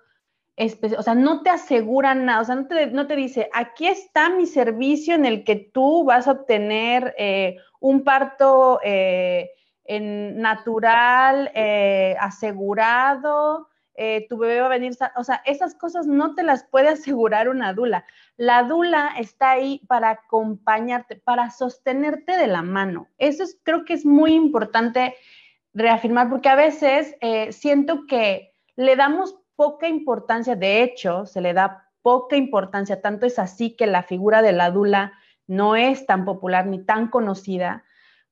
o 0.57 1.03
sea, 1.03 1.15
no 1.15 1.41
te 1.41 1.49
aseguran 1.49 2.25
nada, 2.25 2.41
o 2.41 2.45
sea, 2.45 2.55
no 2.55 2.67
te, 2.67 2.87
no 2.87 3.07
te, 3.07 3.15
dice, 3.15 3.49
aquí 3.53 3.87
está 3.87 4.29
mi 4.29 4.45
servicio 4.45 5.13
en 5.13 5.25
el 5.25 5.43
que 5.43 5.55
tú 5.55 6.05
vas 6.05 6.27
a 6.27 6.31
obtener 6.31 7.13
eh, 7.17 7.57
un 7.81 8.03
parto 8.03 8.79
eh, 8.83 9.51
natural, 9.87 11.51
eh, 11.53 12.15
asegurado, 12.19 13.67
tu 14.29 14.37
bebé 14.37 14.59
va 14.59 14.65
a 14.65 14.69
venir, 14.69 14.93
o 15.15 15.23
sea, 15.23 15.41
esas 15.45 15.73
cosas 15.75 16.05
no 16.05 16.35
te 16.35 16.43
las 16.43 16.65
puede 16.65 16.89
asegurar 16.89 17.49
una 17.49 17.73
dula. 17.73 18.05
La 18.37 18.63
dula 18.63 19.11
está 19.17 19.51
ahí 19.51 19.81
para 19.87 20.09
acompañarte, 20.09 21.17
para 21.17 21.49
sostenerte 21.49 22.37
de 22.37 22.47
la 22.47 22.61
mano. 22.61 23.07
Eso 23.17 23.43
es, 23.43 23.59
creo 23.63 23.85
que 23.85 23.93
es 23.93 24.05
muy 24.05 24.33
importante 24.33 25.15
reafirmar, 25.73 26.29
porque 26.29 26.49
a 26.49 26.55
veces 26.55 27.15
siento 27.51 28.05
que 28.05 28.53
le 28.77 28.95
damos 28.95 29.37
poca 29.55 29.87
importancia, 29.87 30.55
de 30.55 30.83
hecho, 30.83 31.25
se 31.25 31.41
le 31.41 31.53
da 31.53 31.89
poca 32.01 32.35
importancia, 32.35 33.01
tanto 33.01 33.25
es 33.25 33.39
así 33.39 33.75
que 33.75 33.87
la 33.87 34.03
figura 34.03 34.41
de 34.41 34.51
la 34.51 34.69
dula 34.69 35.13
no 35.47 35.75
es 35.75 36.05
tan 36.05 36.25
popular 36.25 36.65
ni 36.67 36.83
tan 36.83 37.07
conocida, 37.09 37.83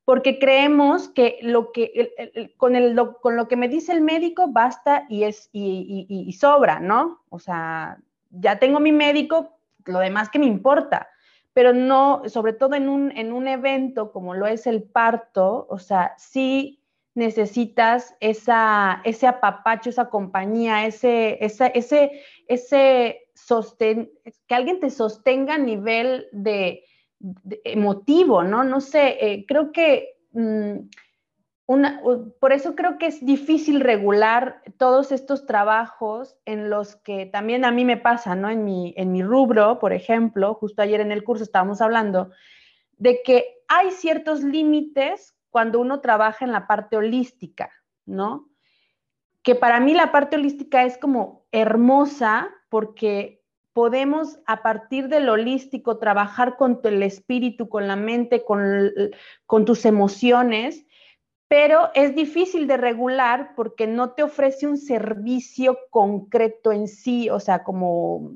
porque 0.06 0.38
creemos 0.38 1.10
que, 1.10 1.40
lo 1.42 1.72
que 1.72 2.54
con, 2.58 2.96
lo, 2.96 3.20
con 3.20 3.36
lo 3.36 3.48
que 3.48 3.56
me 3.56 3.70
dice 3.70 3.94
el 3.94 4.02
médico 4.02 4.50
basta 4.50 5.06
y, 5.10 5.24
es, 5.24 5.50
y, 5.54 6.32
sobra, 6.40 6.80
¿no? 6.80 7.24
O 7.30 7.40
sea, 7.40 7.98
ya 8.30 8.60
tengo 8.60 8.80
mi 8.80 8.92
médico, 8.92 9.58
lo 9.86 10.00
demás 10.00 10.30
que 10.30 10.40
me 10.40 10.46
importa, 10.46 11.08
pero 11.54 11.74
no, 11.74 12.24
sobre 12.28 12.54
todo 12.54 12.76
en 12.76 12.90
un, 12.90 13.12
en 13.12 13.32
un 13.32 13.48
evento 13.48 14.12
como 14.12 14.34
lo 14.34 14.48
es 14.48 14.68
el 14.68 14.84
parto, 14.84 15.66
o 15.70 15.80
sea, 15.80 16.14
sí 16.18 16.83
necesitas 17.16 18.16
esa, 18.20 19.02
ese 19.04 19.28
apapacho, 19.28 19.90
esa 19.90 20.10
compañía, 20.10 20.86
ese, 20.86 21.38
ese, 21.44 22.12
ese 22.48 23.20
sostén, 23.34 24.12
que 24.48 24.56
alguien 24.56 24.80
te 24.80 24.90
sostenga 24.90 25.56
a 25.56 25.60
nivel 25.60 26.28
de, 26.32 26.84
emotivo, 27.64 28.44
¿no? 28.44 28.64
No 28.64 28.82
sé, 28.82 29.18
eh, 29.22 29.46
creo 29.48 29.72
que 29.72 30.18
mm, 30.32 30.90
una, 31.66 32.02
por 32.40 32.52
eso 32.52 32.76
creo 32.76 32.98
que 32.98 33.08
es 33.08 33.26
difícil 33.26 33.80
regular 33.80 34.62
todos 34.78 35.12
estos 35.12 35.46
trabajos 35.46 36.36
en 36.46 36.70
los 36.70 36.98
que 36.98 37.26
también 37.26 37.64
a 37.64 37.72
mí 37.72 37.86
me 37.86 37.98
pasa, 37.98 38.36
¿no? 38.36 38.50
En 38.50 38.66
mi, 38.66 38.94
en 38.98 39.12
mi 39.12 39.24
rubro, 39.24 39.80
por 39.80 39.94
ejemplo, 39.94 40.56
justo 40.56 40.82
ayer 40.82 41.00
en 41.00 41.12
el 41.12 41.24
curso 41.24 41.44
estábamos 41.44 41.82
hablando 41.82 42.32
de 42.98 43.22
que 43.24 43.46
hay 43.68 43.92
ciertos 43.92 44.44
límites 44.44 45.36
cuando 45.54 45.80
uno 45.80 46.02
trabaja 46.02 46.44
en 46.44 46.52
la 46.52 46.66
parte 46.66 46.98
holística, 46.98 47.70
¿no? 48.08 48.50
Que 49.44 49.54
para 49.54 49.80
mí 49.80 49.94
la 49.94 50.12
parte 50.12 50.36
holística 50.36 50.84
es 50.84 50.98
como 50.98 51.46
hermosa 51.52 52.50
porque 52.70 53.44
podemos 53.72 54.40
a 54.48 54.64
partir 54.64 55.10
del 55.10 55.30
holístico 55.30 56.00
trabajar 56.00 56.58
con 56.58 56.82
el 56.84 57.04
espíritu, 57.04 57.70
con 57.70 57.88
la 57.88 57.96
mente, 57.96 58.44
con, 58.44 58.92
con 59.46 59.64
tus 59.64 59.86
emociones 59.86 60.88
pero 61.54 61.92
es 61.94 62.16
difícil 62.16 62.66
de 62.66 62.78
regular 62.78 63.54
porque 63.56 63.86
no 63.86 64.14
te 64.14 64.24
ofrece 64.24 64.66
un 64.66 64.80
servicio 64.80 65.78
concreto 65.92 66.72
en 66.72 66.88
sí, 66.88 67.30
o 67.30 67.40
sea, 67.40 67.64
como 67.64 68.32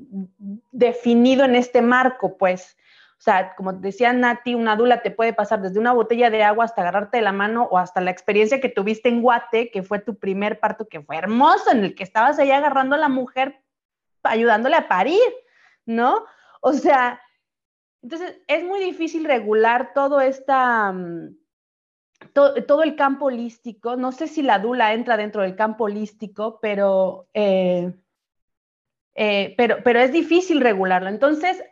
definido 0.70 1.44
en 1.44 1.56
este 1.56 1.82
marco, 1.82 2.38
pues. 2.38 2.76
O 3.18 3.20
sea, 3.20 3.54
como 3.56 3.72
decía 3.72 4.12
Nati, 4.12 4.54
una 4.54 4.76
dula 4.76 5.02
te 5.02 5.10
puede 5.10 5.32
pasar 5.32 5.60
desde 5.60 5.80
una 5.80 5.92
botella 5.92 6.30
de 6.30 6.44
agua 6.44 6.64
hasta 6.64 6.82
agarrarte 6.82 7.18
de 7.18 7.24
la 7.24 7.32
mano 7.32 7.64
o 7.64 7.76
hasta 7.76 8.00
la 8.00 8.12
experiencia 8.12 8.60
que 8.60 8.68
tuviste 8.68 9.08
en 9.08 9.22
Guate, 9.22 9.72
que 9.72 9.82
fue 9.82 9.98
tu 9.98 10.18
primer 10.18 10.60
parto, 10.60 10.86
que 10.88 11.00
fue 11.00 11.16
hermoso, 11.16 11.72
en 11.72 11.82
el 11.82 11.96
que 11.96 12.04
estabas 12.04 12.38
ahí 12.38 12.52
agarrando 12.52 12.94
a 12.94 12.98
la 12.98 13.08
mujer, 13.08 13.60
ayudándole 14.22 14.76
a 14.76 14.86
parir, 14.86 15.20
¿no? 15.84 16.24
O 16.60 16.72
sea, 16.72 17.20
entonces 18.02 18.40
es 18.46 18.62
muy 18.62 18.78
difícil 18.78 19.24
regular 19.24 19.92
todo 19.94 20.20
esta 20.20 20.92
mm, 20.92 21.36
todo, 22.32 22.82
el 22.82 22.96
campo 22.96 23.26
holístico, 23.26 23.96
no 23.96 24.12
sé 24.12 24.28
si 24.28 24.42
la 24.42 24.58
dula 24.58 24.92
entra 24.92 25.16
dentro 25.16 25.42
del 25.42 25.56
campo 25.56 25.84
holístico, 25.84 26.58
pero, 26.60 27.28
eh, 27.34 27.92
eh, 29.14 29.54
pero, 29.56 29.78
pero 29.82 30.00
es 30.00 30.12
difícil 30.12 30.60
regularlo. 30.60 31.08
Entonces, 31.08 31.62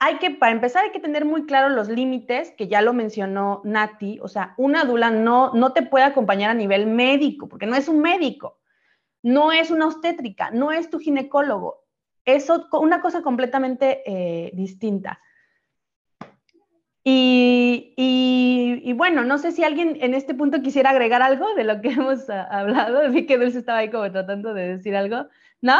hay 0.00 0.18
que, 0.18 0.30
para 0.30 0.52
empezar, 0.52 0.84
hay 0.84 0.92
que 0.92 1.00
tener 1.00 1.24
muy 1.24 1.46
claros 1.46 1.72
los 1.72 1.88
límites, 1.88 2.52
que 2.52 2.68
ya 2.68 2.82
lo 2.82 2.92
mencionó 2.92 3.60
Nati, 3.64 4.18
o 4.22 4.28
sea, 4.28 4.54
una 4.56 4.84
dula 4.84 5.10
no, 5.10 5.52
no 5.54 5.72
te 5.72 5.82
puede 5.82 6.04
acompañar 6.04 6.50
a 6.50 6.54
nivel 6.54 6.86
médico, 6.86 7.48
porque 7.48 7.66
no 7.66 7.74
es 7.74 7.88
un 7.88 8.00
médico, 8.00 8.58
no 9.22 9.50
es 9.50 9.70
una 9.70 9.86
obstétrica, 9.86 10.50
no 10.50 10.70
es 10.70 10.88
tu 10.88 10.98
ginecólogo, 11.00 11.84
es 12.24 12.48
una 12.72 13.00
cosa 13.00 13.22
completamente 13.22 14.02
eh, 14.06 14.50
distinta. 14.54 15.20
Y, 17.10 18.92
bueno, 18.96 19.24
no 19.24 19.38
sé 19.38 19.52
si 19.52 19.64
alguien 19.64 19.96
en 20.00 20.12
este 20.12 20.34
punto 20.34 20.60
quisiera 20.60 20.90
agregar 20.90 21.22
algo 21.22 21.54
de 21.54 21.64
lo 21.64 21.80
que 21.80 21.88
hemos 21.92 22.28
ah, 22.28 22.46
hablado. 22.50 23.10
Vi 23.10 23.26
que 23.26 23.38
Dulce 23.38 23.58
estaba 23.58 23.78
ahí 23.78 23.90
como 23.90 24.10
tratando 24.12 24.52
de 24.52 24.76
decir 24.76 24.94
algo. 24.94 25.26
¿No? 25.60 25.74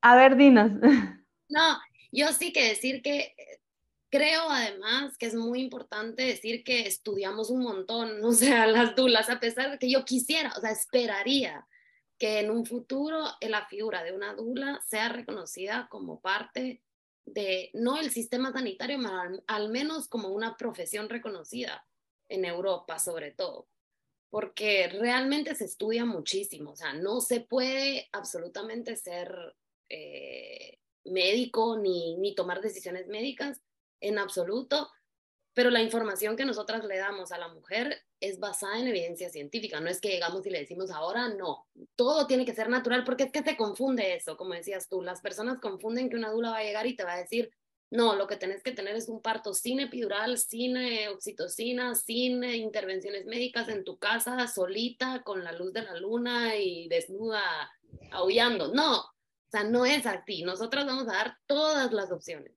a 0.00 0.16
ver, 0.16 0.36
dinos. 0.36 0.70
No, 1.48 1.62
yo 2.12 2.32
sí 2.32 2.52
que 2.52 2.68
decir 2.68 3.02
que 3.02 3.34
creo 4.10 4.48
además 4.48 5.18
que 5.18 5.26
es 5.26 5.34
muy 5.34 5.60
importante 5.60 6.22
decir 6.22 6.64
que 6.64 6.86
estudiamos 6.86 7.50
un 7.50 7.62
montón, 7.62 8.20
o 8.24 8.32
sea, 8.32 8.66
las 8.66 8.94
dulas, 8.94 9.28
a 9.30 9.40
pesar 9.40 9.70
de 9.70 9.78
que 9.78 9.90
yo 9.90 10.04
quisiera, 10.04 10.52
o 10.56 10.60
sea, 10.60 10.70
esperaría 10.70 11.66
que 12.18 12.40
en 12.40 12.50
un 12.50 12.64
futuro 12.64 13.24
la 13.42 13.66
figura 13.66 14.02
de 14.02 14.12
una 14.12 14.34
dula 14.34 14.80
sea 14.88 15.10
reconocida 15.10 15.86
como 15.90 16.20
parte 16.20 16.82
de, 17.26 17.70
no 17.74 17.98
el 17.98 18.10
sistema 18.10 18.52
sanitario, 18.52 18.98
pero 19.02 19.42
al, 19.46 19.68
menos 19.68 20.08
como 20.08 20.28
una 20.28 20.56
profesión 20.56 21.08
reconocida 21.08 21.84
en 22.28 22.44
Europa 22.44 22.98
sobre 22.98 23.32
todo, 23.32 23.68
porque 24.30 24.88
realmente 24.88 25.54
se 25.54 25.66
estudia 25.66 26.04
muchísimo, 26.04 26.70
o 26.70 26.76
sea, 26.76 26.94
no 26.94 27.20
se 27.20 27.40
puede 27.40 28.08
absolutamente 28.12 28.96
ser 28.96 29.54
eh, 29.90 30.78
médico 31.10 31.78
ni, 31.78 32.16
ni 32.16 32.34
tomar 32.34 32.60
decisiones 32.60 33.08
médicas 33.08 33.60
en 34.00 34.18
absoluto 34.18 34.90
pero 35.56 35.70
la 35.70 35.80
información 35.80 36.36
que 36.36 36.44
nosotras 36.44 36.84
le 36.84 36.98
damos 36.98 37.32
a 37.32 37.38
la 37.38 37.48
mujer 37.48 38.02
es 38.20 38.38
basada 38.38 38.78
en 38.78 38.88
evidencia 38.88 39.30
científica, 39.30 39.80
no 39.80 39.88
es 39.88 40.02
que 40.02 40.10
llegamos 40.10 40.44
y 40.44 40.50
le 40.50 40.58
decimos 40.58 40.90
ahora 40.90 41.30
no, 41.30 41.66
todo 41.96 42.26
tiene 42.26 42.44
que 42.44 42.54
ser 42.54 42.68
natural 42.68 43.04
porque 43.04 43.24
es 43.24 43.32
que 43.32 43.42
se 43.42 43.56
confunde 43.56 44.14
eso, 44.14 44.36
como 44.36 44.52
decías 44.52 44.86
tú, 44.86 45.00
las 45.00 45.22
personas 45.22 45.58
confunden 45.58 46.10
que 46.10 46.16
una 46.16 46.30
dula 46.30 46.50
va 46.50 46.58
a 46.58 46.62
llegar 46.62 46.86
y 46.86 46.94
te 46.94 47.04
va 47.04 47.14
a 47.14 47.20
decir, 47.20 47.50
no, 47.90 48.16
lo 48.16 48.26
que 48.26 48.36
tenés 48.36 48.62
que 48.62 48.72
tener 48.72 48.96
es 48.96 49.08
un 49.08 49.22
parto 49.22 49.54
sin 49.54 49.80
epidural, 49.80 50.36
sin 50.36 50.76
eh, 50.76 51.08
oxitocina, 51.08 51.94
sin 51.94 52.44
eh, 52.44 52.56
intervenciones 52.56 53.24
médicas 53.24 53.70
en 53.70 53.82
tu 53.82 53.96
casa, 53.96 54.46
solita, 54.48 55.22
con 55.22 55.42
la 55.42 55.52
luz 55.52 55.72
de 55.72 55.84
la 55.84 55.96
luna 55.96 56.54
y 56.56 56.86
desnuda, 56.88 57.40
aullando. 58.10 58.74
No, 58.74 59.06
no 59.64 59.86
es 59.86 60.06
así. 60.06 60.42
Nosotros 60.42 60.86
vamos 60.86 61.08
a 61.08 61.12
dar 61.12 61.36
todas 61.46 61.92
las 61.92 62.10
opciones 62.12 62.52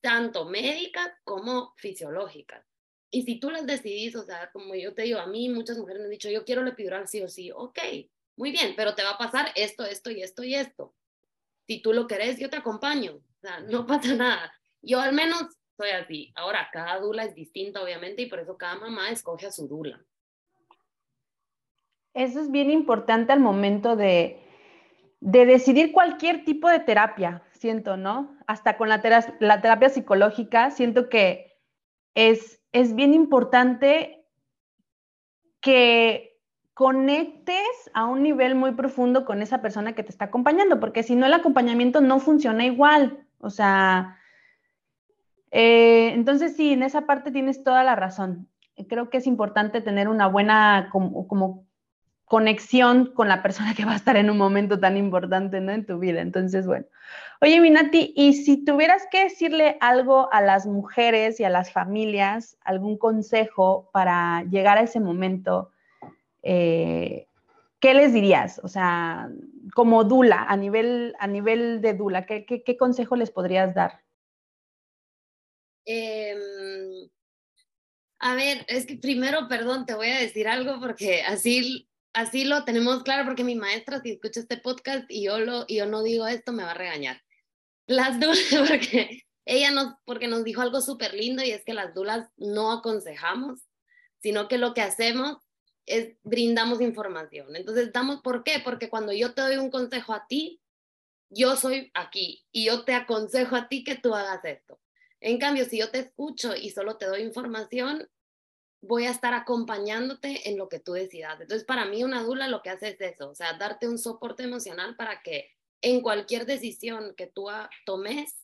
tanto 0.00 0.46
médicas 0.46 1.10
como 1.24 1.74
fisiológicas. 1.76 2.64
Y 3.10 3.22
si 3.22 3.40
tú 3.40 3.50
las 3.50 3.66
decidís, 3.66 4.14
o 4.16 4.22
sea, 4.22 4.50
como 4.52 4.74
yo 4.74 4.94
te 4.94 5.02
digo, 5.02 5.18
a 5.18 5.26
mí 5.26 5.48
muchas 5.48 5.78
mujeres 5.78 6.00
me 6.00 6.04
han 6.06 6.10
dicho, 6.10 6.30
yo 6.30 6.44
quiero 6.44 6.62
la 6.62 6.70
epidural 6.70 7.08
sí 7.08 7.20
o 7.22 7.28
sí, 7.28 7.50
ok, 7.50 7.78
muy 8.36 8.52
bien, 8.52 8.74
pero 8.76 8.94
te 8.94 9.02
va 9.02 9.10
a 9.10 9.18
pasar 9.18 9.50
esto, 9.56 9.84
esto 9.84 10.10
y 10.10 10.22
esto 10.22 10.44
y 10.44 10.54
esto. 10.54 10.94
Si 11.66 11.82
tú 11.82 11.92
lo 11.92 12.06
querés, 12.06 12.38
yo 12.38 12.48
te 12.48 12.56
acompaño, 12.56 13.16
o 13.16 13.40
sea, 13.40 13.60
no 13.60 13.86
pasa 13.86 14.14
nada. 14.14 14.52
Yo 14.80 15.00
al 15.00 15.12
menos 15.12 15.42
soy 15.76 15.90
así. 15.90 16.32
Ahora, 16.36 16.68
cada 16.72 16.98
dula 17.00 17.24
es 17.24 17.34
distinta, 17.34 17.82
obviamente, 17.82 18.22
y 18.22 18.26
por 18.26 18.38
eso 18.38 18.56
cada 18.56 18.76
mamá 18.76 19.10
escoge 19.10 19.46
a 19.46 19.52
su 19.52 19.66
dula. 19.66 20.02
Eso 22.14 22.40
es 22.40 22.50
bien 22.50 22.70
importante 22.70 23.32
al 23.32 23.40
momento 23.40 23.96
de, 23.96 24.39
de 25.20 25.46
decidir 25.46 25.92
cualquier 25.92 26.44
tipo 26.44 26.68
de 26.68 26.80
terapia, 26.80 27.42
siento, 27.52 27.96
¿no? 27.96 28.36
Hasta 28.46 28.76
con 28.76 28.88
la, 28.88 29.02
la 29.38 29.60
terapia 29.60 29.90
psicológica, 29.90 30.70
siento 30.70 31.08
que 31.08 31.58
es, 32.14 32.60
es 32.72 32.94
bien 32.94 33.14
importante 33.14 34.26
que 35.60 36.38
conectes 36.72 37.90
a 37.92 38.06
un 38.06 38.22
nivel 38.22 38.54
muy 38.54 38.72
profundo 38.72 39.26
con 39.26 39.42
esa 39.42 39.60
persona 39.60 39.92
que 39.94 40.02
te 40.02 40.10
está 40.10 40.26
acompañando, 40.26 40.80
porque 40.80 41.02
si 41.02 41.14
no 41.14 41.26
el 41.26 41.34
acompañamiento 41.34 42.00
no 42.00 42.18
funciona 42.18 42.64
igual. 42.64 43.26
O 43.38 43.50
sea, 43.50 44.16
eh, 45.50 46.12
entonces 46.14 46.56
sí, 46.56 46.72
en 46.72 46.82
esa 46.82 47.02
parte 47.02 47.30
tienes 47.30 47.62
toda 47.62 47.84
la 47.84 47.96
razón. 47.96 48.48
Creo 48.88 49.10
que 49.10 49.18
es 49.18 49.26
importante 49.26 49.82
tener 49.82 50.08
una 50.08 50.26
buena 50.26 50.88
como 50.90 51.69
conexión 52.30 53.06
con 53.06 53.26
la 53.26 53.42
persona 53.42 53.74
que 53.74 53.84
va 53.84 53.90
a 53.90 53.96
estar 53.96 54.16
en 54.16 54.30
un 54.30 54.38
momento 54.38 54.78
tan 54.78 54.96
importante, 54.96 55.60
¿no? 55.60 55.72
En 55.72 55.84
tu 55.84 55.98
vida. 55.98 56.20
Entonces, 56.20 56.64
bueno. 56.64 56.86
Oye, 57.40 57.60
Minati, 57.60 58.12
y 58.14 58.34
si 58.34 58.64
tuvieras 58.64 59.02
que 59.10 59.24
decirle 59.24 59.76
algo 59.80 60.32
a 60.32 60.40
las 60.40 60.64
mujeres 60.64 61.40
y 61.40 61.44
a 61.44 61.50
las 61.50 61.72
familias, 61.72 62.56
algún 62.60 62.98
consejo 62.98 63.90
para 63.92 64.44
llegar 64.44 64.78
a 64.78 64.82
ese 64.82 65.00
momento, 65.00 65.72
eh, 66.44 67.26
¿qué 67.80 67.94
les 67.94 68.12
dirías? 68.12 68.60
O 68.62 68.68
sea, 68.68 69.28
como 69.74 70.04
Dula, 70.04 70.44
a 70.44 70.56
nivel, 70.56 71.16
a 71.18 71.26
nivel 71.26 71.80
de 71.80 71.94
Dula, 71.94 72.26
¿qué, 72.26 72.44
qué, 72.44 72.76
consejo 72.76 73.16
les 73.16 73.32
podrías 73.32 73.74
dar? 73.74 74.04
Em, 75.84 77.10
a 78.20 78.36
ver, 78.36 78.64
es 78.68 78.86
que 78.86 78.94
primero, 78.98 79.48
perdón, 79.48 79.84
te 79.84 79.94
voy 79.94 80.10
a 80.10 80.20
decir 80.20 80.46
algo 80.46 80.78
porque 80.78 81.22
así 81.22 81.89
así 82.12 82.44
lo 82.44 82.64
tenemos 82.64 83.02
claro 83.02 83.24
porque 83.24 83.44
mi 83.44 83.54
maestra, 83.54 84.00
si 84.00 84.12
escucha 84.12 84.40
este 84.40 84.56
podcast 84.56 85.04
y 85.08 85.24
yo, 85.24 85.38
lo, 85.38 85.64
y 85.68 85.76
yo 85.76 85.86
no 85.86 86.02
digo 86.02 86.26
esto, 86.26 86.52
me 86.52 86.64
va 86.64 86.72
a 86.72 86.74
regañar. 86.74 87.22
Las 87.86 88.20
dulas, 88.20 88.38
porque 88.68 89.24
ella 89.44 89.70
nos, 89.70 89.94
porque 90.04 90.28
nos 90.28 90.44
dijo 90.44 90.60
algo 90.60 90.80
súper 90.80 91.14
lindo 91.14 91.42
y 91.42 91.50
es 91.50 91.64
que 91.64 91.74
las 91.74 91.94
dulas 91.94 92.28
no 92.36 92.72
aconsejamos, 92.72 93.60
sino 94.18 94.48
que 94.48 94.58
lo 94.58 94.74
que 94.74 94.82
hacemos 94.82 95.38
es 95.86 96.16
brindamos 96.22 96.80
información. 96.80 97.56
Entonces, 97.56 97.92
damos, 97.92 98.20
¿por 98.22 98.44
qué? 98.44 98.60
Porque 98.62 98.88
cuando 98.88 99.12
yo 99.12 99.34
te 99.34 99.42
doy 99.42 99.56
un 99.56 99.70
consejo 99.70 100.12
a 100.12 100.26
ti, 100.28 100.60
yo 101.30 101.56
soy 101.56 101.90
aquí 101.94 102.44
y 102.52 102.66
yo 102.66 102.84
te 102.84 102.94
aconsejo 102.94 103.56
a 103.56 103.68
ti 103.68 103.84
que 103.84 103.96
tú 103.96 104.14
hagas 104.14 104.44
esto. 104.44 104.80
En 105.20 105.38
cambio, 105.38 105.64
si 105.64 105.78
yo 105.78 105.90
te 105.90 106.00
escucho 106.00 106.54
y 106.56 106.70
solo 106.70 106.96
te 106.96 107.06
doy 107.06 107.22
información, 107.22 108.08
voy 108.82 109.04
a 109.04 109.10
estar 109.10 109.34
acompañándote 109.34 110.48
en 110.48 110.56
lo 110.56 110.68
que 110.68 110.80
tú 110.80 110.92
decidas. 110.92 111.40
Entonces, 111.40 111.66
para 111.66 111.84
mí 111.84 112.02
una 112.02 112.22
dula 112.22 112.48
lo 112.48 112.62
que 112.62 112.70
hace 112.70 112.88
es 112.88 113.00
eso, 113.00 113.30
o 113.30 113.34
sea, 113.34 113.54
darte 113.54 113.88
un 113.88 113.98
soporte 113.98 114.42
emocional 114.42 114.96
para 114.96 115.22
que 115.22 115.50
en 115.82 116.00
cualquier 116.00 116.46
decisión 116.46 117.14
que 117.16 117.26
tú 117.26 117.48
tomes, 117.84 118.36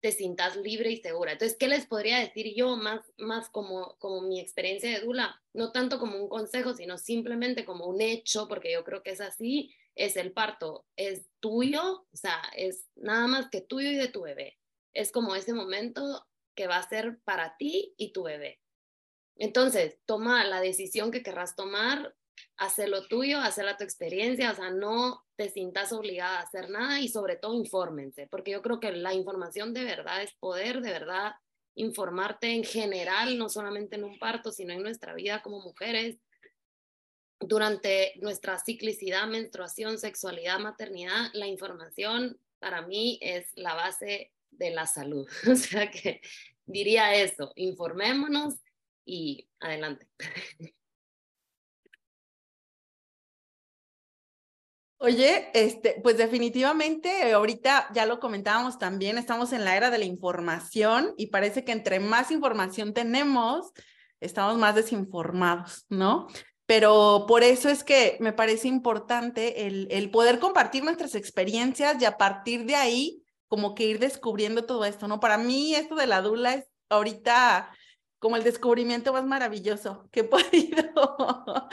te 0.00 0.12
sientas 0.12 0.56
libre 0.56 0.90
y 0.90 0.96
segura. 0.96 1.32
Entonces, 1.32 1.58
¿qué 1.58 1.68
les 1.68 1.86
podría 1.86 2.18
decir 2.18 2.54
yo 2.54 2.76
más, 2.76 3.02
más 3.18 3.50
como, 3.50 3.96
como 3.98 4.22
mi 4.22 4.40
experiencia 4.40 4.90
de 4.90 5.04
dula? 5.04 5.40
No 5.52 5.72
tanto 5.72 5.98
como 5.98 6.16
un 6.16 6.28
consejo, 6.28 6.72
sino 6.74 6.96
simplemente 6.96 7.64
como 7.64 7.86
un 7.86 8.00
hecho, 8.00 8.48
porque 8.48 8.72
yo 8.72 8.82
creo 8.82 9.02
que 9.02 9.10
es 9.10 9.20
así, 9.20 9.74
es 9.94 10.16
el 10.16 10.32
parto, 10.32 10.86
es 10.96 11.26
tuyo, 11.40 12.06
o 12.10 12.16
sea, 12.16 12.40
es 12.56 12.86
nada 12.96 13.26
más 13.26 13.50
que 13.50 13.60
tuyo 13.60 13.90
y 13.90 13.96
de 13.96 14.08
tu 14.08 14.22
bebé. 14.22 14.58
Es 14.94 15.12
como 15.12 15.34
ese 15.34 15.52
momento 15.52 16.26
que 16.54 16.66
va 16.66 16.78
a 16.78 16.88
ser 16.88 17.20
para 17.24 17.56
ti 17.58 17.94
y 17.98 18.12
tu 18.12 18.22
bebé. 18.22 18.58
Entonces, 19.40 19.96
toma 20.04 20.44
la 20.44 20.60
decisión 20.60 21.10
que 21.10 21.22
querrás 21.22 21.56
tomar, 21.56 22.14
lo 22.88 23.06
tuyo, 23.08 23.38
hacerla 23.38 23.78
tu 23.78 23.84
experiencia, 23.84 24.52
o 24.52 24.54
sea, 24.54 24.70
no 24.70 25.24
te 25.36 25.48
sientas 25.48 25.92
obligada 25.92 26.38
a 26.38 26.42
hacer 26.42 26.68
nada 26.68 27.00
y 27.00 27.08
sobre 27.08 27.36
todo 27.36 27.54
infórmense, 27.54 28.26
porque 28.26 28.50
yo 28.50 28.60
creo 28.60 28.80
que 28.80 28.92
la 28.92 29.14
información 29.14 29.72
de 29.72 29.84
verdad 29.84 30.22
es 30.22 30.34
poder, 30.34 30.82
de 30.82 30.92
verdad 30.92 31.32
informarte 31.74 32.52
en 32.52 32.64
general, 32.64 33.38
no 33.38 33.48
solamente 33.48 33.96
en 33.96 34.04
un 34.04 34.18
parto, 34.18 34.52
sino 34.52 34.74
en 34.74 34.82
nuestra 34.82 35.14
vida 35.14 35.40
como 35.40 35.60
mujeres, 35.60 36.18
durante 37.38 38.12
nuestra 38.16 38.58
ciclicidad, 38.58 39.26
menstruación, 39.26 39.96
sexualidad, 39.98 40.58
maternidad, 40.58 41.30
la 41.32 41.46
información 41.46 42.38
para 42.58 42.82
mí 42.82 43.18
es 43.22 43.46
la 43.54 43.72
base 43.72 44.32
de 44.50 44.70
la 44.70 44.86
salud. 44.86 45.26
O 45.50 45.56
sea 45.56 45.90
que 45.90 46.20
diría 46.66 47.14
eso, 47.14 47.52
informémonos 47.56 48.56
y 49.10 49.48
adelante. 49.58 50.06
Oye, 54.98 55.50
este, 55.54 55.98
pues 56.02 56.18
definitivamente 56.18 57.32
ahorita 57.32 57.88
ya 57.94 58.04
lo 58.04 58.20
comentábamos 58.20 58.78
también, 58.78 59.16
estamos 59.16 59.52
en 59.54 59.64
la 59.64 59.74
era 59.74 59.90
de 59.90 59.96
la 59.98 60.04
información 60.04 61.14
y 61.16 61.28
parece 61.28 61.64
que 61.64 61.72
entre 61.72 62.00
más 62.00 62.30
información 62.30 62.92
tenemos, 62.92 63.72
estamos 64.20 64.58
más 64.58 64.74
desinformados, 64.74 65.86
¿no? 65.88 66.26
Pero 66.66 67.24
por 67.26 67.42
eso 67.42 67.70
es 67.70 67.82
que 67.82 68.18
me 68.20 68.34
parece 68.34 68.68
importante 68.68 69.66
el, 69.66 69.88
el 69.90 70.10
poder 70.10 70.38
compartir 70.38 70.84
nuestras 70.84 71.14
experiencias 71.14 72.00
y 72.00 72.04
a 72.04 72.18
partir 72.18 72.66
de 72.66 72.76
ahí 72.76 73.24
como 73.48 73.74
que 73.74 73.84
ir 73.84 73.98
descubriendo 73.98 74.66
todo 74.66 74.84
esto, 74.84 75.08
¿no? 75.08 75.18
Para 75.18 75.38
mí 75.38 75.74
esto 75.74 75.94
de 75.94 76.06
la 76.06 76.20
dula 76.20 76.54
es 76.54 76.66
ahorita 76.90 77.70
como 78.20 78.36
el 78.36 78.44
descubrimiento 78.44 79.12
más 79.12 79.26
maravilloso 79.26 80.08
que 80.12 80.20
he 80.20 80.24
podido, 80.24 81.68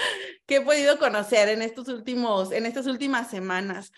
que 0.48 0.56
he 0.56 0.62
podido 0.62 0.98
conocer 0.98 1.50
en, 1.50 1.62
estos 1.62 1.88
últimos, 1.89 2.52
en 2.52 2.66
estas 2.66 2.88
últimas 2.88 3.30
semanas. 3.30 3.91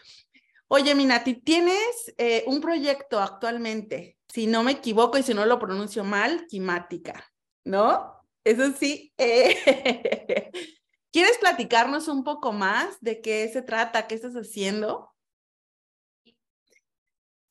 Oye, 0.67 0.93
Minati, 0.93 1.35
tienes 1.35 2.13
eh, 2.17 2.43
un 2.47 2.59
proyecto 2.59 3.19
actualmente, 3.19 4.17
si 4.27 4.45
no 4.45 4.63
me 4.63 4.73
equivoco 4.73 5.17
y 5.17 5.23
si 5.23 5.33
no 5.33 5.45
lo 5.45 5.59
pronuncio 5.59 6.03
mal, 6.03 6.45
Quimática, 6.47 7.31
¿no? 7.63 8.13
Eso 8.43 8.71
sí. 8.73 9.13
Eh, 9.17 10.51
¿Quieres 11.11 11.37
platicarnos 11.39 12.07
un 12.07 12.23
poco 12.23 12.51
más 12.51 12.97
de 13.01 13.21
qué 13.21 13.47
se 13.51 13.61
trata, 13.61 14.07
qué 14.07 14.15
estás 14.15 14.35
haciendo? 14.35 15.11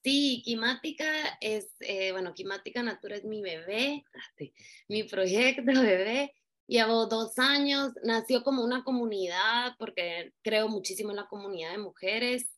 Sí, 0.03 0.43
Quimática 0.45 1.07
es, 1.41 1.69
eh, 1.81 2.13
bueno, 2.13 2.33
Quimática 2.33 2.83
Natura 2.83 3.17
es 3.17 3.25
mi 3.25 3.43
bebé, 3.43 4.05
mi 4.89 5.03
proyecto 5.05 5.63
bebé. 5.83 6.35
Llevo 6.67 7.07
dos 7.07 7.39
años, 7.39 7.93
nació 8.05 8.45
como 8.45 8.63
una 8.63 8.85
comunidad 8.85 9.75
porque 9.79 10.35
creo 10.43 10.69
muchísimo 10.69 11.11
en 11.11 11.17
la 11.17 11.27
comunidad 11.27 11.73
de 11.73 11.79
mujeres 11.79 12.51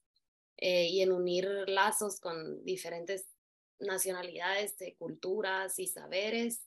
eh, 0.57 0.89
y 0.89 1.01
en 1.01 1.13
unir 1.13 1.49
lazos 1.69 2.21
con 2.21 2.65
diferentes 2.65 3.27
nacionalidades, 3.79 4.75
culturas 4.99 5.79
y 5.79 5.87
saberes. 5.87 6.67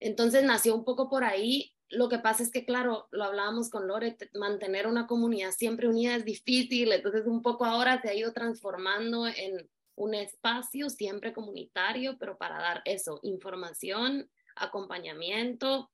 Entonces 0.00 0.44
nació 0.44 0.74
un 0.74 0.84
poco 0.84 1.08
por 1.08 1.24
ahí. 1.24 1.74
Lo 1.88 2.08
que 2.08 2.18
pasa 2.18 2.42
es 2.42 2.50
que, 2.50 2.64
claro, 2.66 3.08
lo 3.12 3.24
hablábamos 3.24 3.70
con 3.70 3.86
Lore, 3.86 4.16
mantener 4.34 4.86
una 4.86 5.06
comunidad 5.06 5.52
siempre 5.52 5.88
unida 5.88 6.16
es 6.16 6.24
difícil, 6.24 6.92
entonces 6.92 7.26
un 7.26 7.40
poco 7.40 7.64
ahora 7.64 8.02
se 8.02 8.08
ha 8.08 8.14
ido 8.14 8.32
transformando 8.32 9.28
en 9.28 9.70
un 9.96 10.14
espacio 10.14 10.90
siempre 10.90 11.32
comunitario, 11.32 12.16
pero 12.18 12.36
para 12.36 12.58
dar 12.58 12.82
eso, 12.84 13.20
información, 13.22 14.30
acompañamiento 14.56 15.90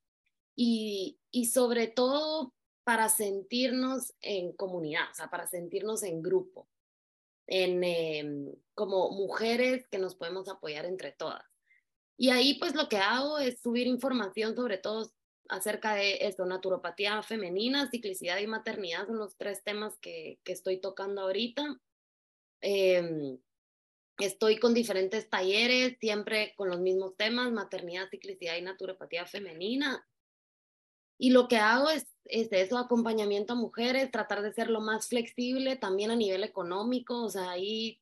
y, 0.55 1.19
y 1.31 1.47
sobre 1.47 1.87
todo 1.87 2.55
para 2.85 3.09
sentirnos 3.09 4.15
en 4.21 4.53
comunidad, 4.53 5.11
o 5.11 5.15
sea, 5.15 5.31
para 5.31 5.47
sentirnos 5.47 6.03
en 6.03 6.23
grupo, 6.23 6.69
en, 7.47 7.85
em, 7.85 8.55
como 8.75 9.11
mujeres 9.11 9.87
que 9.89 9.99
nos 9.99 10.15
podemos 10.15 10.49
apoyar 10.49 10.87
entre 10.87 11.13
todas. 11.13 11.45
Y 12.17 12.31
ahí 12.31 12.59
pues 12.59 12.75
lo 12.75 12.89
que 12.89 12.99
hago 12.99 13.39
es 13.39 13.61
subir 13.61 13.87
información 13.87 14.55
sobre 14.55 14.79
todo 14.79 15.11
acerca 15.49 15.95
de 15.95 16.27
esto, 16.27 16.45
naturopatía 16.47 17.23
femenina, 17.23 17.91
ciclicidad 17.91 18.39
y 18.39 18.47
maternidad 18.47 19.07
son 19.07 19.19
los 19.19 19.37
tres 19.37 19.63
temas 19.65 19.99
que, 19.99 20.39
que 20.45 20.53
estoy 20.53 20.81
tocando 20.81 21.23
ahorita. 21.23 21.81
Eh, 22.61 23.39
Estoy 24.21 24.59
con 24.59 24.75
diferentes 24.75 25.29
talleres, 25.29 25.97
siempre 25.99 26.55
con 26.57 26.69
los 26.69 26.81
mismos 26.81 27.17
temas, 27.17 27.53
maternidad, 27.53 28.09
ciclicidad 28.11 28.57
y 28.57 28.63
naturopatía 28.63 29.27
femenina. 29.27 30.07
Y 31.19 31.31
lo 31.31 31.49
que 31.49 31.57
hago 31.57 31.91
es, 31.91 32.07
es 32.25 32.49
eso, 32.53 32.79
acompañamiento 32.79 33.53
a 33.53 33.57
mujeres, 33.57 34.11
tratar 34.11 34.43
de 34.43 34.53
ser 34.53 34.71
lo 34.71 34.81
más 34.81 35.09
flexible 35.09 35.77
también 35.77 36.11
a 36.11 36.17
nivel 36.17 36.45
económico, 36.45 37.25
o 37.25 37.29
sea, 37.29 37.51
ahí 37.51 38.01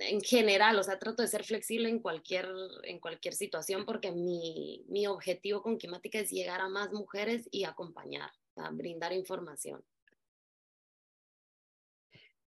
en 0.00 0.20
general, 0.20 0.78
o 0.78 0.82
sea, 0.82 0.98
trato 0.98 1.22
de 1.22 1.28
ser 1.28 1.44
flexible 1.44 1.88
en 1.88 2.00
cualquier, 2.00 2.48
en 2.84 2.98
cualquier 2.98 3.34
situación 3.34 3.84
porque 3.84 4.12
mi, 4.12 4.84
mi 4.88 5.06
objetivo 5.06 5.62
con 5.62 5.78
Quimática 5.78 6.18
es 6.18 6.30
llegar 6.30 6.60
a 6.60 6.68
más 6.68 6.92
mujeres 6.92 7.48
y 7.50 7.64
acompañar, 7.64 8.30
brindar 8.72 9.12
información. 9.12 9.84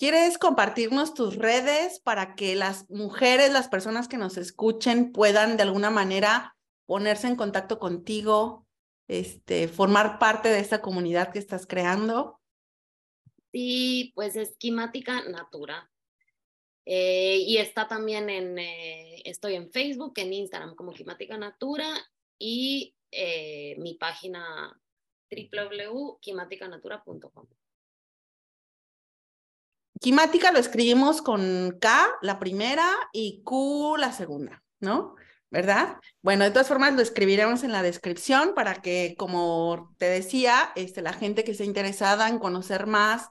¿Quieres 0.03 0.35
compartirnos 0.37 1.15
tus 1.15 1.37
redes 1.37 2.01
para 2.01 2.35
que 2.35 2.57
las 2.57 2.91
mujeres, 2.91 3.53
las 3.53 3.69
personas 3.69 4.09
que 4.09 4.17
nos 4.17 4.37
escuchen 4.37 5.13
puedan 5.13 5.57
de 5.57 5.63
alguna 5.63 5.91
manera 5.91 6.57
ponerse 6.87 7.29
en 7.29 7.37
contacto 7.37 7.79
contigo, 7.79 8.67
este, 9.07 9.69
formar 9.69 10.19
parte 10.19 10.49
de 10.49 10.59
esta 10.59 10.83
comunidad 10.83 11.33
que 11.33 11.39
estás 11.39 11.69
creando? 11.69 12.41
Sí, 13.53 14.11
pues 14.17 14.35
esquemática 14.35 15.23
Natura. 15.29 15.89
Eh, 16.85 17.37
y 17.47 17.59
está 17.59 17.87
también 17.87 18.29
en, 18.29 18.59
eh, 18.59 19.23
estoy 19.25 19.55
en 19.55 19.71
Facebook, 19.71 20.15
en 20.17 20.33
Instagram 20.33 20.75
como 20.75 20.93
Quimática 20.93 21.39
Natura 21.39 21.87
y 22.41 22.97
eh, 23.13 23.77
mi 23.79 23.95
página 23.95 24.77
www.quimaticanatura.com. 25.31 27.47
Quimática 30.03 30.51
lo 30.51 30.59
escribimos 30.59 31.23
con 31.23 31.79
K, 31.81 32.09
la 32.23 32.41
primera, 32.41 32.91
y 33.13 33.41
Q, 33.45 33.95
la 33.99 34.11
segunda, 34.11 34.61
¿no? 34.81 35.15
¿Verdad? 35.49 35.99
Bueno, 36.23 36.43
de 36.43 36.51
todas 36.51 36.67
formas 36.67 36.95
lo 36.95 37.03
escribiremos 37.03 37.63
en 37.63 37.71
la 37.71 37.83
descripción 37.83 38.53
para 38.57 38.75
que, 38.75 39.15
como 39.17 39.95
te 39.99 40.07
decía, 40.07 40.73
este, 40.75 41.03
la 41.03 41.13
gente 41.13 41.45
que 41.45 41.53
esté 41.53 41.65
interesada 41.67 42.29
en 42.29 42.41
conocer 42.41 42.89
más 42.89 43.29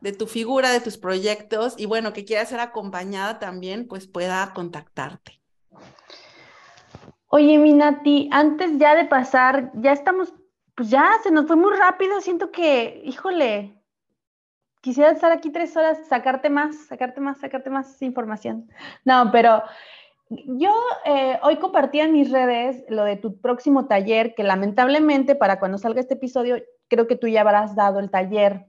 de 0.00 0.12
tu 0.12 0.28
figura, 0.28 0.70
de 0.70 0.78
tus 0.80 0.96
proyectos 0.96 1.74
y 1.76 1.86
bueno, 1.86 2.12
que 2.12 2.24
quiera 2.24 2.46
ser 2.46 2.60
acompañada 2.60 3.40
también, 3.40 3.88
pues 3.88 4.06
pueda 4.06 4.52
contactarte. 4.54 5.42
Oye, 7.26 7.58
Minati, 7.58 8.28
antes 8.30 8.78
ya 8.78 8.94
de 8.94 9.06
pasar, 9.06 9.72
ya 9.74 9.90
estamos, 9.90 10.32
pues 10.76 10.88
ya 10.88 11.14
se 11.24 11.32
nos 11.32 11.48
fue 11.48 11.56
muy 11.56 11.76
rápido, 11.76 12.20
siento 12.20 12.52
que, 12.52 13.02
híjole, 13.04 13.81
quisiera 14.82 15.12
estar 15.12 15.32
aquí 15.32 15.50
tres 15.50 15.74
horas, 15.76 16.06
sacarte 16.08 16.50
más, 16.50 16.76
sacarte 16.86 17.20
más, 17.20 17.38
sacarte 17.38 17.70
más 17.70 18.02
información. 18.02 18.68
No, 19.04 19.30
pero 19.32 19.62
yo 20.28 20.74
eh, 21.06 21.38
hoy 21.42 21.56
compartí 21.56 22.00
en 22.00 22.12
mis 22.12 22.30
redes 22.30 22.84
lo 22.88 23.04
de 23.04 23.16
tu 23.16 23.40
próximo 23.40 23.86
taller, 23.86 24.34
que 24.34 24.42
lamentablemente 24.42 25.34
para 25.34 25.58
cuando 25.58 25.78
salga 25.78 26.00
este 26.00 26.14
episodio, 26.14 26.62
creo 26.88 27.06
que 27.06 27.16
tú 27.16 27.28
ya 27.28 27.42
habrás 27.42 27.74
dado 27.74 28.00
el 28.00 28.10
taller. 28.10 28.66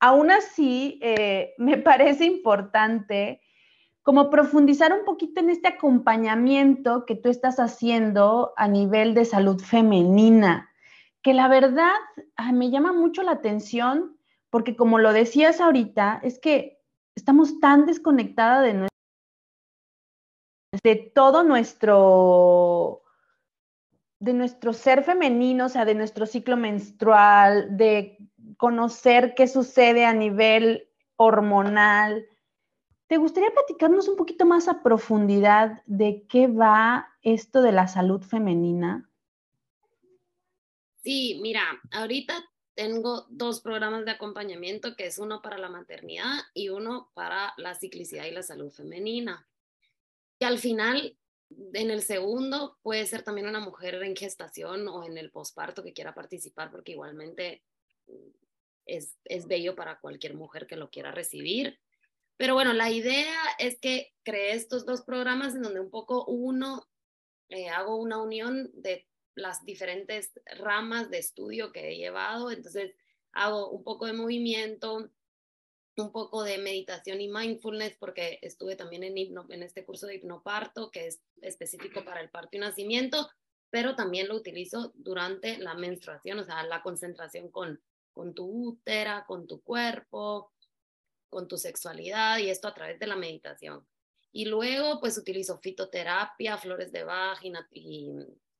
Aún 0.00 0.30
así, 0.30 0.98
eh, 1.02 1.54
me 1.56 1.76
parece 1.78 2.26
importante 2.26 3.40
como 4.02 4.28
profundizar 4.28 4.92
un 4.92 5.04
poquito 5.06 5.40
en 5.40 5.48
este 5.48 5.68
acompañamiento 5.68 7.06
que 7.06 7.14
tú 7.14 7.30
estás 7.30 7.58
haciendo 7.58 8.52
a 8.56 8.68
nivel 8.68 9.14
de 9.14 9.24
salud 9.24 9.62
femenina, 9.62 10.68
que 11.22 11.32
la 11.32 11.48
verdad 11.48 11.94
me 12.52 12.70
llama 12.70 12.92
mucho 12.92 13.22
la 13.22 13.32
atención 13.32 14.13
porque 14.54 14.76
como 14.76 15.00
lo 15.00 15.12
decías 15.12 15.60
ahorita, 15.60 16.20
es 16.22 16.38
que 16.38 16.80
estamos 17.16 17.58
tan 17.58 17.86
desconectadas 17.86 18.62
de, 18.62 18.88
de 20.80 20.94
todo 21.12 21.42
nuestro 21.42 23.02
de 24.20 24.32
nuestro 24.32 24.72
ser 24.72 25.02
femenino, 25.02 25.66
o 25.66 25.68
sea, 25.68 25.84
de 25.84 25.96
nuestro 25.96 26.24
ciclo 26.24 26.56
menstrual, 26.56 27.76
de 27.76 28.16
conocer 28.56 29.34
qué 29.34 29.48
sucede 29.48 30.04
a 30.04 30.14
nivel 30.14 30.88
hormonal. 31.16 32.24
¿Te 33.08 33.16
gustaría 33.16 33.50
platicarnos 33.50 34.06
un 34.06 34.14
poquito 34.14 34.46
más 34.46 34.68
a 34.68 34.84
profundidad 34.84 35.82
de 35.86 36.28
qué 36.28 36.46
va 36.46 37.08
esto 37.22 37.60
de 37.60 37.72
la 37.72 37.88
salud 37.88 38.22
femenina? 38.22 39.10
Sí, 41.02 41.40
mira, 41.42 41.64
ahorita 41.90 42.34
tengo 42.74 43.26
dos 43.28 43.60
programas 43.60 44.04
de 44.04 44.10
acompañamiento, 44.10 44.96
que 44.96 45.06
es 45.06 45.18
uno 45.18 45.42
para 45.42 45.58
la 45.58 45.68
maternidad 45.68 46.40
y 46.54 46.68
uno 46.68 47.10
para 47.14 47.54
la 47.56 47.74
ciclicidad 47.74 48.26
y 48.26 48.32
la 48.32 48.42
salud 48.42 48.70
femenina. 48.70 49.48
Y 50.38 50.44
al 50.44 50.58
final, 50.58 51.16
en 51.72 51.90
el 51.90 52.02
segundo 52.02 52.78
puede 52.82 53.06
ser 53.06 53.22
también 53.22 53.48
una 53.48 53.60
mujer 53.60 53.94
en 54.02 54.16
gestación 54.16 54.88
o 54.88 55.04
en 55.04 55.18
el 55.18 55.30
posparto 55.30 55.82
que 55.82 55.92
quiera 55.92 56.14
participar, 56.14 56.70
porque 56.70 56.92
igualmente 56.92 57.62
mm, 58.06 58.30
es, 58.86 59.16
es 59.24 59.46
bello 59.46 59.74
para 59.76 60.00
cualquier 60.00 60.34
mujer 60.34 60.66
que 60.66 60.76
lo 60.76 60.90
quiera 60.90 61.12
recibir. 61.12 61.78
Pero 62.36 62.54
bueno, 62.54 62.72
la 62.72 62.90
idea 62.90 63.38
es 63.58 63.78
que 63.78 64.12
creé 64.24 64.54
estos 64.54 64.84
dos 64.84 65.02
programas 65.02 65.54
en 65.54 65.62
donde 65.62 65.80
un 65.80 65.90
poco 65.90 66.24
uno, 66.24 66.88
eh, 67.48 67.68
hago 67.68 67.96
una 67.96 68.20
unión 68.20 68.70
de 68.74 69.06
las 69.34 69.64
diferentes 69.64 70.32
ramas 70.58 71.10
de 71.10 71.18
estudio 71.18 71.72
que 71.72 71.90
he 71.90 71.96
llevado, 71.96 72.50
entonces 72.50 72.94
hago 73.32 73.70
un 73.70 73.82
poco 73.82 74.06
de 74.06 74.12
movimiento, 74.12 75.10
un 75.96 76.12
poco 76.12 76.42
de 76.42 76.58
meditación 76.58 77.20
y 77.20 77.28
mindfulness 77.28 77.96
porque 77.98 78.38
estuve 78.42 78.76
también 78.76 79.04
en, 79.04 79.16
en 79.16 79.62
este 79.62 79.84
curso 79.84 80.06
de 80.06 80.16
hipnoparto 80.16 80.90
que 80.90 81.06
es 81.06 81.20
específico 81.40 82.04
para 82.04 82.20
el 82.20 82.30
parto 82.30 82.56
y 82.56 82.60
nacimiento, 82.60 83.28
pero 83.70 83.94
también 83.94 84.28
lo 84.28 84.36
utilizo 84.36 84.92
durante 84.94 85.58
la 85.58 85.74
menstruación, 85.74 86.38
o 86.38 86.44
sea, 86.44 86.64
la 86.64 86.82
concentración 86.82 87.50
con, 87.50 87.80
con 88.12 88.34
tu 88.34 88.68
útera, 88.68 89.24
con 89.26 89.46
tu 89.46 89.62
cuerpo, 89.62 90.52
con 91.28 91.48
tu 91.48 91.58
sexualidad 91.58 92.38
y 92.38 92.50
esto 92.50 92.68
a 92.68 92.74
través 92.74 92.98
de 92.98 93.08
la 93.08 93.16
meditación. 93.16 93.86
Y 94.32 94.46
luego 94.46 95.00
pues 95.00 95.18
utilizo 95.18 95.58
fitoterapia, 95.58 96.56
flores 96.58 96.90
de 96.92 97.04
vagina 97.04 97.68
y 97.72 98.12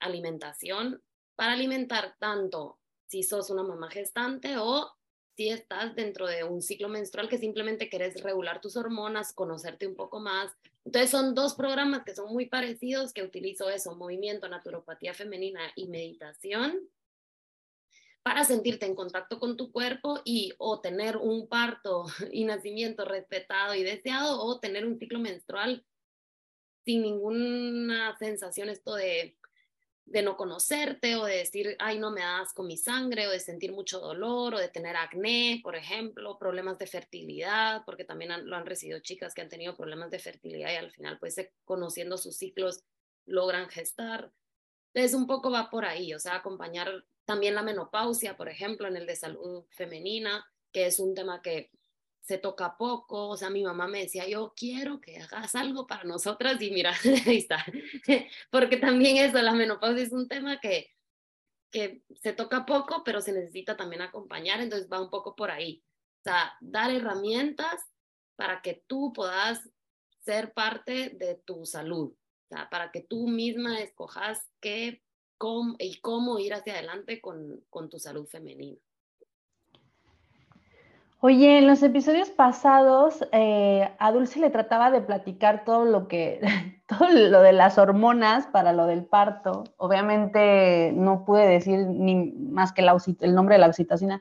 alimentación 0.04 1.02
para 1.36 1.52
alimentar 1.52 2.16
tanto 2.18 2.78
si 3.06 3.22
sos 3.22 3.50
una 3.50 3.62
mamá 3.62 3.90
gestante 3.90 4.56
o 4.58 4.92
si 5.36 5.48
estás 5.48 5.94
dentro 5.94 6.26
de 6.26 6.44
un 6.44 6.62
ciclo 6.62 6.88
menstrual 6.88 7.28
que 7.28 7.38
simplemente 7.38 7.88
querés 7.88 8.22
regular 8.22 8.60
tus 8.60 8.76
hormonas, 8.76 9.32
conocerte 9.32 9.86
un 9.86 9.96
poco 9.96 10.20
más. 10.20 10.52
Entonces 10.84 11.10
son 11.10 11.34
dos 11.34 11.54
programas 11.54 12.04
que 12.04 12.14
son 12.14 12.32
muy 12.32 12.46
parecidos 12.46 13.12
que 13.12 13.22
utilizo 13.22 13.68
eso, 13.68 13.96
movimiento, 13.96 14.48
naturopatía 14.48 15.12
femenina 15.14 15.72
y 15.74 15.88
meditación 15.88 16.88
para 18.22 18.44
sentirte 18.44 18.86
en 18.86 18.94
contacto 18.94 19.38
con 19.38 19.56
tu 19.56 19.70
cuerpo 19.70 20.20
y 20.24 20.54
o 20.58 20.80
tener 20.80 21.16
un 21.16 21.46
parto 21.46 22.06
y 22.32 22.44
nacimiento 22.44 23.04
respetado 23.04 23.74
y 23.74 23.82
deseado 23.82 24.40
o 24.40 24.60
tener 24.60 24.86
un 24.86 24.98
ciclo 24.98 25.18
menstrual 25.18 25.84
sin 26.84 27.02
ninguna 27.02 28.16
sensación 28.18 28.68
esto 28.68 28.94
de 28.94 29.36
de 30.06 30.22
no 30.22 30.36
conocerte 30.36 31.16
o 31.16 31.24
de 31.24 31.38
decir, 31.38 31.76
ay, 31.78 31.98
no 31.98 32.10
me 32.10 32.20
das 32.20 32.52
con 32.52 32.66
mi 32.66 32.76
sangre 32.76 33.26
o 33.26 33.30
de 33.30 33.40
sentir 33.40 33.72
mucho 33.72 34.00
dolor 34.00 34.54
o 34.54 34.58
de 34.58 34.68
tener 34.68 34.96
acné, 34.96 35.60
por 35.62 35.76
ejemplo, 35.76 36.38
problemas 36.38 36.78
de 36.78 36.86
fertilidad, 36.86 37.82
porque 37.86 38.04
también 38.04 38.46
lo 38.46 38.56
han 38.56 38.66
recibido 38.66 39.00
chicas 39.00 39.34
que 39.34 39.40
han 39.40 39.48
tenido 39.48 39.76
problemas 39.76 40.10
de 40.10 40.18
fertilidad 40.18 40.72
y 40.72 40.76
al 40.76 40.90
final, 40.90 41.18
pues, 41.18 41.36
conociendo 41.64 42.18
sus 42.18 42.36
ciclos, 42.36 42.84
logran 43.24 43.68
gestar. 43.70 44.30
Entonces, 44.92 45.14
un 45.14 45.26
poco 45.26 45.50
va 45.50 45.70
por 45.70 45.84
ahí, 45.84 46.12
o 46.12 46.20
sea, 46.20 46.36
acompañar 46.36 47.04
también 47.24 47.54
la 47.54 47.62
menopausia, 47.62 48.36
por 48.36 48.48
ejemplo, 48.48 48.86
en 48.86 48.96
el 48.96 49.06
de 49.06 49.16
salud 49.16 49.64
femenina, 49.70 50.46
que 50.70 50.86
es 50.86 51.00
un 51.00 51.14
tema 51.14 51.40
que 51.40 51.70
se 52.24 52.38
toca 52.38 52.78
poco, 52.78 53.28
o 53.28 53.36
sea, 53.36 53.50
mi 53.50 53.62
mamá 53.62 53.86
me 53.86 54.00
decía, 54.00 54.26
yo 54.26 54.54
quiero 54.56 54.98
que 54.98 55.18
hagas 55.18 55.54
algo 55.54 55.86
para 55.86 56.04
nosotras 56.04 56.60
y 56.62 56.70
mira, 56.70 56.94
ahí 57.26 57.36
está, 57.36 57.64
porque 58.50 58.78
también 58.78 59.18
eso, 59.18 59.40
la 59.42 59.52
menopausia 59.52 60.02
es 60.02 60.12
un 60.12 60.26
tema 60.26 60.58
que, 60.58 60.90
que 61.70 62.02
se 62.22 62.32
toca 62.32 62.64
poco, 62.64 63.02
pero 63.04 63.20
se 63.20 63.32
necesita 63.32 63.76
también 63.76 64.00
acompañar, 64.00 64.60
entonces 64.60 64.88
va 64.90 65.02
un 65.02 65.10
poco 65.10 65.36
por 65.36 65.50
ahí, 65.50 65.84
o 66.20 66.22
sea, 66.24 66.54
dar 66.62 66.90
herramientas 66.90 67.82
para 68.36 68.62
que 68.62 68.82
tú 68.86 69.12
puedas 69.12 69.60
ser 70.24 70.54
parte 70.54 71.10
de 71.10 71.34
tu 71.44 71.66
salud, 71.66 72.14
o 72.14 72.48
sea, 72.48 72.70
para 72.70 72.90
que 72.90 73.02
tú 73.02 73.28
misma 73.28 73.80
escojas 73.80 74.48
qué 74.60 75.02
cómo, 75.36 75.76
y 75.78 76.00
cómo 76.00 76.38
ir 76.38 76.54
hacia 76.54 76.72
adelante 76.72 77.20
con, 77.20 77.62
con 77.68 77.90
tu 77.90 77.98
salud 77.98 78.26
femenina. 78.26 78.80
Oye, 81.26 81.56
en 81.56 81.66
los 81.66 81.82
episodios 81.82 82.28
pasados 82.28 83.26
eh, 83.32 83.90
a 83.98 84.12
Dulce 84.12 84.40
le 84.40 84.50
trataba 84.50 84.90
de 84.90 85.00
platicar 85.00 85.64
todo 85.64 85.86
lo 85.86 86.06
que, 86.06 86.38
todo 86.86 87.08
lo 87.08 87.40
de 87.40 87.54
las 87.54 87.78
hormonas 87.78 88.46
para 88.48 88.74
lo 88.74 88.84
del 88.84 89.06
parto. 89.06 89.64
Obviamente 89.78 90.92
no 90.94 91.24
pude 91.24 91.46
decir 91.46 91.86
ni 91.86 92.32
más 92.32 92.74
que 92.74 92.82
el 92.82 93.34
nombre 93.34 93.54
de 93.54 93.58
la 93.58 93.68
oxitocina, 93.68 94.20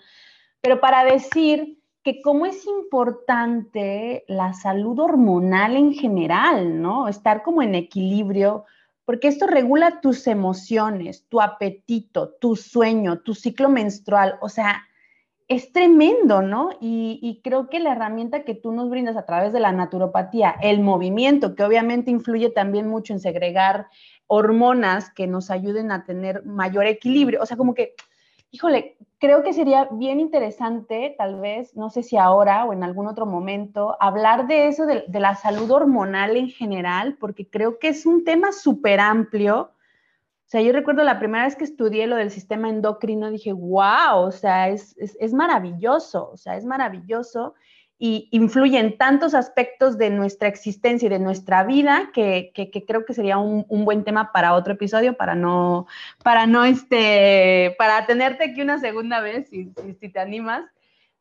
pero 0.61 0.79
para 0.79 1.03
decir 1.03 1.77
que 2.03 2.21
cómo 2.21 2.45
es 2.45 2.65
importante 2.67 4.23
la 4.29 4.53
salud 4.53 4.97
hormonal 4.97 5.75
en 5.75 5.93
general, 5.93 6.81
¿no? 6.81 7.09
Estar 7.09 7.43
como 7.43 7.61
en 7.61 7.75
equilibrio, 7.75 8.63
porque 9.03 9.27
esto 9.27 9.45
regula 9.45 9.99
tus 9.99 10.25
emociones, 10.25 11.27
tu 11.27 11.41
apetito, 11.41 12.29
tu 12.39 12.55
sueño, 12.55 13.19
tu 13.19 13.35
ciclo 13.35 13.67
menstrual, 13.67 14.37
o 14.39 14.47
sea, 14.47 14.83
es 15.47 15.71
tremendo, 15.71 16.41
¿no? 16.41 16.71
Y, 16.79 17.41
creo 17.43 17.69
que 17.69 17.79
la 17.79 17.91
herramienta 17.91 18.43
que 18.43 18.55
tú 18.55 18.71
nos 18.71 18.89
brindas 18.89 19.17
a 19.17 19.25
través 19.25 19.53
de 19.53 19.59
la 19.59 19.71
naturopatía, 19.71 20.55
el 20.61 20.81
movimiento, 20.81 21.55
que 21.55 21.63
obviamente 21.63 22.11
influye 22.11 22.49
también 22.49 22.87
mucho 22.87 23.13
en 23.13 23.19
segregar 23.19 23.87
hormonas 24.27 25.11
que 25.11 25.27
nos 25.27 25.51
ayuden 25.51 25.91
a 25.91 26.05
tener 26.05 26.45
mayor 26.45 26.85
equilibrio, 26.85 27.41
o 27.41 27.45
sea, 27.45 27.57
como 27.57 27.73
que, 27.73 27.93
híjole, 28.51 28.97
creo 29.19 29.43
que 29.43 29.53
sería 29.53 29.87
bien 29.91 30.19
interesante, 30.19 31.13
tal 31.17 31.39
vez, 31.39 31.75
no 31.75 31.89
sé 31.89 32.03
si 32.03 32.17
ahora 32.17 32.65
o 32.65 32.73
en 32.73 32.83
algún 32.83 33.07
otro 33.07 33.25
momento, 33.25 33.97
hablar 33.99 34.47
de 34.47 34.67
eso, 34.67 34.85
de, 34.85 35.03
de 35.07 35.19
la 35.19 35.35
salud 35.35 35.69
hormonal 35.71 36.37
en 36.37 36.49
general, 36.49 37.17
porque 37.19 37.47
creo 37.47 37.79
que 37.79 37.89
es 37.89 38.05
un 38.05 38.23
tema 38.23 38.51
súper 38.51 38.99
amplio 38.99 39.71
sea, 40.53 40.61
yo 40.61 40.71
recuerdo 40.71 41.03
la 41.03 41.17
primera 41.17 41.45
vez 41.45 41.55
que 41.55 41.63
estudié 41.63 42.05
lo 42.05 42.15
del 42.15 42.29
sistema 42.29 42.69
endocrino, 42.69 43.31
dije, 43.31 43.53
wow, 43.53 44.17
o 44.17 44.31
sea, 44.31 44.69
es, 44.69 44.95
maravilloso, 45.33 46.29
o 46.29 46.37
sea, 46.37 46.57
es 46.57 46.63
maravilloso 46.63 47.55
y 47.97 48.29
influye 48.29 48.77
en 48.77 48.95
tantos 48.99 49.33
aspectos 49.33 49.97
de 49.97 50.11
nuestra 50.11 50.47
existencia 50.47 51.07
y 51.07 51.09
de 51.09 51.17
nuestra 51.17 51.63
vida 51.63 52.11
que, 52.13 52.51
creo 52.87 53.03
que 53.03 53.15
sería 53.15 53.39
un, 53.39 53.65
buen 53.83 54.03
tema 54.03 54.31
para 54.31 54.53
otro 54.53 54.73
episodio, 54.73 55.17
para 55.17 55.33
no, 55.33 55.87
para 56.23 56.45
no, 56.45 56.65
este, 56.65 57.75
para 57.79 58.05
tenerte 58.05 58.51
aquí 58.51 58.61
una 58.61 58.77
segunda 58.77 59.21
vez, 59.21 59.49
si, 59.49 59.71
si 59.99 60.09
te 60.09 60.19
animas. 60.19 60.65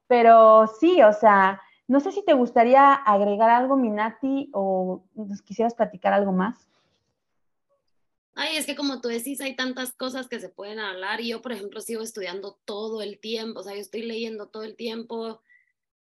Pero 0.08 0.66
sí, 0.78 1.00
o 1.00 1.12
sea, 1.14 1.58
no 1.88 2.00
sé 2.00 2.12
si 2.12 2.22
te 2.22 2.34
gustaría 2.34 2.92
agregar 2.92 3.48
algo, 3.48 3.78
Minati, 3.78 4.50
o 4.52 5.04
quisieras 5.46 5.74
platicar 5.74 6.12
algo 6.12 6.32
más. 6.32 6.68
Ay, 8.34 8.56
es 8.56 8.64
que 8.64 8.76
como 8.76 9.00
tú 9.00 9.08
decís, 9.08 9.40
hay 9.40 9.56
tantas 9.56 9.92
cosas 9.92 10.28
que 10.28 10.40
se 10.40 10.48
pueden 10.48 10.78
hablar 10.78 11.20
y 11.20 11.28
yo, 11.28 11.42
por 11.42 11.52
ejemplo, 11.52 11.80
sigo 11.80 12.02
estudiando 12.02 12.58
todo 12.64 13.02
el 13.02 13.20
tiempo, 13.20 13.60
o 13.60 13.62
sea, 13.62 13.74
yo 13.74 13.80
estoy 13.80 14.02
leyendo 14.02 14.48
todo 14.48 14.62
el 14.62 14.74
tiempo, 14.74 15.42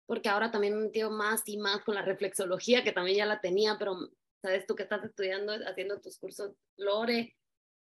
porque 0.07 0.29
ahora 0.29 0.51
también 0.51 0.75
me 0.75 0.83
he 0.83 0.85
metido 0.85 1.11
más 1.11 1.43
y 1.47 1.57
más 1.57 1.83
con 1.83 1.97
la 1.97 2.03
reflexología, 2.03 2.85
que 2.85 2.93
también 2.93 3.19
ya 3.19 3.27
la 3.27 3.41
tenía, 3.41 3.77
pero 3.79 3.97
sabes 4.43 4.67
tú 4.67 4.77
que 4.77 4.85
estás 4.85 5.05
estudiando, 5.05 5.53
haciendo 5.67 6.01
tus 6.01 6.19
cursos, 6.19 6.53
Lore, 6.77 7.37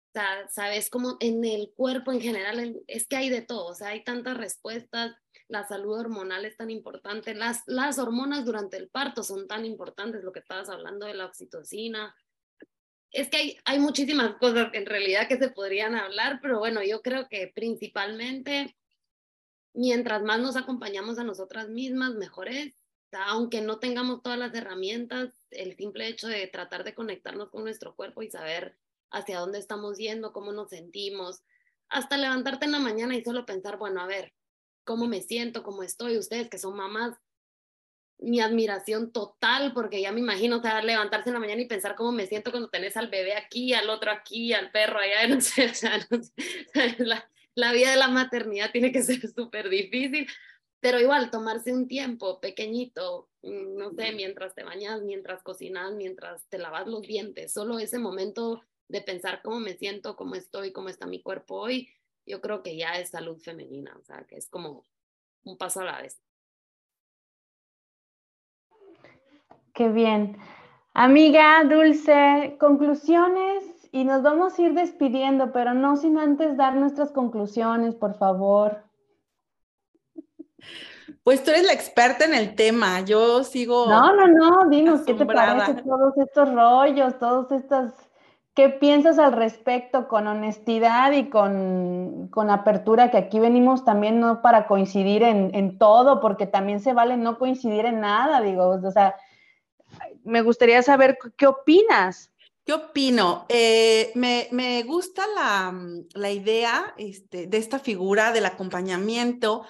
o 0.08 0.12
sea, 0.12 0.48
sabes 0.48 0.90
cómo 0.90 1.16
en 1.20 1.44
el 1.44 1.72
cuerpo 1.74 2.12
en 2.12 2.20
general, 2.20 2.82
es 2.86 3.06
que 3.06 3.16
hay 3.16 3.30
de 3.30 3.42
todo, 3.42 3.66
o 3.66 3.74
sea, 3.74 3.88
hay 3.88 4.04
tantas 4.04 4.36
respuestas, 4.36 5.14
la 5.48 5.66
salud 5.66 5.98
hormonal 5.98 6.44
es 6.44 6.56
tan 6.56 6.70
importante, 6.70 7.34
las, 7.34 7.62
las 7.66 7.98
hormonas 7.98 8.44
durante 8.44 8.76
el 8.76 8.90
parto 8.90 9.22
son 9.22 9.48
tan 9.48 9.64
importantes, 9.64 10.22
lo 10.22 10.32
que 10.32 10.40
estabas 10.40 10.68
hablando 10.68 11.06
de 11.06 11.14
la 11.14 11.26
oxitocina, 11.26 12.14
es 13.12 13.28
que 13.28 13.36
hay, 13.36 13.58
hay 13.64 13.78
muchísimas 13.78 14.36
cosas 14.36 14.68
en 14.74 14.86
realidad 14.86 15.28
que 15.28 15.38
se 15.38 15.50
podrían 15.50 15.94
hablar, 15.94 16.40
pero 16.42 16.58
bueno, 16.58 16.82
yo 16.82 17.02
creo 17.02 17.28
que 17.28 17.50
principalmente 17.54 18.76
mientras 19.74 20.22
más 20.22 20.40
nos 20.40 20.56
acompañamos 20.56 21.18
a 21.18 21.24
nosotras 21.24 21.68
mismas, 21.68 22.14
mejor 22.14 22.48
es. 22.48 22.74
aunque 23.12 23.62
no 23.62 23.78
tengamos 23.78 24.22
todas 24.22 24.38
las 24.38 24.54
herramientas, 24.54 25.32
el 25.50 25.76
simple 25.76 26.08
hecho 26.08 26.28
de 26.28 26.46
tratar 26.48 26.84
de 26.84 26.94
conectarnos 26.94 27.50
con 27.50 27.62
nuestro 27.62 27.94
cuerpo 27.94 28.22
y 28.22 28.30
saber 28.30 28.76
hacia 29.10 29.38
dónde 29.38 29.58
estamos 29.58 29.96
yendo, 29.96 30.32
cómo 30.32 30.52
nos 30.52 30.68
sentimos, 30.68 31.42
hasta 31.88 32.18
levantarte 32.18 32.66
en 32.66 32.72
la 32.72 32.80
mañana 32.80 33.16
y 33.16 33.24
solo 33.24 33.46
pensar, 33.46 33.78
bueno, 33.78 34.02
a 34.02 34.06
ver, 34.06 34.34
cómo 34.84 35.06
me 35.06 35.22
siento, 35.22 35.62
cómo 35.62 35.82
estoy, 35.82 36.18
ustedes 36.18 36.50
que 36.50 36.58
son 36.58 36.76
mamás, 36.76 37.16
mi 38.18 38.40
admiración 38.40 39.12
total, 39.12 39.72
porque 39.72 40.00
ya 40.00 40.12
me 40.12 40.20
imagino, 40.20 40.58
o 40.58 40.60
sea, 40.60 40.82
levantarse 40.82 41.28
en 41.28 41.34
la 41.34 41.40
mañana 41.40 41.62
y 41.62 41.68
pensar 41.68 41.94
cómo 41.94 42.12
me 42.12 42.26
siento 42.26 42.50
cuando 42.50 42.68
tenés 42.68 42.96
al 42.96 43.08
bebé 43.08 43.34
aquí, 43.34 43.74
al 43.74 43.88
otro 43.90 44.10
aquí, 44.10 44.52
al 44.52 44.70
perro 44.70 44.98
allá, 44.98 45.26
no 45.34 45.40
sé, 45.40 45.66
o 45.66 45.74
sea, 45.74 45.98
la, 46.98 47.30
la, 47.54 47.72
vida 47.72 47.90
de 47.90 47.96
la 47.96 48.08
maternidad 48.08 48.72
tiene 48.72 48.92
que 48.92 49.02
ser 49.02 49.20
súper 49.34 49.68
difícil, 49.68 50.26
pero 50.80 51.00
igual 51.00 51.30
tomarse 51.30 51.72
un 51.72 51.86
tiempo 51.86 52.40
pequeñito, 52.40 53.28
mm, 53.42 53.76
no 53.76 53.92
sé, 53.92 54.12
mientras 54.12 54.54
te 54.54 54.64
bañas, 54.64 55.02
mientras 55.02 55.42
cocinas, 55.42 55.92
mientras 55.92 56.44
te 56.48 56.58
lavas 56.58 56.88
los 56.88 57.02
dientes, 57.02 57.52
solo 57.52 57.78
ese 57.78 57.98
momento 57.98 58.62
de 58.88 59.00
pensar 59.00 59.42
cómo 59.42 59.60
me 59.60 59.76
siento, 59.76 60.16
cómo 60.16 60.34
estoy, 60.34 60.72
cómo 60.72 60.88
está 60.88 61.06
mi 61.06 61.22
cuerpo 61.22 61.56
hoy, 61.56 61.88
yo 62.26 62.40
creo 62.40 62.62
que 62.62 62.76
ya 62.76 62.98
es 62.98 63.10
salud 63.10 63.38
femenina, 63.38 63.96
o 63.96 64.02
sea, 64.02 64.24
que 64.24 64.36
es 64.36 64.48
como 64.48 64.86
un 65.44 65.56
paso 65.56 65.80
a 65.80 65.84
la 65.84 66.02
vez. 66.02 66.20
Qué 69.78 69.88
bien. 69.88 70.36
Amiga 70.92 71.62
Dulce, 71.62 72.56
conclusiones 72.58 73.62
y 73.92 74.02
nos 74.02 74.24
vamos 74.24 74.58
a 74.58 74.62
ir 74.62 74.74
despidiendo, 74.74 75.52
pero 75.52 75.72
no 75.72 75.94
sin 75.94 76.18
antes 76.18 76.56
dar 76.56 76.74
nuestras 76.74 77.12
conclusiones, 77.12 77.94
por 77.94 78.14
favor. 78.18 78.82
Pues 81.22 81.44
tú 81.44 81.52
eres 81.52 81.64
la 81.64 81.74
experta 81.74 82.24
en 82.24 82.34
el 82.34 82.56
tema, 82.56 83.02
yo 83.02 83.44
sigo. 83.44 83.86
No, 83.86 84.12
no, 84.16 84.26
no, 84.26 84.68
dinos, 84.68 85.02
¿qué 85.02 85.14
te 85.14 85.24
parece 85.24 85.74
todos 85.74 86.18
estos 86.18 86.52
rollos, 86.52 87.16
todos 87.20 87.52
estos, 87.52 87.92
qué 88.54 88.70
piensas 88.70 89.20
al 89.20 89.30
respecto 89.30 90.08
con 90.08 90.26
honestidad 90.26 91.12
y 91.12 91.30
con, 91.30 92.50
apertura, 92.50 93.12
que 93.12 93.18
aquí 93.18 93.38
venimos 93.38 93.84
también 93.84 94.18
no 94.18 94.42
para 94.42 94.66
coincidir 94.66 95.22
en, 95.22 95.54
en, 95.54 95.78
todo, 95.78 96.20
porque 96.20 96.48
también 96.48 96.80
se 96.80 96.94
vale 96.94 97.16
no 97.16 97.38
coincidir 97.38 97.84
en 97.84 98.00
nada, 98.00 98.40
digo, 98.40 98.70
o 98.70 98.90
sea, 98.90 99.14
me 100.28 100.42
gustaría 100.42 100.82
saber 100.82 101.18
qué 101.36 101.46
opinas. 101.46 102.30
¿Qué 102.64 102.74
opino? 102.74 103.46
Eh, 103.48 104.12
me, 104.14 104.82
gusta 104.82 105.24
la, 105.26 106.30
idea 106.30 106.94
este, 106.98 107.46
de 107.46 107.56
esta 107.56 107.78
figura 107.78 108.30
del 108.32 108.44
acompañamiento, 108.44 109.64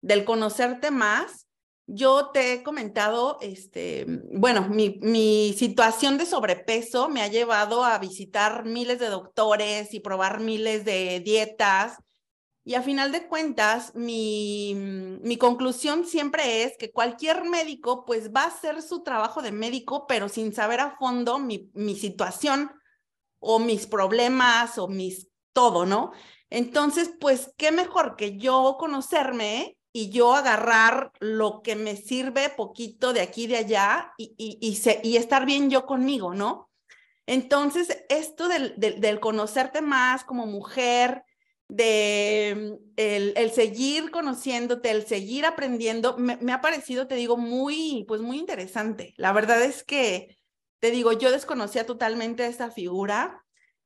del 0.00 0.24
conocerte 0.24 0.92
más. 0.92 1.48
Yo 1.86 2.30
te 2.32 2.52
he 2.52 2.62
comentado, 2.62 3.38
este, 3.40 4.06
bueno, 4.32 4.68
mi, 4.68 5.00
mi, 5.02 5.52
situación 5.58 6.16
de 6.16 6.26
sobrepeso 6.26 7.08
me 7.08 7.22
ha 7.22 7.28
llevado 7.28 7.84
a 7.84 7.98
visitar 7.98 8.64
miles 8.64 9.00
de 9.00 9.08
doctores 9.08 9.92
y 9.92 10.00
probar 10.00 10.40
miles 10.40 10.84
de 10.84 11.20
dietas 11.20 11.98
y 12.66 12.74
a 12.74 12.82
final 12.82 13.12
de 13.12 13.26
cuentas, 13.26 13.94
mi, 13.94 14.74
mi, 14.74 15.36
conclusión 15.36 16.06
siempre 16.06 16.64
es 16.64 16.78
que 16.78 16.92
cualquier 16.92 17.44
médico 17.44 18.06
pues 18.06 18.32
va 18.32 18.44
a 18.44 18.46
hacer 18.46 18.80
su 18.80 19.02
trabajo 19.02 19.42
de 19.42 19.52
médico, 19.52 20.06
pero 20.06 20.30
sin 20.30 20.54
saber 20.54 20.80
a 20.80 20.96
fondo 20.96 21.38
mi, 21.38 21.70
mi 21.74 21.94
situación 21.94 22.72
o 23.38 23.58
mis 23.58 23.86
problemas 23.86 24.78
o 24.78 24.88
mis 24.88 25.28
todo, 25.52 25.84
¿no? 25.84 26.12
Entonces, 26.48 27.12
pues, 27.20 27.52
qué 27.58 27.70
mejor 27.70 28.16
que 28.16 28.38
yo 28.38 28.76
conocerme 28.78 29.76
y 29.92 30.08
yo 30.08 30.34
agarrar 30.34 31.12
lo 31.20 31.60
que 31.62 31.76
me 31.76 31.96
sirve 31.96 32.48
poquito 32.48 33.12
de 33.12 33.20
aquí 33.20 33.44
y 33.44 33.48
de 33.48 33.56
allá 33.58 34.12
y, 34.16 34.34
y, 34.38 34.58
y, 34.60 35.08
y 35.08 35.16
estar 35.18 35.44
bien 35.44 35.68
yo 35.68 35.84
conmigo, 35.84 36.32
¿no? 36.32 36.70
Entonces, 37.26 38.04
esto 38.08 38.48
del, 38.48 38.74
del 38.78 39.20
conocerte 39.20 39.82
más 39.82 40.24
como 40.24 40.46
mujer, 40.46 41.24
de 41.68 42.78
mm, 42.78 42.92
el, 42.96 43.50
seguir 43.50 44.10
conociéndote, 44.10 44.90
el 44.90 45.06
seguir 45.06 45.46
aprendiendo, 45.46 46.16
me, 46.16 46.52
ha 46.52 46.60
parecido, 46.60 47.06
te 47.06 47.14
digo, 47.14 47.36
muy, 47.36 48.04
pues 48.08 48.20
muy 48.20 48.38
interesante. 48.38 49.14
La 49.16 49.32
verdad 49.32 49.62
es 49.62 49.84
que, 49.84 50.38
te 50.80 50.90
digo, 50.90 51.12
yo 51.12 51.30
desconocía 51.30 51.86
totalmente 51.86 52.46
esa 52.46 52.70
figura 52.70 53.42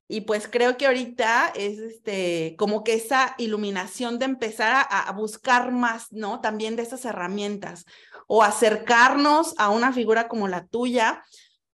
y 0.07 0.21
pues 0.21 0.47
creo 0.47 0.75
que 0.75 0.87
ahorita 0.87 1.53
es 1.55 1.77
este, 1.79 2.55
como 2.57 2.83
que 2.83 2.95
esa 2.95 3.35
iluminación 3.37 4.17
de 4.19 4.25
empezar 4.25 4.73
a, 4.73 4.81
a 4.81 5.11
buscar 5.13 5.71
más, 5.71 6.11
¿no? 6.11 6.41
También 6.41 6.75
de 6.75 6.81
esas 6.83 7.05
herramientas 7.05 7.85
o 8.27 8.43
acercarnos 8.43 9.53
a 9.57 9.69
una 9.69 9.93
figura 9.93 10.27
como 10.27 10.47
la 10.47 10.65
tuya, 10.65 11.23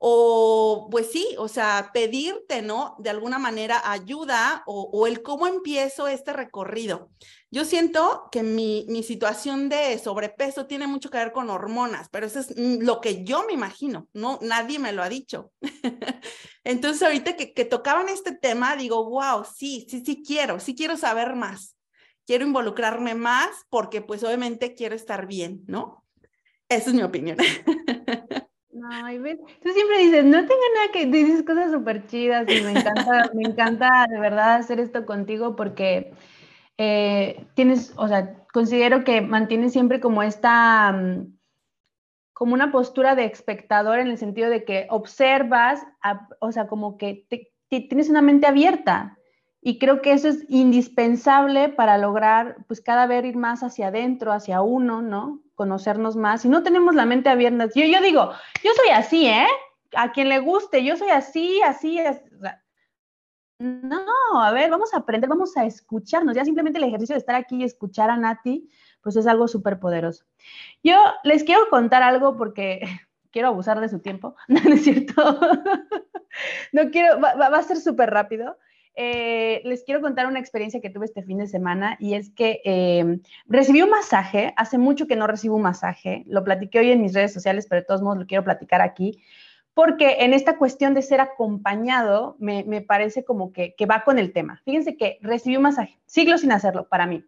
o 0.07 0.89
pues 0.91 1.11
sí, 1.11 1.35
o 1.39 1.49
sea, 1.49 1.91
pedirte, 1.95 2.61
¿no? 2.61 2.95
De 2.99 3.09
alguna 3.09 3.39
manera 3.39 3.91
ayuda 3.91 4.63
o, 4.67 5.07
el 5.07 5.23
cómo 5.23 5.47
empiezo 5.47 6.09
este 6.09 6.35
recorrido. 6.35 7.09
Yo 7.51 7.65
siento 7.65 8.29
que 8.31 8.43
mi, 8.43 8.85
mi, 8.91 9.03
situación 9.03 9.71
de 9.71 9.99
sobrepeso 9.99 10.67
tiene 10.67 10.87
mucho 10.87 11.09
que 11.09 11.17
ver 11.17 11.33
con 11.33 11.49
hormonas, 11.49 12.11
pero 12.11 12.27
eso 12.27 12.41
es 12.41 12.55
mm, 12.55 12.83
lo 12.83 13.01
que 13.01 13.25
yo 13.25 13.47
me 13.47 13.55
imagino, 13.55 14.07
no, 14.13 14.39
nadie 14.43 14.79
me 14.79 14.93
lo 14.93 15.03
ha 15.03 15.09
dicho. 15.09 15.53
Entonces 16.65 17.03
ahorita 17.03 17.35
que, 17.35 17.55
que 17.55 17.65
tocaban 17.65 18.11
este 18.11 18.37
tema, 18.37 18.77
digo, 18.77 19.09
wow, 19.09 19.47
sí, 19.57 19.87
sí, 19.89 20.03
sí 20.05 20.23
quiero, 20.23 20.61
sí 20.61 20.75
quiero 20.75 20.99
saber 20.99 21.35
más, 21.35 21.79
quiero 22.27 22.45
involucrarme 22.45 23.15
más 23.15 23.49
porque 23.71 24.03
pues 24.03 24.23
obviamente 24.23 24.75
quiero 24.75 24.95
estar 24.95 25.27
bien, 25.27 25.63
¿no? 25.67 26.05
Esa 26.69 26.91
es 26.91 26.95
mi 26.95 27.03
opinión. 27.03 27.39
Ay, 28.91 29.19
ves, 29.19 29.39
tú 29.63 29.71
siempre 29.71 29.99
dices, 29.99 30.25
no 30.25 30.39
tengo 30.39 30.63
nada 30.75 30.93
que 30.93 31.07
dices 31.07 31.43
cosas 31.43 31.73
súper 31.73 32.07
chidas 32.07 32.47
y 32.49 32.63
me 32.63 32.73
encanta, 32.73 33.31
me 33.35 33.43
encanta 33.49 34.07
de 34.11 34.19
verdad 34.19 34.57
hacer 34.57 34.81
esto 34.81 35.07
contigo 35.07 35.57
porque 35.57 36.13
eh, 36.77 37.47
tienes, 37.55 37.93
o 37.97 38.09
sea, 38.09 38.45
considero 38.53 39.05
que 39.05 39.21
mantienes 39.21 39.73
siempre 39.73 40.01
como 40.01 40.23
esta, 40.23 40.93
mm, 40.93 41.39
como 42.33 42.55
una 42.55 42.73
postura 42.73 43.15
de 43.15 43.27
espectador 43.27 44.01
en 44.01 44.09
el 44.09 44.19
sentido 44.19 44.51
de 44.51 44.65
que 44.65 44.87
observas, 44.91 45.87
o 46.41 46.51
sea, 46.51 46.67
como 46.67 46.99
que 46.99 47.27
tienes 47.69 48.09
una 48.11 48.23
mente 48.23 48.47
abierta. 48.47 49.17
Y 49.61 49.79
creo 49.79 50.03
que 50.03 50.13
eso 50.13 50.29
es 50.29 50.45
indispensable 50.51 51.71
para 51.71 51.97
lograr, 51.97 52.57
pues 52.67 52.81
cada 52.81 53.07
vez 53.07 53.25
ir 53.25 53.37
más 53.37 53.63
hacia 53.63 53.89
adentro, 53.89 54.33
hacia 54.33 54.61
uno, 54.63 55.01
¿no? 55.01 55.44
Conocernos 55.55 56.17
más. 56.17 56.45
Y 56.45 56.49
no 56.49 56.63
tenemos 56.63 56.95
la 56.95 57.07
mente 57.07 57.29
abierta. 57.29 57.69
Yo, 57.75 57.85
yo 57.85 58.01
digo, 58.01 58.33
yo 58.63 58.71
soy 58.75 58.91
así, 58.91 59.27
¿eh? 59.27 59.47
A 59.97 60.13
quien 60.13 60.29
le 60.29 60.41
guste, 60.41 60.85
yo 60.85 60.97
soy 60.97 61.11
así, 61.11 61.63
así, 61.63 61.99
no, 63.59 64.05
a 64.43 64.51
ver, 64.53 64.69
vamos 64.71 64.93
a 64.93 64.99
aprender, 64.99 65.31
vamos 65.31 65.57
a 65.57 65.65
escucharnos. 65.65 66.35
Ya 66.35 66.45
simplemente 66.45 66.79
el 66.79 66.85
ejercicio 66.85 67.15
de 67.15 67.21
estar 67.21 67.37
aquí 67.37 67.57
y 67.57 67.65
escuchar 67.65 68.11
a 68.11 68.17
Nati, 68.17 68.69
pues 69.01 69.17
es 69.17 69.27
algo 69.27 69.47
súper 69.49 69.79
poderoso. 69.79 70.25
Yo 70.83 70.97
les 71.23 71.45
quiero 71.45 71.69
contar 71.71 72.03
algo 72.03 72.37
porque 72.37 72.81
quiero 73.31 73.49
abusar 73.49 73.81
de 73.81 73.89
su 73.89 74.01
tiempo. 74.01 74.35
No, 74.49 74.61
no 74.61 74.75
es 74.75 74.85
cierto. 74.85 75.41
no 76.73 76.91
quiero, 76.91 77.21
va, 77.21 77.35
va 77.37 77.59
a 77.59 77.63
ser 77.63 77.77
súper 77.77 78.11
rápido. 78.11 78.59
Eh, 78.97 79.61
les 79.65 79.83
quiero 79.83 80.01
contar 80.01 80.27
una 80.27 80.39
experiencia 80.39 80.81
que 80.81 80.89
tuve 80.89 81.07
este 81.07 81.25
fin 81.25 81.39
de 81.39 81.49
semana 81.49 81.97
y 81.99 82.15
es 82.15 82.31
que 82.31 82.61
em, 82.65 83.21
recibí 83.47 83.83
un 83.83 83.91
masaje, 83.91 84.55
hace 84.57 84.79
mucho 84.79 85.09
que 85.09 85.17
no 85.17 85.27
recibo 85.27 85.57
un 85.57 85.63
masaje, 85.63 86.23
lo 86.27 86.45
platiqué 86.45 86.79
hoy 86.79 86.93
en 86.93 87.03
mis 87.03 87.13
redes 87.13 87.33
sociales, 87.33 87.67
pero 87.69 87.81
de 87.81 87.87
todos 87.87 88.03
modos 88.03 88.19
lo 88.19 88.27
quiero 88.27 88.45
platicar 88.45 88.81
aquí, 88.83 89.21
porque 89.75 90.19
en 90.21 90.33
esta 90.33 90.57
cuestión 90.57 90.95
de 90.95 91.03
ser 91.03 91.21
acompañado 91.21 92.37
me, 92.39 92.63
parece 92.83 93.25
como 93.25 93.53
que, 93.53 93.75
va 93.91 94.05
con 94.05 94.21
el 94.21 94.33
tema. 94.33 94.63
Fíjense 94.65 94.97
que 94.97 95.19
recibí 95.21 95.57
un 95.57 95.65
masaje, 95.65 95.99
siglos 96.07 96.43
sin 96.43 96.53
hacerlo 96.53 96.89
para 96.89 97.07
mí. 97.07 97.25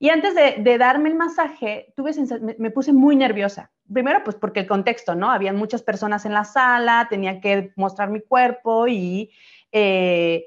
Y 0.00 0.10
antes 0.10 0.34
de, 0.34 0.78
darme 0.78 1.08
el 1.10 1.14
masaje, 1.14 1.92
tuve 1.96 2.12
me, 2.58 2.70
puse 2.70 2.92
muy 2.92 3.14
nerviosa. 3.14 3.70
Primero, 3.92 4.22
pues 4.24 4.36
porque 4.36 4.60
el 4.60 4.66
contexto, 4.66 5.14
¿no? 5.14 5.30
Habían 5.30 5.56
muchas 5.56 5.82
personas 5.82 6.24
en 6.24 6.34
la 6.34 6.44
sala, 6.44 7.06
tenía 7.08 7.40
que 7.40 7.72
mostrar 7.76 8.10
mi 8.10 8.20
cuerpo 8.20 8.86
y 8.88 9.30
eh, 9.72 10.44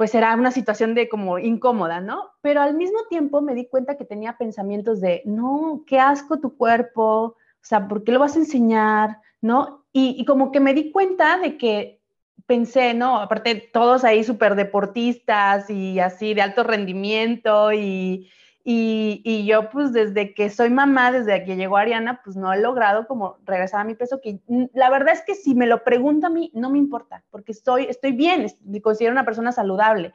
pues 0.00 0.14
era 0.14 0.34
una 0.34 0.50
situación 0.50 0.94
de 0.94 1.10
como 1.10 1.38
incómoda, 1.38 2.00
¿no? 2.00 2.30
Pero 2.40 2.62
al 2.62 2.72
mismo 2.72 3.00
tiempo 3.10 3.42
me 3.42 3.54
di 3.54 3.66
cuenta 3.66 3.98
que 3.98 4.06
tenía 4.06 4.38
pensamientos 4.38 4.98
de, 5.02 5.20
no, 5.26 5.84
qué 5.86 5.98
asco 6.00 6.40
tu 6.40 6.56
cuerpo, 6.56 7.04
o 7.04 7.36
sea, 7.60 7.86
¿por 7.86 8.02
qué 8.02 8.12
lo 8.12 8.20
vas 8.20 8.34
a 8.34 8.38
enseñar? 8.38 9.18
¿No? 9.42 9.84
Y, 9.92 10.24
como 10.24 10.52
que 10.52 10.60
me 10.60 10.72
di 10.72 10.90
cuenta 10.90 11.36
de 11.36 11.58
que 11.58 12.00
pensé, 12.46 12.94
¿no? 12.94 13.20
Aparte, 13.20 13.56
todos 13.56 14.02
ahí 14.02 14.24
súper 14.24 14.54
deportistas 14.54 15.68
y 15.68 16.00
así 16.00 16.32
de 16.32 16.40
alto 16.40 16.62
rendimiento 16.62 17.70
y, 17.74 18.30
y, 18.72 19.44
yo 19.46 19.68
pues 19.70 19.92
desde 19.92 20.32
que 20.32 20.48
soy 20.48 20.70
mamá, 20.70 21.10
desde 21.10 21.44
que 21.44 21.56
llegó 21.56 21.76
Ariana, 21.76 22.20
pues 22.22 22.36
no 22.36 22.52
he 22.52 22.60
logrado 22.60 23.06
como 23.08 23.38
regresar 23.44 23.80
a 23.80 23.84
mi 23.84 23.94
peso, 23.94 24.20
que 24.20 24.40
la 24.74 24.90
verdad 24.90 25.14
es 25.14 25.22
que 25.22 25.34
si 25.34 25.54
me 25.54 25.66
lo 25.66 25.82
pregunta 25.82 26.28
a 26.28 26.30
mí, 26.30 26.52
no 26.54 26.70
me 26.70 26.78
importa, 26.78 27.24
porque 27.30 27.52
estoy, 27.52 27.86
estoy 27.86 28.12
bien, 28.12 28.46
me 28.64 28.80
considero 28.80 29.12
una 29.12 29.24
persona 29.24 29.50
saludable, 29.50 30.14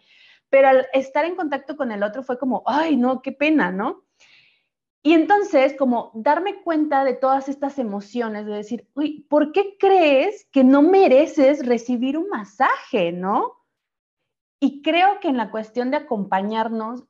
pero 0.49 0.69
al 0.69 0.87
estar 0.93 1.25
en 1.25 1.35
contacto 1.35 1.75
con 1.75 1.91
el 1.91 2.01
otro 2.01 2.23
fue 2.23 2.39
como, 2.39 2.63
ay, 2.65 2.95
no, 2.95 3.21
qué 3.21 3.33
pena, 3.33 3.71
¿no? 3.71 4.05
Y 5.03 5.13
entonces, 5.13 5.75
como 5.77 6.11
darme 6.15 6.63
cuenta 6.63 7.03
de 7.03 7.13
todas 7.13 7.49
estas 7.49 7.77
emociones, 7.77 8.45
de 8.45 8.53
decir, 8.53 8.87
uy, 8.95 9.25
¿por 9.29 9.51
qué 9.51 9.75
crees 9.77 10.47
que 10.51 10.63
no 10.63 10.81
mereces 10.81 11.65
recibir 11.65 12.17
un 12.17 12.29
masaje, 12.29 13.11
no? 13.11 13.51
Y 14.59 14.81
creo 14.81 15.19
que 15.19 15.27
en 15.27 15.37
la 15.37 15.51
cuestión 15.51 15.91
de 15.91 15.97
acompañarnos, 15.97 17.03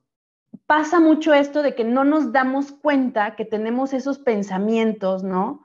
pasa 0.66 1.00
mucho 1.00 1.34
esto 1.34 1.62
de 1.62 1.74
que 1.74 1.84
no 1.84 2.04
nos 2.04 2.32
damos 2.32 2.72
cuenta 2.72 3.36
que 3.36 3.44
tenemos 3.44 3.92
esos 3.92 4.18
pensamientos, 4.18 5.22
¿no? 5.22 5.62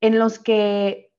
En 0.00 0.18
los 0.18 0.38
que 0.38 1.12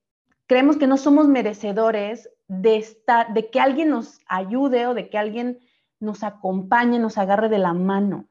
creemos 0.46 0.76
que 0.76 0.86
no 0.86 0.96
somos 0.96 1.28
merecedores 1.28 2.30
de 2.48 2.76
estar, 2.76 3.32
de 3.34 3.50
que 3.50 3.60
alguien 3.60 3.90
nos 3.90 4.20
ayude 4.26 4.86
o 4.86 4.94
de 4.94 5.08
que 5.08 5.18
alguien 5.18 5.60
nos 6.00 6.24
acompañe, 6.24 6.98
nos 6.98 7.18
agarre 7.18 7.48
de 7.48 7.58
la 7.58 7.74
mano. 7.74 8.26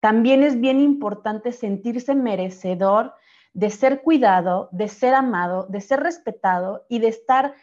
También 0.00 0.42
es 0.42 0.60
bien 0.60 0.80
importante 0.80 1.52
sentirse 1.52 2.14
merecedor 2.14 3.14
de 3.54 3.70
ser 3.70 4.02
cuidado, 4.02 4.68
de 4.72 4.88
ser 4.88 5.14
amado, 5.14 5.66
de 5.70 5.80
ser 5.80 6.00
respetado 6.00 6.84
y 6.88 6.98
de 6.98 7.08
estar 7.08 7.54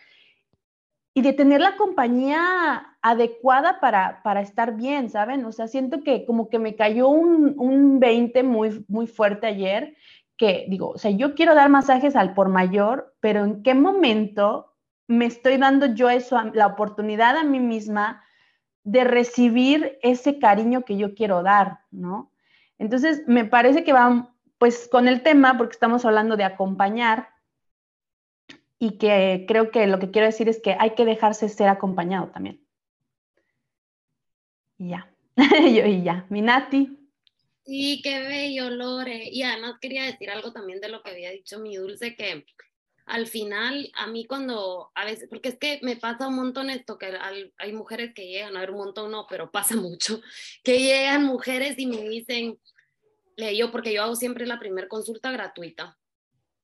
y 1.13 1.21
de 1.21 1.33
tener 1.33 1.59
la 1.59 1.75
compañía 1.75 2.95
adecuada 3.01 3.79
para, 3.79 4.21
para 4.23 4.41
estar 4.41 4.75
bien, 4.75 5.09
¿saben? 5.09 5.43
O 5.45 5.51
sea, 5.51 5.67
siento 5.67 6.03
que 6.03 6.25
como 6.25 6.49
que 6.49 6.59
me 6.59 6.75
cayó 6.75 7.09
un, 7.09 7.55
un 7.57 7.99
20 7.99 8.43
muy, 8.43 8.85
muy 8.87 9.07
fuerte 9.07 9.47
ayer, 9.47 9.95
que 10.37 10.65
digo, 10.69 10.89
o 10.89 10.97
sea, 10.97 11.11
yo 11.11 11.35
quiero 11.35 11.53
dar 11.53 11.69
masajes 11.69 12.15
al 12.15 12.33
por 12.33 12.49
mayor, 12.49 13.13
pero 13.19 13.43
¿en 13.43 13.61
qué 13.61 13.73
momento 13.73 14.73
me 15.07 15.25
estoy 15.25 15.57
dando 15.57 15.87
yo 15.87 16.09
eso, 16.09 16.41
la 16.53 16.67
oportunidad 16.67 17.35
a 17.35 17.43
mí 17.43 17.59
misma 17.59 18.23
de 18.83 19.03
recibir 19.03 19.99
ese 20.01 20.39
cariño 20.39 20.83
que 20.83 20.97
yo 20.97 21.13
quiero 21.13 21.43
dar, 21.43 21.81
¿no? 21.91 22.31
Entonces, 22.79 23.23
me 23.27 23.45
parece 23.45 23.83
que 23.83 23.93
va, 23.93 24.33
pues, 24.57 24.87
con 24.91 25.07
el 25.07 25.21
tema, 25.21 25.57
porque 25.57 25.73
estamos 25.73 26.05
hablando 26.05 26.37
de 26.37 26.45
acompañar, 26.45 27.29
y 28.81 28.97
que 28.97 29.45
creo 29.47 29.69
que 29.69 29.85
lo 29.85 29.99
que 29.99 30.09
quiero 30.09 30.25
decir 30.25 30.49
es 30.49 30.59
que 30.59 30.75
hay 30.79 30.95
que 30.95 31.05
dejarse 31.05 31.47
ser 31.49 31.67
acompañado 31.67 32.29
también. 32.29 32.65
Y 34.79 34.89
ya, 34.89 35.13
yo 35.37 35.85
y 35.85 36.01
ya, 36.01 36.25
mi 36.29 36.41
Nati. 36.41 36.97
Sí, 37.63 38.01
qué 38.03 38.21
bello, 38.21 38.71
Lore. 38.71 39.29
Y 39.31 39.43
además 39.43 39.75
quería 39.79 40.05
decir 40.05 40.31
algo 40.31 40.51
también 40.51 40.81
de 40.81 40.89
lo 40.89 41.03
que 41.03 41.11
había 41.11 41.29
dicho 41.29 41.59
mi 41.59 41.75
dulce, 41.75 42.15
que 42.15 42.43
al 43.05 43.27
final, 43.27 43.91
a 43.93 44.07
mí 44.07 44.25
cuando, 44.25 44.89
a 44.95 45.05
veces, 45.05 45.29
porque 45.29 45.49
es 45.49 45.59
que 45.59 45.79
me 45.83 45.95
pasa 45.95 46.27
un 46.27 46.37
montón 46.37 46.71
esto, 46.71 46.97
que 46.97 47.13
hay 47.59 47.73
mujeres 47.73 48.15
que 48.15 48.29
llegan, 48.29 48.57
a 48.57 48.61
ver, 48.61 48.71
un 48.71 48.77
montón 48.77 49.11
no, 49.11 49.27
pero 49.29 49.51
pasa 49.51 49.75
mucho, 49.75 50.21
que 50.63 50.79
llegan 50.79 51.23
mujeres 51.23 51.77
y 51.77 51.85
me 51.85 52.01
dicen, 52.09 52.59
le 53.35 53.55
yo, 53.55 53.71
porque 53.71 53.93
yo 53.93 54.01
hago 54.01 54.15
siempre 54.15 54.47
la 54.47 54.57
primera 54.57 54.87
consulta 54.87 55.29
gratuita 55.29 55.99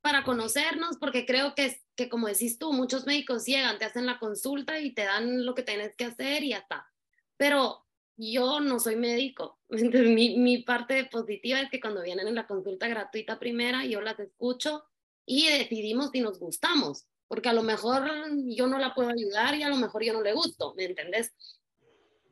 para 0.02 0.24
conocernos, 0.24 0.98
porque 0.98 1.28
creo 1.28 1.54
que, 1.54 1.78
que 1.98 2.08
como 2.08 2.28
decís 2.28 2.58
tú, 2.60 2.72
muchos 2.72 3.06
médicos 3.06 3.46
llegan, 3.46 3.80
te 3.80 3.86
hacen 3.86 4.06
la 4.06 4.20
consulta 4.20 4.80
y 4.80 4.94
te 4.94 5.04
dan 5.04 5.46
lo 5.46 5.56
que 5.56 5.64
tienes 5.64 5.96
que 5.96 6.06
hacer 6.06 6.44
y 6.44 6.50
ya 6.50 6.60
está. 6.60 6.88
Pero 7.36 7.86
yo 8.16 8.60
no 8.60 8.80
soy 8.80 8.96
médico. 8.96 9.60
mi, 9.70 10.38
mi 10.38 10.60
parte 10.60 11.06
positiva 11.06 11.60
es 11.60 11.70
que 11.70 11.82
cuando 11.82 12.04
vienen 12.04 12.28
en 12.28 12.36
la 12.36 12.48
consulta 12.48 12.88
gratuita 12.88 13.40
primera, 13.40 13.84
yo 13.84 14.00
las 14.00 14.20
escucho 14.20 14.86
y 15.26 15.48
decidimos 15.50 16.12
si 16.12 16.22
nos 16.22 16.40
gustamos, 16.40 17.06
porque 17.28 17.50
a 17.50 17.54
lo 17.54 17.64
mejor 17.64 18.10
yo 18.46 18.68
no 18.68 18.78
la 18.78 18.94
puedo 18.94 19.10
ayudar 19.10 19.56
y 19.56 19.64
a 19.64 19.70
lo 19.70 19.76
mejor 19.76 20.04
yo 20.04 20.14
no 20.14 20.22
le 20.22 20.34
gusto, 20.34 20.74
¿me 20.76 20.86
entendés? 20.86 21.34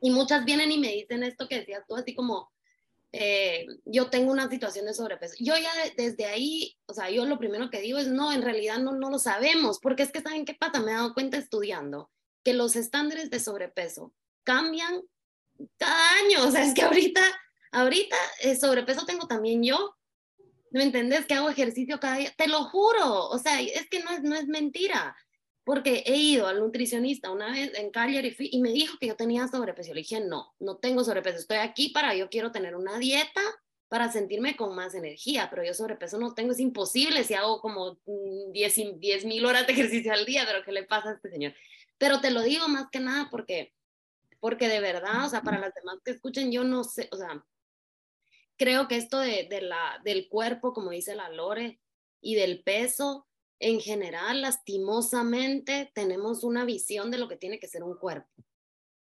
Y 0.00 0.10
muchas 0.10 0.44
vienen 0.44 0.70
y 0.72 0.78
me 0.78 0.92
dicen 0.92 1.22
esto 1.24 1.48
que 1.48 1.58
decías 1.58 1.84
tú, 1.86 1.96
así 1.96 2.14
como, 2.14 2.50
eh, 3.12 3.66
yo 3.84 4.10
tengo 4.10 4.32
una 4.32 4.48
situación 4.48 4.86
de 4.86 4.94
sobrepeso. 4.94 5.34
Yo 5.38 5.56
ya 5.56 5.70
desde 5.96 6.26
ahí, 6.26 6.76
o 6.86 6.94
sea, 6.94 7.10
yo 7.10 7.24
lo 7.24 7.38
primero 7.38 7.70
que 7.70 7.80
digo 7.80 7.98
es, 7.98 8.08
no, 8.08 8.32
en 8.32 8.42
realidad 8.42 8.78
no, 8.78 8.92
no 8.92 9.10
lo 9.10 9.18
sabemos, 9.18 9.78
porque 9.80 10.02
es 10.02 10.12
que 10.12 10.20
saben 10.20 10.44
qué 10.44 10.54
pasa, 10.54 10.80
me 10.80 10.92
he 10.92 10.94
dado 10.94 11.14
cuenta 11.14 11.36
estudiando 11.36 12.10
que 12.44 12.52
los 12.52 12.76
estándares 12.76 13.30
de 13.30 13.40
sobrepeso 13.40 14.12
cambian 14.44 15.02
cada 15.78 16.12
año, 16.24 16.46
o 16.46 16.50
sea, 16.50 16.64
es 16.64 16.74
que 16.74 16.82
ahorita, 16.82 17.22
ahorita 17.72 18.16
eh, 18.42 18.56
sobrepeso 18.56 19.06
tengo 19.06 19.26
también 19.26 19.64
yo, 19.64 19.96
¿me 20.70 20.82
entendés? 20.82 21.26
Que 21.26 21.34
hago 21.34 21.48
ejercicio 21.48 21.98
cada 21.98 22.16
día, 22.18 22.34
te 22.36 22.48
lo 22.48 22.64
juro, 22.64 23.28
o 23.28 23.38
sea, 23.38 23.60
es 23.60 23.88
que 23.88 24.02
no 24.02 24.10
es, 24.10 24.22
no 24.22 24.34
es 24.36 24.46
mentira 24.46 25.16
porque 25.66 26.04
he 26.06 26.14
ido 26.14 26.46
al 26.46 26.60
nutricionista 26.60 27.32
una 27.32 27.50
vez 27.50 27.76
en 27.76 27.90
Cagliari 27.90 28.36
y, 28.38 28.62
me 28.62 28.70
dijo 28.70 28.98
que 29.00 29.08
yo 29.08 29.16
tenía 29.16 29.48
sobrepeso. 29.48 29.92
Le 29.92 30.02
dije, 30.02 30.20
no, 30.20 30.54
no 30.60 30.76
tengo 30.76 31.02
sobrepeso, 31.02 31.38
estoy 31.38 31.56
aquí 31.56 31.88
para, 31.88 32.14
yo 32.14 32.30
quiero 32.30 32.52
tener 32.52 32.76
una 32.76 33.00
dieta 33.00 33.40
para 33.88 34.12
sentirme 34.12 34.54
con 34.54 34.76
más 34.76 34.94
energía, 34.94 35.50
pero 35.50 35.64
yo 35.64 35.74
sobrepeso 35.74 36.18
no 36.18 36.34
tengo, 36.34 36.52
es 36.52 36.60
imposible 36.60 37.24
si 37.24 37.34
hago 37.34 37.60
como 37.60 37.98
10 38.52 38.78
mm, 38.78 39.26
mil 39.26 39.44
horas 39.44 39.66
de 39.66 39.72
ejercicio 39.72 40.12
al 40.12 40.24
día, 40.24 40.44
pero 40.46 40.64
¿qué 40.64 40.70
le 40.70 40.84
pasa 40.84 41.10
a 41.10 41.14
este 41.14 41.30
señor? 41.30 41.52
Pero 41.98 42.20
te 42.20 42.30
lo 42.30 42.42
digo 42.42 42.68
más 42.68 42.86
que 42.92 43.00
nada 43.00 43.26
porque, 43.28 43.74
porque 44.38 44.68
de 44.68 44.78
verdad, 44.78 45.26
o 45.26 45.28
sea, 45.28 45.42
para 45.42 45.58
las 45.58 45.74
demás 45.74 45.98
que 46.04 46.12
escuchen, 46.12 46.52
yo 46.52 46.62
no 46.62 46.84
sé, 46.84 47.08
o 47.10 47.16
sea, 47.16 47.44
creo 48.56 48.86
que 48.86 48.98
esto 48.98 49.18
de, 49.18 49.48
de 49.50 49.62
la, 49.62 50.00
del 50.04 50.28
cuerpo, 50.28 50.72
como 50.72 50.90
dice 50.90 51.16
la 51.16 51.28
Lore, 51.28 51.80
y 52.20 52.36
del 52.36 52.62
peso, 52.62 53.26
en 53.58 53.80
general, 53.80 54.42
lastimosamente, 54.42 55.90
tenemos 55.94 56.44
una 56.44 56.64
visión 56.64 57.10
de 57.10 57.18
lo 57.18 57.28
que 57.28 57.36
tiene 57.36 57.58
que 57.58 57.68
ser 57.68 57.82
un 57.82 57.96
cuerpo. 57.96 58.30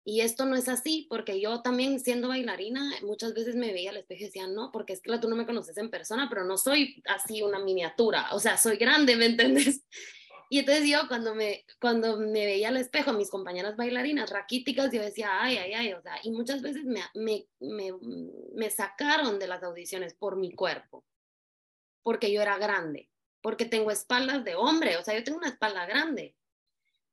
Y 0.04 0.22
esto 0.22 0.46
no 0.46 0.56
es 0.56 0.70
así, 0.70 1.06
porque 1.10 1.38
yo 1.38 1.60
también 1.60 2.00
siendo 2.00 2.28
bailarina, 2.28 2.82
muchas 3.02 3.34
veces 3.34 3.56
me 3.56 3.74
veía 3.74 3.90
al 3.90 3.98
espejo 3.98 4.22
y 4.22 4.26
decía, 4.26 4.46
no, 4.46 4.72
porque 4.72 4.94
es 4.94 5.02
que 5.02 5.18
tú 5.18 5.28
no 5.28 5.36
me 5.36 5.44
conoces 5.44 5.76
en 5.76 5.90
persona, 5.90 6.28
pero 6.30 6.44
no 6.44 6.56
soy 6.56 7.02
así 7.04 7.42
una 7.42 7.58
miniatura, 7.58 8.28
o 8.32 8.40
sea, 8.40 8.56
soy 8.56 8.78
grande, 8.78 9.16
¿me 9.16 9.26
entiendes? 9.26 9.84
Y 10.48 10.60
entonces 10.60 10.88
yo 10.88 11.00
cuando 11.08 11.34
me, 11.34 11.66
cuando 11.78 12.18
me 12.18 12.46
veía 12.46 12.68
al 12.68 12.78
espejo, 12.78 13.12
mis 13.12 13.28
compañeras 13.28 13.76
bailarinas 13.76 14.30
raquíticas, 14.30 14.90
yo 14.90 15.02
decía, 15.02 15.28
ay, 15.42 15.58
ay, 15.58 15.74
ay, 15.74 15.92
o 15.92 16.00
sea, 16.00 16.18
y 16.22 16.30
muchas 16.30 16.62
veces 16.62 16.84
me, 16.86 17.02
me, 17.60 17.92
me 18.54 18.70
sacaron 18.70 19.38
de 19.38 19.46
las 19.46 19.62
audiciones 19.62 20.14
por 20.14 20.38
mi 20.38 20.52
cuerpo, 20.54 21.04
porque 22.02 22.32
yo 22.32 22.40
era 22.40 22.56
grande 22.56 23.07
porque 23.40 23.64
tengo 23.64 23.90
espaldas 23.90 24.44
de 24.44 24.54
hombre, 24.54 24.96
o 24.96 25.04
sea, 25.04 25.16
yo 25.16 25.24
tengo 25.24 25.38
una 25.38 25.48
espalda 25.48 25.86
grande. 25.86 26.34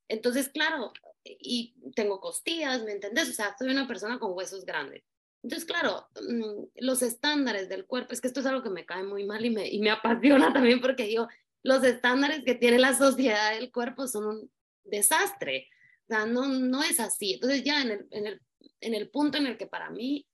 Entonces, 0.07 0.49
claro, 0.49 0.93
y 1.23 1.75
tengo 1.95 2.19
costillas, 2.19 2.83
¿me 2.83 2.91
entendés? 2.91 3.29
O 3.29 3.33
sea, 3.33 3.55
soy 3.57 3.69
una 3.69 3.87
persona 3.87 4.19
con 4.19 4.33
huesos 4.33 4.65
grandes. 4.65 5.03
Entonces, 5.41 5.65
claro, 5.67 6.07
mm, 6.15 6.67
los 6.77 7.01
estándares 7.01 7.69
del 7.69 7.85
cuerpo, 7.85 8.13
es 8.13 8.21
que 8.21 8.27
esto 8.27 8.39
es 8.39 8.45
algo 8.45 8.63
que 8.63 8.69
me 8.69 8.85
cae 8.85 9.03
muy 9.03 9.25
mal 9.25 9.45
y 9.45 9.49
me, 9.49 9.67
y 9.67 9.79
me 9.79 9.91
apasiona 9.91 10.51
también 10.53 10.81
porque 10.81 11.05
digo, 11.05 11.27
los 11.63 11.83
estándares 11.83 12.43
que 12.43 12.55
tiene 12.55 12.79
la 12.79 12.95
sociedad 12.95 13.53
del 13.53 13.71
cuerpo 13.71 14.07
son 14.07 14.25
un 14.25 14.51
desastre. 14.83 15.69
O 16.03 16.13
sea, 16.13 16.25
no, 16.25 16.47
no 16.47 16.83
es 16.83 16.99
así. 16.99 17.33
Entonces, 17.33 17.63
ya 17.63 17.81
en 17.81 17.91
el, 17.91 18.07
en 18.11 18.27
el, 18.27 18.41
en 18.81 18.93
el 18.93 19.09
punto 19.09 19.37
en 19.37 19.47
el 19.47 19.57
que 19.57 19.67
para 19.67 19.89
mí 19.89 20.27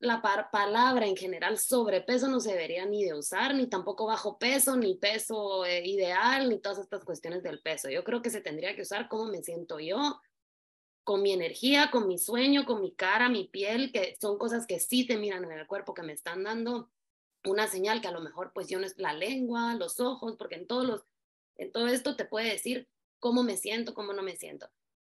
la 0.00 0.22
palabra 0.50 1.06
en 1.06 1.16
general 1.16 1.58
sobrepeso 1.58 2.26
no 2.28 2.40
se 2.40 2.52
debería 2.52 2.86
ni 2.86 3.04
de 3.04 3.14
usar, 3.14 3.54
ni 3.54 3.66
tampoco 3.66 4.06
bajo 4.06 4.38
peso, 4.38 4.76
ni 4.76 4.94
peso 4.94 5.66
eh, 5.66 5.86
ideal, 5.86 6.48
ni 6.48 6.58
todas 6.58 6.78
estas 6.78 7.04
cuestiones 7.04 7.42
del 7.42 7.60
peso. 7.60 7.90
Yo 7.90 8.02
creo 8.02 8.22
que 8.22 8.30
se 8.30 8.40
tendría 8.40 8.74
que 8.74 8.82
usar 8.82 9.08
cómo 9.08 9.26
me 9.26 9.42
siento 9.42 9.78
yo, 9.78 10.20
con 11.04 11.20
mi 11.20 11.32
energía, 11.32 11.90
con 11.90 12.08
mi 12.08 12.16
sueño, 12.18 12.64
con 12.64 12.80
mi 12.80 12.94
cara, 12.94 13.28
mi 13.28 13.44
piel, 13.48 13.92
que 13.92 14.16
son 14.18 14.38
cosas 14.38 14.66
que 14.66 14.80
sí 14.80 15.06
te 15.06 15.18
miran 15.18 15.44
en 15.44 15.52
el 15.52 15.66
cuerpo, 15.66 15.92
que 15.92 16.02
me 16.02 16.14
están 16.14 16.44
dando 16.44 16.90
una 17.44 17.66
señal 17.68 18.00
que 18.00 18.08
a 18.08 18.12
lo 18.12 18.20
mejor 18.20 18.52
pues 18.54 18.68
yo 18.68 18.78
no 18.78 18.86
es 18.86 18.96
la 18.96 19.12
lengua, 19.12 19.74
los 19.74 20.00
ojos, 20.00 20.36
porque 20.36 20.54
en, 20.54 20.66
todos 20.66 20.86
los, 20.86 21.04
en 21.56 21.72
todo 21.72 21.88
esto 21.88 22.16
te 22.16 22.24
puede 22.24 22.50
decir 22.50 22.88
cómo 23.18 23.42
me 23.42 23.58
siento, 23.58 23.92
cómo 23.92 24.14
no 24.14 24.22
me 24.22 24.36
siento 24.36 24.70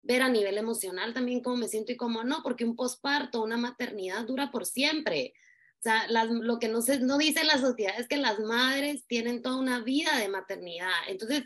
ver 0.06 0.22
a 0.22 0.28
nivel 0.28 0.56
emocional 0.56 1.12
también 1.12 1.42
cómo 1.42 1.56
me 1.56 1.68
siento 1.68 1.92
y 1.92 1.96
cómo 1.96 2.24
no, 2.24 2.42
porque 2.42 2.64
un 2.64 2.76
posparto, 2.76 3.42
una 3.42 3.56
maternidad 3.56 4.24
dura 4.24 4.50
por 4.50 4.64
siempre. 4.64 5.34
O 5.78 5.82
sea, 5.82 6.06
lo 6.08 6.58
que 6.58 6.68
no, 6.68 6.80
se, 6.80 7.00
no 7.00 7.18
dice 7.18 7.44
la 7.44 7.58
sociedad 7.58 7.98
es 7.98 8.08
que 8.08 8.16
las 8.16 8.40
madres 8.40 9.06
tienen 9.06 9.42
toda 9.42 9.56
una 9.56 9.80
vida 9.80 10.16
de 10.18 10.28
maternidad. 10.28 10.90
Entonces, 11.08 11.44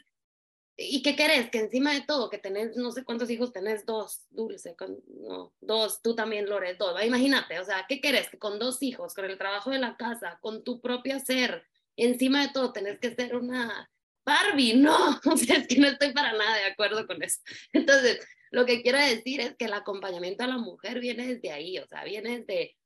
¿y 0.76 1.02
qué 1.02 1.16
querés? 1.16 1.50
Que 1.50 1.58
encima 1.58 1.92
de 1.92 2.02
todo, 2.02 2.30
que 2.30 2.38
tenés, 2.38 2.76
no 2.76 2.92
sé 2.92 3.04
cuántos 3.04 3.30
hijos 3.30 3.52
tenés, 3.52 3.84
dos, 3.84 4.26
dulce, 4.30 4.76
no, 5.08 5.52
dos, 5.61 6.00
tú 6.02 6.14
también, 6.14 6.48
Lore, 6.48 6.74
dos. 6.74 7.02
Imagínate, 7.02 7.58
o 7.58 7.64
sea, 7.64 7.86
¿qué 7.88 8.00
querés? 8.00 8.28
Que 8.28 8.38
con 8.38 8.58
dos 8.58 8.82
hijos, 8.82 9.14
con 9.14 9.24
el 9.24 9.38
trabajo 9.38 9.70
de 9.70 9.78
la 9.78 9.96
casa, 9.96 10.38
con 10.40 10.64
tu 10.64 10.80
propio 10.80 11.18
ser, 11.18 11.64
encima 11.96 12.46
de 12.46 12.52
todo, 12.52 12.72
tenés 12.72 12.98
que 12.98 13.14
ser 13.14 13.36
una 13.36 13.90
Barbie, 14.24 14.74
no, 14.76 15.20
o 15.24 15.36
sea, 15.36 15.56
es 15.56 15.66
que 15.66 15.78
no 15.78 15.88
estoy 15.88 16.12
para 16.12 16.32
nada 16.32 16.56
de 16.56 16.64
acuerdo 16.64 17.06
con 17.06 17.22
eso. 17.22 17.40
Entonces, 17.72 18.26
lo 18.50 18.66
que 18.66 18.82
quiero 18.82 18.98
decir 18.98 19.40
es 19.40 19.56
que 19.56 19.66
el 19.66 19.72
acompañamiento 19.72 20.44
a 20.44 20.48
la 20.48 20.58
mujer 20.58 21.00
viene 21.00 21.34
desde 21.34 21.52
ahí, 21.52 21.78
o 21.78 21.86
sea, 21.86 22.04
viene 22.04 22.40
desde, 22.40 22.76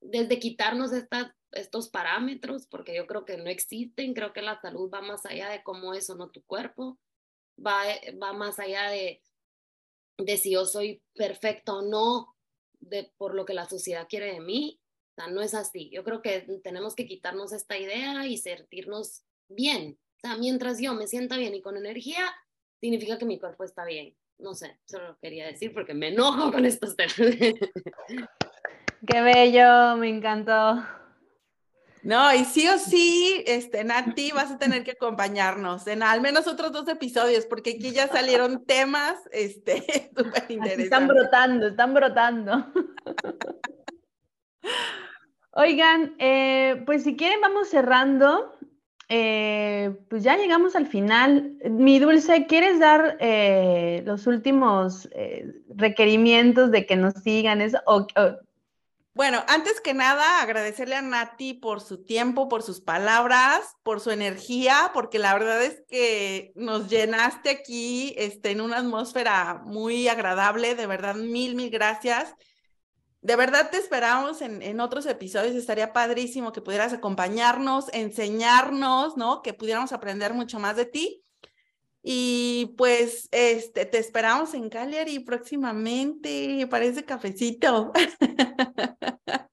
desde 0.00 0.38
quitarnos 0.38 0.92
estas, 0.92 1.32
estos 1.52 1.88
parámetros, 1.88 2.66
porque 2.66 2.94
yo 2.94 3.06
creo 3.06 3.24
que 3.24 3.36
no 3.36 3.48
existen, 3.48 4.14
creo 4.14 4.32
que 4.32 4.42
la 4.42 4.60
salud 4.60 4.90
va 4.92 5.00
más 5.00 5.24
allá 5.26 5.48
de 5.48 5.62
cómo 5.62 5.94
es 5.94 6.08
o 6.10 6.14
no 6.14 6.30
tu 6.30 6.42
cuerpo, 6.44 6.98
va, 7.58 7.82
va 8.22 8.32
más 8.32 8.58
allá 8.58 8.90
de, 8.90 9.22
de 10.18 10.36
si 10.36 10.52
yo 10.52 10.66
soy 10.66 11.02
perfecto 11.14 11.78
o 11.78 11.82
no, 11.82 12.36
de, 12.80 13.12
por 13.16 13.34
lo 13.34 13.44
que 13.44 13.54
la 13.54 13.68
sociedad 13.68 14.06
quiere 14.08 14.32
de 14.32 14.40
mí. 14.40 14.80
O 15.12 15.14
sea, 15.22 15.30
no 15.30 15.42
es 15.42 15.54
así. 15.54 15.90
Yo 15.90 16.04
creo 16.04 16.22
que 16.22 16.40
tenemos 16.62 16.94
que 16.94 17.06
quitarnos 17.06 17.52
esta 17.52 17.78
idea 17.78 18.26
y 18.26 18.38
sentirnos 18.38 19.24
bien. 19.48 19.98
Sea, 20.22 20.36
mientras 20.36 20.80
yo 20.80 20.94
me 20.94 21.06
sienta 21.06 21.36
bien 21.36 21.54
y 21.54 21.62
con 21.62 21.76
energía, 21.76 22.24
significa 22.80 23.18
que 23.18 23.24
mi 23.24 23.38
cuerpo 23.38 23.64
está 23.64 23.84
bien 23.84 24.14
no 24.40 24.54
sé, 24.54 24.78
solo 24.86 25.18
quería 25.20 25.46
decir 25.46 25.72
porque 25.72 25.94
me 25.94 26.08
enojo 26.08 26.52
con 26.52 26.64
estos 26.64 26.96
temas. 26.96 27.14
Qué 29.06 29.20
bello, 29.22 29.96
me 29.96 30.08
encantó. 30.08 30.84
No, 32.02 32.34
y 32.34 32.44
sí 32.44 32.66
o 32.68 32.78
sí, 32.78 33.44
este, 33.46 33.84
Nati, 33.84 34.30
vas 34.32 34.50
a 34.50 34.58
tener 34.58 34.84
que 34.84 34.92
acompañarnos 34.92 35.86
en 35.86 36.02
al 36.02 36.22
menos 36.22 36.46
otros 36.46 36.72
dos 36.72 36.88
episodios, 36.88 37.44
porque 37.44 37.76
aquí 37.76 37.92
ya 37.92 38.08
salieron 38.08 38.64
temas, 38.64 39.18
este, 39.32 40.10
súper 40.16 40.44
interesantes. 40.48 40.84
Están 40.84 41.08
brotando, 41.08 41.66
están 41.68 41.94
brotando. 41.94 42.72
Oigan, 45.52 46.14
eh, 46.18 46.82
pues 46.86 47.04
si 47.04 47.16
quieren 47.16 47.40
vamos 47.40 47.68
cerrando. 47.68 48.56
Eh, 49.12 49.90
pues 50.08 50.22
ya 50.22 50.36
llegamos 50.36 50.76
al 50.76 50.86
final. 50.86 51.56
Mi 51.68 51.98
dulce, 51.98 52.46
¿quieres 52.46 52.78
dar 52.78 53.16
eh, 53.18 54.04
los 54.06 54.28
últimos 54.28 55.08
eh, 55.10 55.52
requerimientos 55.68 56.70
de 56.70 56.86
que 56.86 56.94
nos 56.94 57.14
sigan? 57.14 57.60
Eso? 57.60 57.80
Bueno, 59.12 59.42
antes 59.48 59.80
que 59.80 59.94
nada, 59.94 60.40
agradecerle 60.40 60.94
a 60.94 61.02
Nati 61.02 61.54
por 61.54 61.80
su 61.80 62.04
tiempo, 62.04 62.48
por 62.48 62.62
sus 62.62 62.80
palabras, 62.80 63.76
por 63.82 63.98
su 63.98 64.12
energía, 64.12 64.92
porque 64.94 65.18
la 65.18 65.34
verdad 65.34 65.60
es 65.64 65.82
que 65.88 66.52
nos 66.54 66.88
llenaste 66.88 67.50
aquí 67.50 68.14
este, 68.16 68.52
en 68.52 68.60
una 68.60 68.78
atmósfera 68.78 69.60
muy 69.64 70.06
agradable. 70.06 70.76
De 70.76 70.86
verdad, 70.86 71.16
mil, 71.16 71.56
mil 71.56 71.70
gracias. 71.70 72.32
De 73.22 73.36
verdad 73.36 73.70
te 73.70 73.76
esperamos 73.76 74.40
en, 74.40 74.62
en, 74.62 74.80
otros 74.80 75.06
episodios. 75.06 75.54
Estaría 75.54 75.92
padrísimo 75.92 76.52
que 76.52 76.62
pudieras 76.62 76.92
acompañarnos, 76.92 77.86
enseñarnos, 77.92 79.16
¿no? 79.16 79.42
Que 79.42 79.52
pudiéramos 79.52 79.92
aprender 79.92 80.32
mucho 80.32 80.58
más 80.58 80.76
de 80.76 80.86
ti. 80.86 81.22
Y 82.02 82.74
pues 82.78 83.28
este, 83.30 83.84
te 83.84 83.98
esperamos 83.98 84.54
en 84.54 84.70
Cagliari 84.70 85.18
próximamente 85.18 86.66
para 86.70 86.86
ese 86.86 87.04
cafecito. 87.04 87.92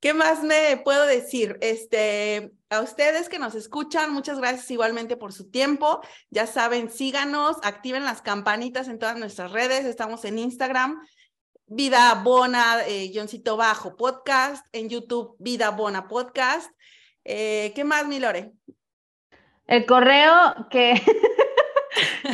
¿Qué 0.00 0.14
más 0.14 0.42
me 0.44 0.76
puedo 0.82 1.04
decir? 1.06 1.58
Este, 1.60 2.52
a 2.70 2.80
ustedes 2.80 3.28
que 3.28 3.40
nos 3.40 3.54
escuchan, 3.56 4.12
muchas 4.12 4.38
gracias 4.38 4.70
igualmente 4.70 5.16
por 5.16 5.32
su 5.32 5.50
tiempo. 5.50 6.00
Ya 6.30 6.46
saben, 6.46 6.88
síganos, 6.88 7.56
activen 7.62 8.04
las 8.04 8.22
campanitas 8.22 8.88
en 8.88 8.98
todas 8.98 9.18
nuestras 9.18 9.50
redes. 9.52 9.84
Estamos 9.84 10.24
en 10.24 10.38
Instagram, 10.38 11.00
Vida 11.68 12.20
Bona, 12.24 12.78
eh, 12.86 13.12
Bajo 13.56 13.96
Podcast, 13.96 14.66
en 14.72 14.88
YouTube, 14.88 15.36
Vida 15.38 15.70
Bona 15.70 16.08
Podcast. 16.08 16.70
Eh, 17.24 17.72
¿Qué 17.74 17.84
más, 17.84 18.06
Milore? 18.06 18.52
El 19.66 19.86
correo 19.86 20.66
que 20.70 20.94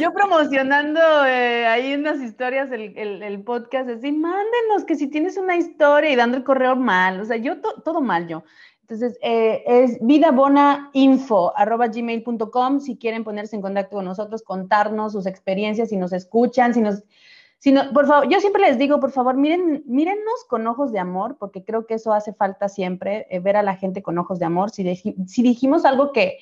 Yo 0.01 0.13
promocionando 0.13 1.01
eh, 1.27 1.67
ahí 1.67 1.95
unas 1.95 2.21
historias, 2.21 2.71
el, 2.73 2.97
el, 2.97 3.43
podcast, 3.43 3.89
así, 3.89 4.13
mándenos 4.13 4.85
que 4.87 4.97
si 4.97 5.09
tienes 5.09 5.37
una 5.37 5.57
historia 5.57 6.11
y 6.11 6.17
dando 6.17 6.37
el 6.37 6.43
correo 6.45 6.77
mal, 6.77 7.21
o 7.21 7.25
sea, 7.25 7.37
yo 7.37 7.61
todo 7.61 8.01
mal 8.01 8.29
yo. 8.29 8.45
Entonces, 8.83 9.19
eh, 9.23 9.63
es 9.67 9.99
vidabonainfo.gmail.com 10.03 12.81
si 12.81 12.99
quieren 12.99 13.25
ponerse 13.25 13.57
en 13.57 13.63
contacto 13.63 13.97
con 13.97 14.05
nosotros, 14.05 14.43
contarnos 14.43 15.13
sus 15.13 15.25
experiencias, 15.27 15.89
si 15.89 15.97
nos 15.97 16.13
escuchan, 16.13 16.75
si 16.75 16.83
nos... 16.83 17.03
Si 17.65 17.73
no, 17.73 17.95
por 17.95 18.07
favor, 18.07 18.29
yo 18.29 18.41
siempre 18.41 18.61
les 18.61 18.77
digo, 18.77 19.01
por 19.01 19.11
favor, 19.11 19.39
miren, 19.39 19.85
mírennos 19.87 20.45
con 20.51 20.67
ojos 20.67 20.93
de 20.93 20.99
amor, 20.99 21.39
porque 21.39 21.65
creo 21.65 21.87
que 21.87 21.95
eso 21.95 22.13
hace 22.13 22.35
falta 22.35 22.69
siempre, 22.69 23.27
eh, 23.31 23.39
ver 23.39 23.57
a 23.57 23.63
la 23.63 23.75
gente 23.75 24.03
con 24.03 24.19
ojos 24.19 24.39
de 24.39 24.45
amor. 24.45 24.69
Si, 24.69 24.83
dijimos 25.43 25.87
algo 25.87 26.13
que, 26.13 26.41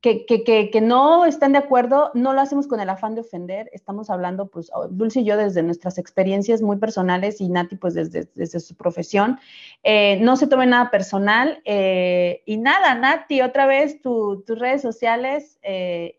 que, 0.00 0.80
no 0.80 1.24
están 1.24 1.50
de 1.50 1.58
acuerdo, 1.58 2.12
no 2.14 2.32
lo 2.32 2.40
hacemos 2.40 2.68
con 2.68 2.78
el 2.78 2.90
afán 2.90 3.16
de 3.16 3.22
ofender, 3.22 3.70
estamos 3.72 4.08
hablando, 4.08 4.50
pues, 4.50 4.70
Dulce 4.90 5.22
y 5.22 5.24
yo 5.24 5.36
desde 5.36 5.64
nuestras 5.64 5.98
experiencias 5.98 6.62
muy 6.62 6.76
personales 6.76 7.40
y 7.40 7.48
Nati, 7.48 7.74
pues, 7.74 7.94
desde, 7.94 8.60
su 8.60 8.76
profesión. 8.76 9.40
Eh, 9.82 10.20
no 10.20 10.36
se 10.36 10.46
tome 10.46 10.68
nada 10.68 10.92
personal. 10.92 11.60
Eh, 11.64 12.44
y 12.46 12.56
nada, 12.58 12.94
Nati, 12.94 13.40
otra 13.40 13.66
vez 13.66 14.00
tus 14.00 14.46
redes 14.46 14.80
sociales 14.80 15.58